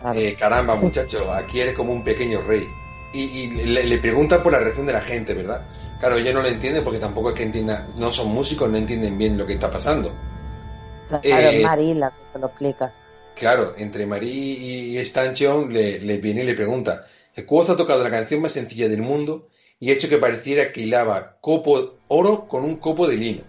[0.00, 0.18] Claro.
[0.18, 2.66] Eh, caramba, muchacho, aquí eres como un pequeño rey.
[3.12, 5.60] Y, y le, le preguntan por la reacción de la gente, ¿verdad?
[6.04, 9.16] Claro, ella no lo entiende porque tampoco es que entienda, no son músicos, no entienden
[9.16, 10.12] bien lo que está pasando.
[11.08, 12.92] Claro, eh, es Mari la que lo explica.
[13.34, 17.06] Claro, entre Marie y Stanchion le, le viene y le pregunta,
[17.46, 19.48] Cuoz ha tocado la canción más sencilla del mundo
[19.80, 23.42] y hecho que pareciera que hilaba copo oro con un copo de lino.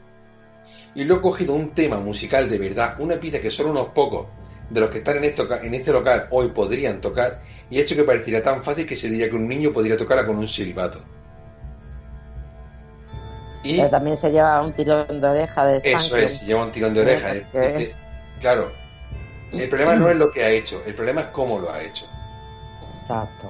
[0.95, 4.27] Y luego he cogido un tema musical de verdad, una pieza que solo unos pocos
[4.69, 7.97] de los que están en, esto, en este local hoy podrían tocar, y he hecho
[7.97, 11.03] que pareciera tan fácil que se diría que un niño podría tocarla con un silbato.
[13.65, 16.93] Y Pero también se lleva un tirón de oreja de Eso es, lleva un tirón
[16.93, 17.33] de oreja.
[18.39, 18.71] claro,
[19.51, 22.05] el problema no es lo que ha hecho, el problema es cómo lo ha hecho.
[22.93, 23.49] Exacto.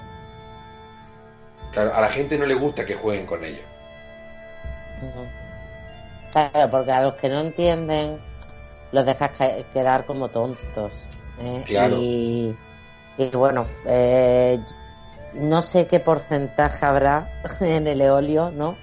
[1.71, 3.65] Claro, a la gente no le gusta que jueguen con ellos.
[6.31, 8.17] Claro, porque a los que no entienden
[8.93, 9.31] los dejas
[9.73, 10.93] quedar como tontos.
[11.41, 11.63] ¿eh?
[11.65, 11.97] Claro.
[11.99, 12.55] Y,
[13.33, 14.59] bueno, eh,
[15.33, 18.77] no sé qué porcentaje habrá en el eolio, ¿no?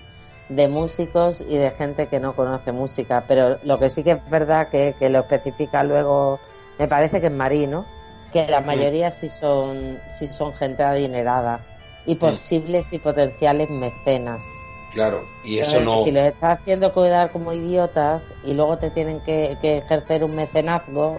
[0.56, 4.30] De músicos y de gente que no conoce música, pero lo que sí que es
[4.30, 6.38] verdad que, que lo especifica luego,
[6.78, 7.84] me parece que es Marino,
[8.32, 11.60] que la mayoría sí son, sí son gente adinerada
[12.06, 14.44] y posibles y potenciales mecenas.
[14.92, 16.04] Claro, y eso no.
[16.04, 21.18] Si les estás haciendo cuidar como idiotas y luego te tienen que, ejercer un mecenazgo,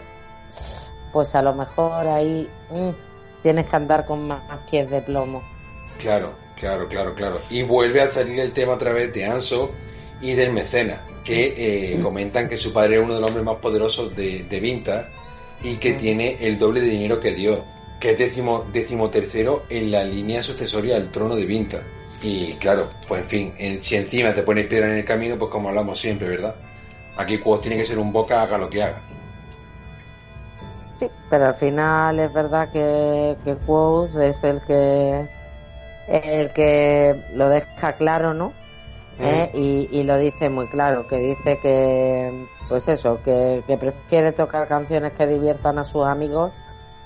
[1.11, 2.89] pues a lo mejor ahí mm,
[3.41, 5.41] tienes que andar con más pies de plomo.
[6.03, 7.39] Claro, claro, claro, claro.
[7.49, 9.71] Y vuelve a salir el tema otra vez de Anso
[10.19, 13.55] y del mecena, que eh, comentan que su padre es uno de los hombres más
[13.59, 15.07] poderosos de, de Vinta
[15.63, 17.63] y que tiene el doble de dinero que dio,
[18.01, 21.81] que es décimo, décimo tercero en la línea sucesoria al trono de Vinta.
[22.21, 25.69] Y claro, pues en fin, si encima te pones piedra en el camino, pues como
[25.69, 26.53] hablamos siempre, ¿verdad?
[27.15, 29.01] Aquí Quos tiene que ser un boca, haga lo que haga.
[30.99, 33.51] Sí, pero al final es verdad que, que
[34.27, 35.42] es el que
[36.07, 38.53] el que lo deja claro, ¿no?
[39.19, 39.49] ¿Eh?
[39.53, 44.67] Y, y, lo dice muy claro, que dice que, pues eso, que, que prefiere tocar
[44.67, 46.51] canciones que diviertan a sus amigos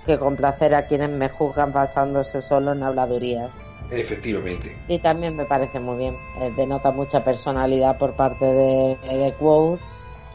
[0.05, 3.51] que complacer a quienes me juzgan basándose solo en habladurías.
[3.91, 4.75] Efectivamente.
[4.87, 6.15] Y también me parece muy bien.
[6.41, 9.81] Eh, denota mucha personalidad por parte de, de Quoth.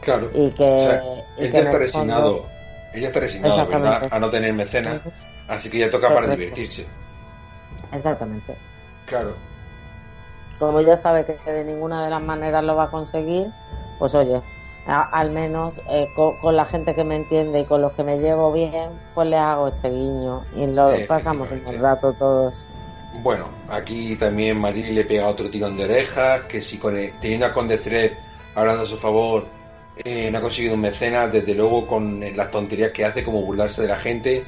[0.01, 0.29] Claro.
[0.33, 0.99] Y que.
[1.37, 2.45] ella, está resignado,
[2.93, 4.07] ella está resignado.
[4.11, 5.01] A no tener mecenas.
[5.47, 6.85] Así que ya toca para divertirse.
[7.93, 8.55] Exactamente.
[9.05, 9.33] Claro.
[10.59, 13.47] Como ya sabe que de ninguna de las maneras lo va a conseguir,
[13.99, 14.41] pues oye,
[14.85, 18.51] al menos eh, con, la gente que me entiende y con los que me llevo
[18.51, 22.65] bien, pues les hago este guiño y lo pasamos un rato todos.
[23.21, 27.53] Bueno, aquí también Madrid le pega otro tirón de orejas, que si con teniendo a
[27.53, 28.17] Condestret
[28.55, 29.45] hablando a su favor,
[30.03, 33.83] eh, no ha conseguido un mecenas, desde luego con las tonterías que hace, como burlarse
[33.83, 34.43] de la gente,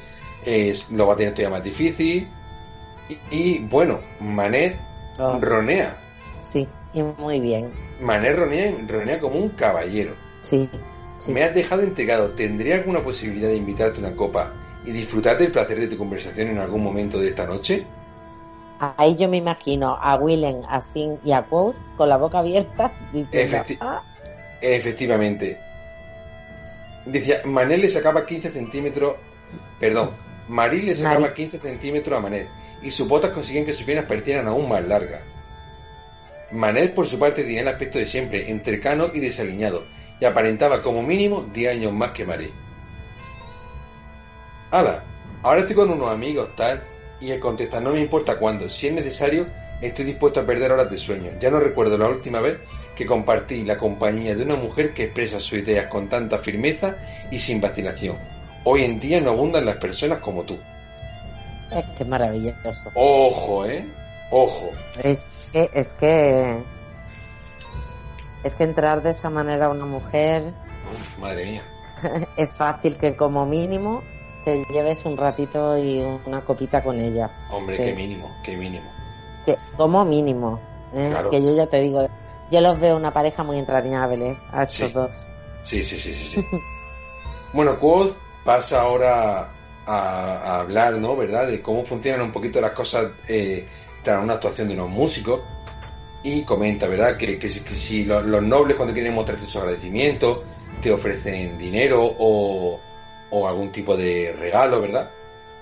[0.90, 2.28] lo va a tener todavía más difícil.
[3.30, 4.78] Y, bueno, Manet
[5.18, 5.38] oh.
[5.40, 5.96] ronea.
[6.50, 7.70] Sí, y muy bien.
[8.00, 10.14] Manet ronea, ronea como un caballero.
[10.40, 10.68] Sí,
[11.28, 12.30] Me has dejado entregado.
[12.30, 14.52] ¿Tendría alguna posibilidad de invitarte a una copa
[14.84, 17.86] y disfrutar del placer de tu conversación en algún momento de esta noche?
[18.78, 22.92] Ahí yo me imagino a Willem, a Sin y a Quoth con la boca abierta
[23.80, 24.02] ah".
[24.60, 25.58] Efectivamente.
[27.06, 29.14] Decía, Manel le sacaba 15 centímetros,
[29.78, 30.10] perdón,
[30.48, 32.48] Maril le sacaba 15 centímetros a Manel
[32.82, 35.22] y sus botas consiguen que sus piernas parecieran aún más largas.
[36.52, 39.84] Manel, por su parte, tenía el aspecto de siempre, entrecano y desaliñado,
[40.20, 42.50] y aparentaba como mínimo 10 años más que Marí.
[44.70, 45.02] ¡Hala!
[45.42, 46.82] Ahora estoy con unos amigos, tal,
[47.20, 49.46] y él contesta, no me importa cuándo, si es necesario,
[49.80, 51.32] estoy dispuesto a perder horas de sueño.
[51.40, 52.58] Ya no recuerdo la última vez
[52.94, 56.96] que compartí la compañía de una mujer que expresa sus ideas con tanta firmeza
[57.30, 58.18] y sin vacilación.
[58.64, 60.58] Hoy en día no abundan las personas como tú.
[61.70, 62.90] Es que maravilloso.
[62.94, 63.86] Ojo, ¿eh?
[64.30, 64.70] Ojo.
[65.02, 66.58] Es que, es que,
[68.44, 70.52] es que entrar de esa manera a una mujer.
[71.18, 71.62] madre mía.
[72.36, 74.02] es fácil que como mínimo
[74.44, 77.30] te lleves un ratito y una copita con ella.
[77.50, 78.88] Hombre, qué mínimo, qué mínimo.
[79.44, 80.60] Que, como mínimo.
[80.94, 81.12] ¿eh?
[81.30, 82.06] Que yo ya te digo,
[82.50, 85.10] yo los veo una pareja muy entrañable a estos dos.
[85.64, 86.40] Sí, sí, sí, sí.
[86.40, 86.46] sí.
[87.52, 88.14] bueno, Quoth
[88.44, 89.50] pasa ahora
[89.86, 91.16] a, hablar, ¿no?
[91.16, 91.46] ¿Verdad?
[91.46, 93.64] De cómo funcionan un poquito las cosas eh,
[94.02, 95.40] tras una actuación de unos músicos.
[96.22, 97.16] Y comenta, ¿verdad?
[97.16, 100.42] Que, que, si los, los, nobles cuando quieren mostrarte su agradecimiento
[100.82, 102.80] te ofrecen dinero o,
[103.30, 105.08] o algún tipo de regalo, ¿verdad?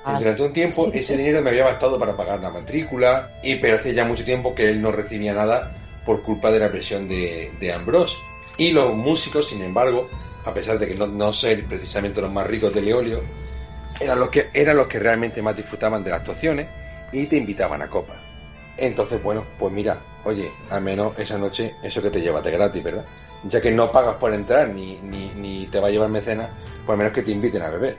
[0.05, 3.77] Ah, durante un tiempo ese dinero me había bastado para pagar la matrícula, y pero
[3.77, 5.75] hace ya mucho tiempo que él no recibía nada
[6.05, 8.15] por culpa de la presión de, de Ambrose.
[8.57, 10.09] Y los músicos, sin embargo,
[10.45, 13.23] a pesar de que no, no ser precisamente los más ricos de Leolio,
[14.01, 16.67] eran los que eran los que realmente más disfrutaban de las actuaciones
[17.13, 18.15] y te invitaban a copa.
[18.77, 22.83] Entonces, bueno, pues mira, oye, al menos esa noche eso que te llevas de gratis,
[22.83, 23.05] ¿verdad?
[23.45, 26.49] Ya que no pagas por entrar ni, ni, ni te va a llevar mecenas,
[26.85, 27.97] por lo menos que te inviten a beber.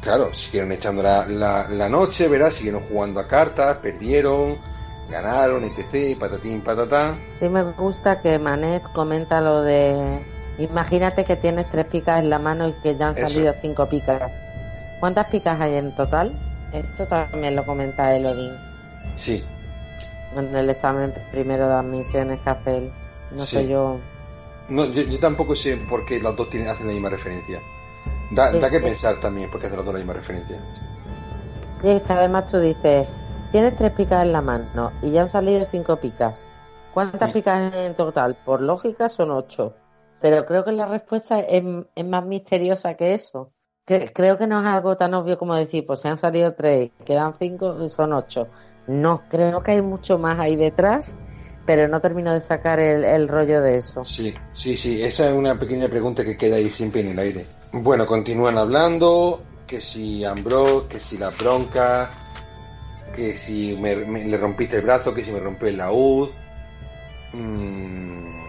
[0.00, 2.50] Claro, siguieron echando la, la, noche, ¿verdad?
[2.50, 4.58] Siguieron jugando a cartas, perdieron,
[5.10, 7.18] ganaron, etc, patatín, patatán.
[7.30, 10.20] Sí me gusta que Manet comenta lo de,
[10.58, 14.30] imagínate que tienes tres picas en la mano y que ya han salido cinco picas.
[15.00, 16.32] ¿Cuántas picas hay en total?
[16.72, 18.52] Esto también lo comenta Elodin.
[19.16, 19.44] Sí.
[20.36, 22.92] En el examen primero de admisiones que hace él.
[23.32, 23.98] No sé yo.
[24.68, 27.60] No, yo, tampoco sé por qué los dos tienen, hacen la misma referencia.
[28.30, 30.58] Da, da que pensar también porque hacen los dos la misma referencia.
[31.82, 33.06] Y es que además tú dices,
[33.50, 36.46] tienes tres picas en la mano y ya han salido cinco picas.
[36.92, 38.36] ¿Cuántas picas en total?
[38.44, 39.74] Por lógica son ocho.
[40.20, 41.62] Pero creo que la respuesta es,
[41.94, 43.52] es más misteriosa que eso.
[43.86, 47.34] Creo que no es algo tan obvio como decir, pues se han salido tres, quedan
[47.38, 48.48] cinco, son ocho.
[48.86, 51.14] No, creo que hay mucho más ahí detrás,
[51.64, 54.04] pero no termino de sacar el, el rollo de eso.
[54.04, 57.46] Sí, sí, sí, esa es una pequeña pregunta que queda ahí siempre en el aire.
[57.72, 62.10] Bueno, continúan hablando, que si Ambrose, que si la bronca,
[63.14, 66.30] que si me, le rompiste el brazo, que si me rompí el laúd,
[67.32, 68.47] mm,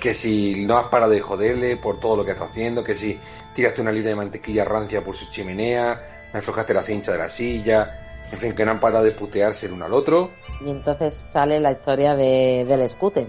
[0.00, 3.18] que si no has parado de joderle por todo lo que está haciendo, que si
[3.54, 7.30] tiraste una libra de mantequilla rancia por su chimenea, me aflojaste la cincha de la
[7.30, 10.30] silla, en fin, que no han parado de putearse el uno al otro.
[10.64, 13.26] Y entonces sale la historia de, del Scuten.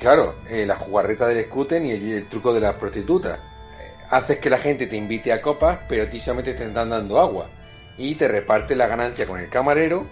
[0.00, 3.38] Claro, eh, la jugarreta del Scuten y el, truco de las prostitutas.
[3.38, 6.90] Eh, haces que la gente te invite a copas, pero a ti solamente te están
[6.90, 7.48] dando agua
[7.96, 10.04] y te reparte la ganancia con el camarero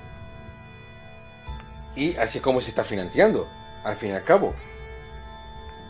[1.96, 3.48] y así es como se está financiando,
[3.84, 4.54] al fin y al cabo.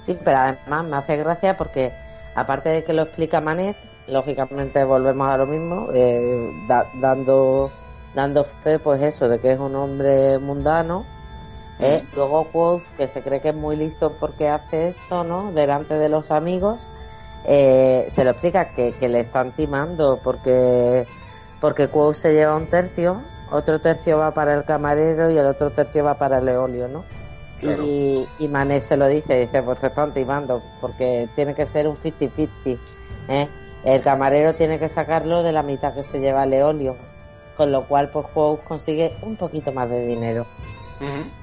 [0.07, 1.93] Sí, pero además me hace gracia porque
[2.35, 6.51] aparte de que lo explica Manet, lógicamente volvemos a lo mismo, eh,
[7.01, 7.71] dando
[8.15, 11.05] dando fe pues eso, de que es un hombre mundano.
[11.79, 15.51] Eh, luego Wolf, que se cree que es muy listo porque hace esto, ¿no?
[15.53, 16.87] Delante de los amigos,
[17.47, 21.07] eh, se lo explica que, que le están timando porque
[21.61, 25.71] porque Quo se lleva un tercio, otro tercio va para el camarero y el otro
[25.71, 27.05] tercio va para el eolio, ¿no?
[27.63, 31.89] Y, y Mané se lo dice, dice, pues te están timando, porque tiene que ser
[31.89, 32.79] un 50-50.
[33.29, 33.49] ¿eh?
[33.85, 36.97] El camarero tiene que sacarlo de la mitad que se lleva el eolio,
[37.57, 40.47] con lo cual pues Quo consigue un poquito más de dinero.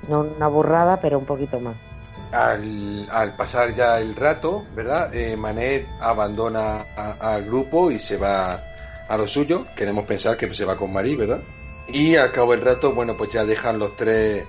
[0.08, 1.76] No una burrada, pero un poquito más.
[2.32, 5.14] Al, al pasar ya el rato, ¿verdad?
[5.16, 8.62] Eh, Manet abandona al grupo y se va
[9.08, 9.66] a lo suyo.
[9.76, 11.40] Queremos pensar que se va con Marí, ¿verdad?
[11.88, 14.46] Y al cabo del rato, bueno, pues ya dejan los tres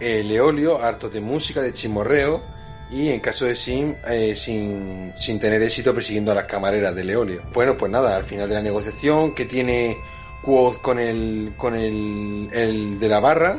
[0.00, 2.42] eh, Leolio, hartos de música, de chismorreo,
[2.90, 7.04] y en caso de Sim, eh, sin, sin tener éxito persiguiendo a las camareras de
[7.04, 7.42] Leolio.
[7.52, 9.98] Bueno, pues nada, al final de la negociación que tiene
[10.42, 13.58] Quoth con el, con el, el de la barra,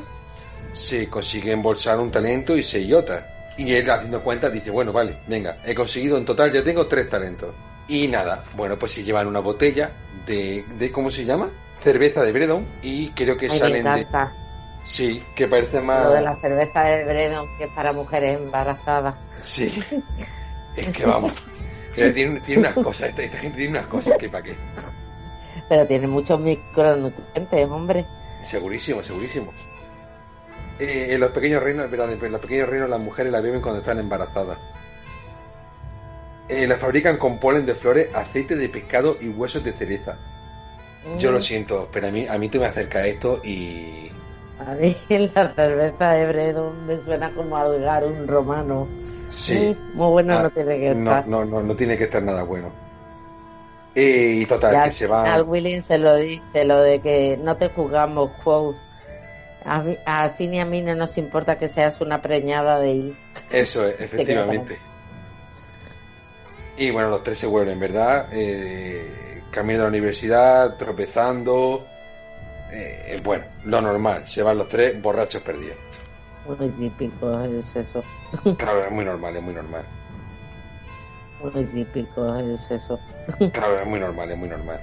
[0.74, 3.24] se consigue embolsar un talento y seis yotas.
[3.58, 7.10] Y él haciendo cuentas dice, bueno, vale, venga, he conseguido en total, ya tengo tres
[7.10, 7.54] talentos.
[7.88, 9.92] Y nada, bueno, pues se llevan una botella
[10.26, 11.50] de, de ¿cómo se llama?
[11.84, 14.08] Cerveza de Bredon y creo que salen de...
[14.84, 16.06] Sí, que parece más...
[16.06, 19.16] Lo de la cerveza de Bredon, que es para mujeres embarazadas.
[19.42, 19.84] Sí,
[20.76, 21.34] es que vamos.
[21.94, 24.56] tiene, tiene unas cosas, esta, gente tiene unas cosas que para qué.
[25.68, 28.06] Pero tiene muchos micronutrientes, hombre.
[28.46, 29.52] Segurísimo, segurísimo.
[30.80, 34.00] Eh, en los pequeños reinos, en los pequeños reinos las mujeres la beben cuando están
[34.00, 34.58] embarazadas.
[36.48, 40.18] Eh, la fabrican con polen de flores, aceite de pescado y huesos de cereza.
[41.20, 41.44] Yo lo mm.
[41.44, 44.12] siento, pero a mí, a mí tú me acerca esto y...
[44.66, 44.96] A mí
[45.34, 48.88] la cerveza de Bredon me suena como algar un romano.
[49.30, 49.78] Sí.
[49.94, 51.28] muy bueno ah, no tiene que estar.
[51.28, 52.72] No, no, no, tiene que estar nada bueno.
[53.96, 55.34] Eh, y total, que se va...
[55.34, 58.78] Al William se lo dice, lo de que no te jugamos, quote.
[59.66, 63.18] A, mí, a ni a mí no nos importa que seas una preñada de ir.
[63.52, 64.78] Eso es, efectivamente.
[66.78, 68.28] Y bueno, los tres se vuelven, ¿verdad?
[68.32, 71.86] Eh, camino de la universidad, tropezando.
[72.72, 75.78] Eh, bueno, lo normal, se van los tres borrachos perdidos.
[76.48, 78.04] Muy típico es eso.
[78.58, 79.84] Claro, es muy normal, es muy normal.
[81.42, 83.00] Muy típico es eso.
[83.54, 84.80] Claro, es muy normal, es muy normal.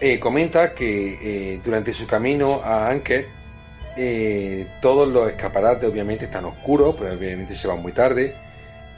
[0.00, 3.26] Eh, comenta que durante su camino a Anker,
[4.80, 8.34] todos los escaparates obviamente están oscuros, pues obviamente se van muy tarde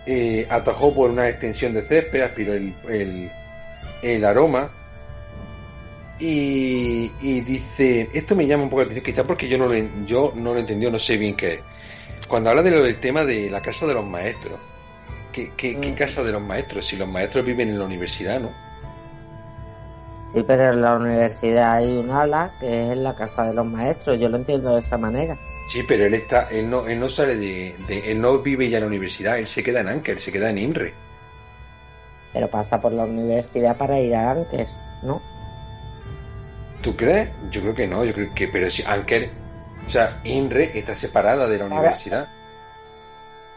[0.07, 3.31] eh, atajó por una extensión de césped, aspiró el,
[4.03, 4.71] el, aroma
[6.19, 9.75] y, dice, esto me llama un poco la atención, quizá porque yo no lo,
[10.07, 11.61] yo no lo entendí, no sé bien qué es.
[12.29, 14.59] Cuando habla de lo del tema de la casa de los maestros,
[15.33, 15.95] ¿qué, qué, mm.
[15.95, 16.87] casa de los maestros?
[16.87, 18.51] Si los maestros viven en la universidad, ¿no?
[20.33, 24.19] Sí, pero en la universidad hay un ala que es la casa de los maestros,
[24.19, 25.37] yo lo entiendo de esa manera.
[25.73, 28.85] Sí, pero él está, él no, él no sale de, él no vive ya en
[28.85, 30.93] la universidad, él se queda en Anker, se queda en INRE.
[32.33, 34.67] Pero pasa por la universidad para ir a Anker,
[35.03, 35.23] ¿no?
[36.85, 37.31] ¿Tú crees?
[37.51, 39.31] Yo creo que no, yo creo que, pero si Anker,
[39.89, 42.29] O sea, Inre está separada de la universidad.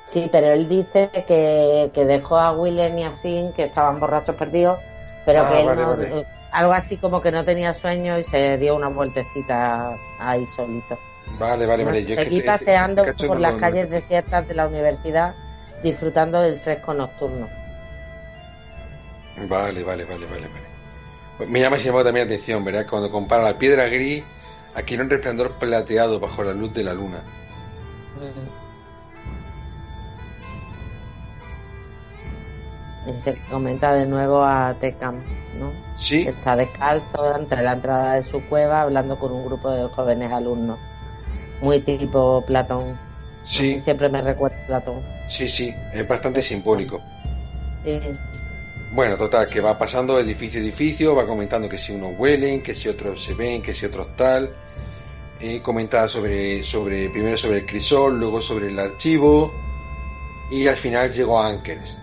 [0.07, 4.79] Sí, pero él dice que, dejó a Willen y a Sin, que estaban borrachos perdidos,
[5.25, 8.75] pero ah, que él no, algo así como que no tenía sueño y se dio
[8.77, 10.97] una vueltecita ahí solito.
[11.37, 12.05] Vale, vale, vale.
[12.05, 15.35] Yo seguí paseando por las calles desiertas de la universidad,
[15.83, 17.49] disfrutando del fresco nocturno.
[19.49, 20.66] Vale, vale, vale, vale, vale.
[21.37, 22.87] Pues me llama también la atención, ¿verdad?
[22.89, 24.23] Cuando compara la piedra gris,
[24.73, 27.21] aquí en un resplandor plateado bajo la luz de la luna.
[33.07, 35.21] Y se comenta de nuevo a Tecam,
[35.59, 35.71] ¿no?
[35.97, 36.27] Sí.
[36.27, 40.79] Está descalzo ante la entrada de su cueva hablando con un grupo de jóvenes alumnos.
[41.61, 42.97] Muy tipo Platón.
[43.45, 43.79] Sí.
[43.79, 45.01] Siempre me recuerda a Platón.
[45.27, 46.99] Sí, sí, es bastante simbólico.
[47.83, 47.99] Sí.
[48.91, 52.73] Bueno, total, que va pasando edificio a edificio, va comentando que si unos huelen, que
[52.73, 54.49] si otros se ven, que si otros tal.
[55.41, 59.53] Eh, comenta sobre, sobre, primero sobre el crisol, luego sobre el archivo.
[60.49, 61.95] Y al final llegó a Ankers.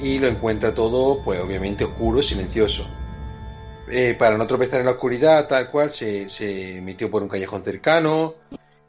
[0.00, 2.88] Y lo encuentra todo, pues obviamente oscuro, silencioso.
[3.90, 7.62] Eh, para no tropezar en la oscuridad, tal cual, se, se metió por un callejón
[7.62, 8.36] cercano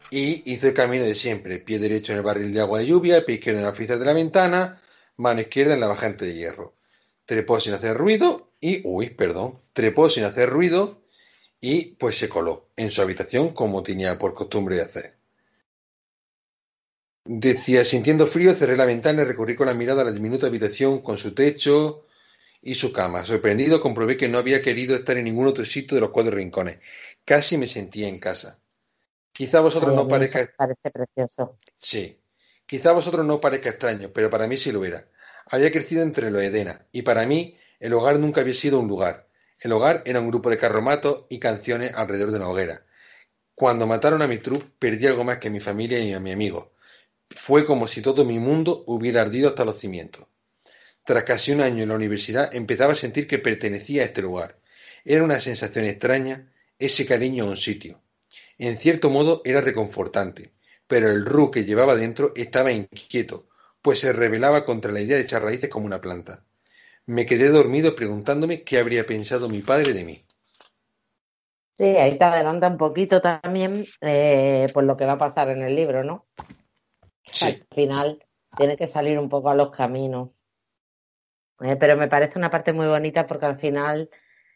[0.10, 1.60] y hizo el camino de siempre.
[1.60, 4.06] Pie derecho en el barril de agua de lluvia, pie izquierdo en la friza de
[4.06, 4.82] la ventana,
[5.18, 6.74] mano izquierda en la bajante de hierro
[7.34, 11.02] trepó sin hacer ruido y, uy, perdón, trepó sin hacer ruido
[11.60, 15.16] y pues se coló en su habitación como tenía por costumbre de hacer.
[17.26, 21.02] Decía, sintiendo frío, cerré la ventana y recorrí con la mirada a la diminuta habitación
[21.02, 22.06] con su techo
[22.62, 23.26] y su cama.
[23.26, 26.82] Sorprendido, comprobé que no había querido estar en ningún otro sitio de los cuatro rincones.
[27.26, 28.60] Casi me sentía en casa.
[29.32, 30.52] Quizá a vosotros no parezca...
[30.56, 31.58] Parece precioso.
[31.80, 32.16] Sí.
[32.68, 35.08] Quizá a vosotros no parezca extraño, pero para mí sí lo era.
[35.46, 39.28] Había crecido entre los Edena, y para mí el hogar nunca había sido un lugar.
[39.60, 42.86] El hogar era un grupo de carromatos y canciones alrededor de una hoguera.
[43.56, 46.32] Cuando mataron a mi trup, perdí algo más que a mi familia y a mi
[46.32, 46.74] amigo.
[47.30, 50.26] Fue como si todo mi mundo hubiera ardido hasta los cimientos.
[51.06, 54.58] Tras casi un año en la universidad, empezaba a sentir que pertenecía a este lugar.
[55.06, 58.02] Era una sensación extraña, ese cariño a un sitio.
[58.58, 60.52] En cierto modo era reconfortante,
[60.88, 63.48] pero el Ru que llevaba dentro estaba inquieto,
[63.84, 66.44] pues se rebelaba contra la idea de echar raíces como una planta.
[67.06, 70.26] Me quedé dormido preguntándome qué habría pensado mi padre de mí.
[71.74, 75.64] Sí, ahí te adelanta un poquito también eh, por lo que va a pasar en
[75.64, 76.26] el libro, ¿no?
[77.26, 77.46] Sí.
[77.46, 80.30] Al final tiene que salir un poco a los caminos.
[81.60, 84.10] Eh, pero me parece una parte muy bonita porque al final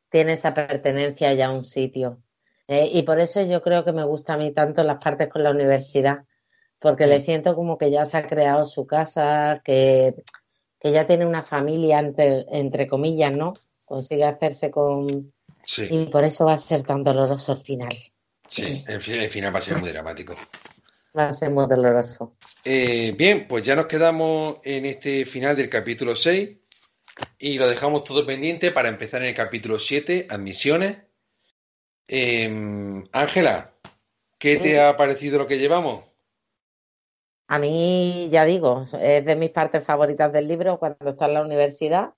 [0.09, 2.21] tiene esa pertenencia ya a un sitio.
[2.67, 5.43] Eh, y por eso yo creo que me gusta a mí tanto las partes con
[5.43, 6.25] la universidad,
[6.79, 7.21] porque le mm.
[7.21, 10.15] siento como que ya se ha creado su casa, que,
[10.79, 13.53] que ya tiene una familia, entre, entre comillas, ¿no?
[13.85, 15.31] Consigue hacerse con...
[15.63, 15.87] Sí.
[15.89, 17.93] Y por eso va a ser tan doloroso el final.
[18.47, 20.35] Sí, el, final va a ser muy dramático.
[21.17, 22.37] Va a ser muy doloroso.
[22.63, 26.57] Eh, bien, pues ya nos quedamos en este final del capítulo 6
[27.39, 30.97] y lo dejamos todo pendiente para empezar en el capítulo 7, admisiones.
[32.07, 33.73] Em, Ángela,
[34.37, 36.05] ¿qué te ha parecido lo que llevamos?
[37.47, 41.41] A mí, ya digo, es de mis partes favoritas del libro cuando está en la
[41.41, 42.13] universidad.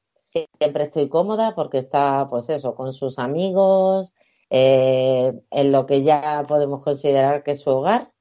[0.59, 4.13] Siempre estoy cómoda porque está, pues eso, con sus amigos,
[4.49, 8.11] eh, en lo que ya podemos considerar que es su hogar.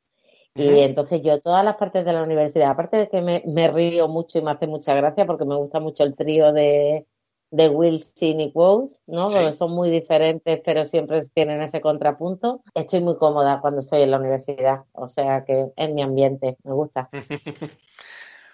[0.55, 4.09] Y entonces yo todas las partes de la universidad, aparte de que me, me río
[4.09, 7.07] mucho y me hace mucha gracia porque me gusta mucho el trío de,
[7.51, 9.31] de Wilson y Quoth, ¿no?
[9.31, 12.63] Porque son muy diferentes, pero siempre tienen ese contrapunto.
[12.75, 16.73] Estoy muy cómoda cuando estoy en la universidad, o sea que en mi ambiente, me
[16.73, 17.09] gusta.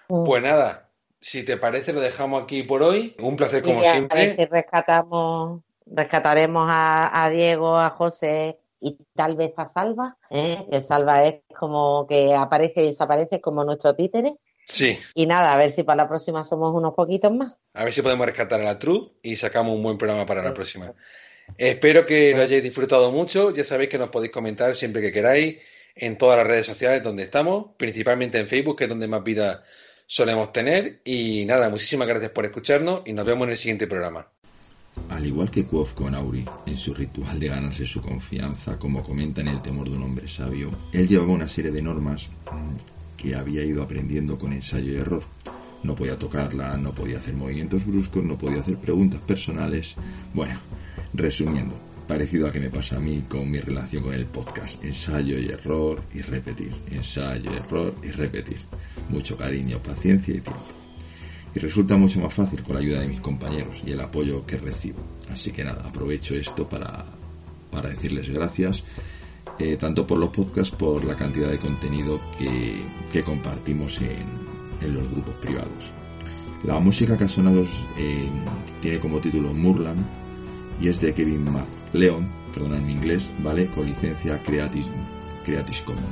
[0.07, 0.89] pues nada,
[1.19, 3.15] si te parece, lo dejamos aquí por hoy.
[3.19, 4.21] Un placer como siempre.
[4.21, 10.65] A ver si rescatamos, rescataremos a, Diego, a José y tal vez a Salva, ¿eh?
[10.69, 14.35] que Salva es como que aparece y desaparece como nuestro títere.
[14.65, 14.97] Sí.
[15.13, 17.53] Y nada, a ver si para la próxima somos unos poquitos más.
[17.73, 20.53] A ver si podemos rescatar a la True y sacamos un buen programa para la
[20.53, 20.91] próxima.
[21.57, 23.51] Espero que lo hayáis disfrutado mucho.
[23.51, 25.57] Ya sabéis que nos podéis comentar siempre que queráis
[25.95, 29.63] en todas las redes sociales donde estamos, principalmente en Facebook, que es donde más vida
[30.07, 31.01] solemos tener.
[31.05, 34.27] Y nada, muchísimas gracias por escucharnos y nos vemos en el siguiente programa.
[35.09, 39.41] Al igual que Quoth con Auri, en su ritual de ganarse su confianza, como comenta
[39.41, 42.29] en El temor de un hombre sabio, él llevaba una serie de normas
[43.25, 45.23] que había ido aprendiendo con ensayo y error.
[45.83, 49.95] No podía tocarla, no podía hacer movimientos bruscos, no podía hacer preguntas personales.
[50.33, 50.59] Bueno,
[51.13, 51.75] resumiendo,
[52.07, 54.83] parecido a que me pasa a mí con mi relación con el podcast.
[54.83, 56.71] Ensayo y error y repetir.
[56.91, 58.57] Ensayo, error y repetir.
[59.09, 60.63] Mucho cariño, paciencia y tiempo.
[61.55, 64.57] Y resulta mucho más fácil con la ayuda de mis compañeros y el apoyo que
[64.57, 64.99] recibo.
[65.31, 67.05] Así que nada, aprovecho esto para,
[67.71, 68.83] para decirles gracias
[69.59, 74.27] eh, tanto por los podcasts, por la cantidad de contenido que, que compartimos en,
[74.81, 75.93] en, los grupos privados.
[76.63, 77.27] La música que ha
[77.97, 78.29] eh,
[78.81, 80.05] tiene como título Murland
[80.81, 81.45] y es de Kevin
[81.93, 83.67] Leon, perdón en inglés, ¿vale?
[83.67, 84.87] Con licencia Creative,
[85.43, 86.05] Creative Commons.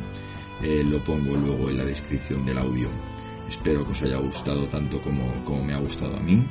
[0.61, 2.89] Eh, lo pongo luego en la descripción del audio.
[3.49, 6.47] Espero que os haya gustado tanto como, como me ha gustado a mí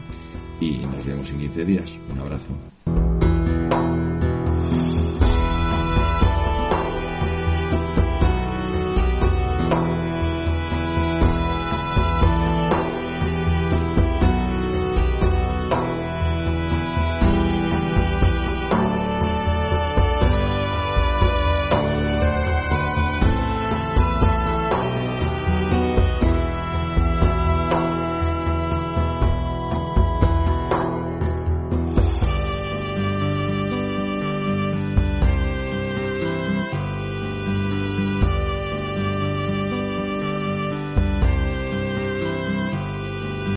[0.60, 1.98] y nos vemos en 15 días.
[2.12, 2.71] Un abrazo.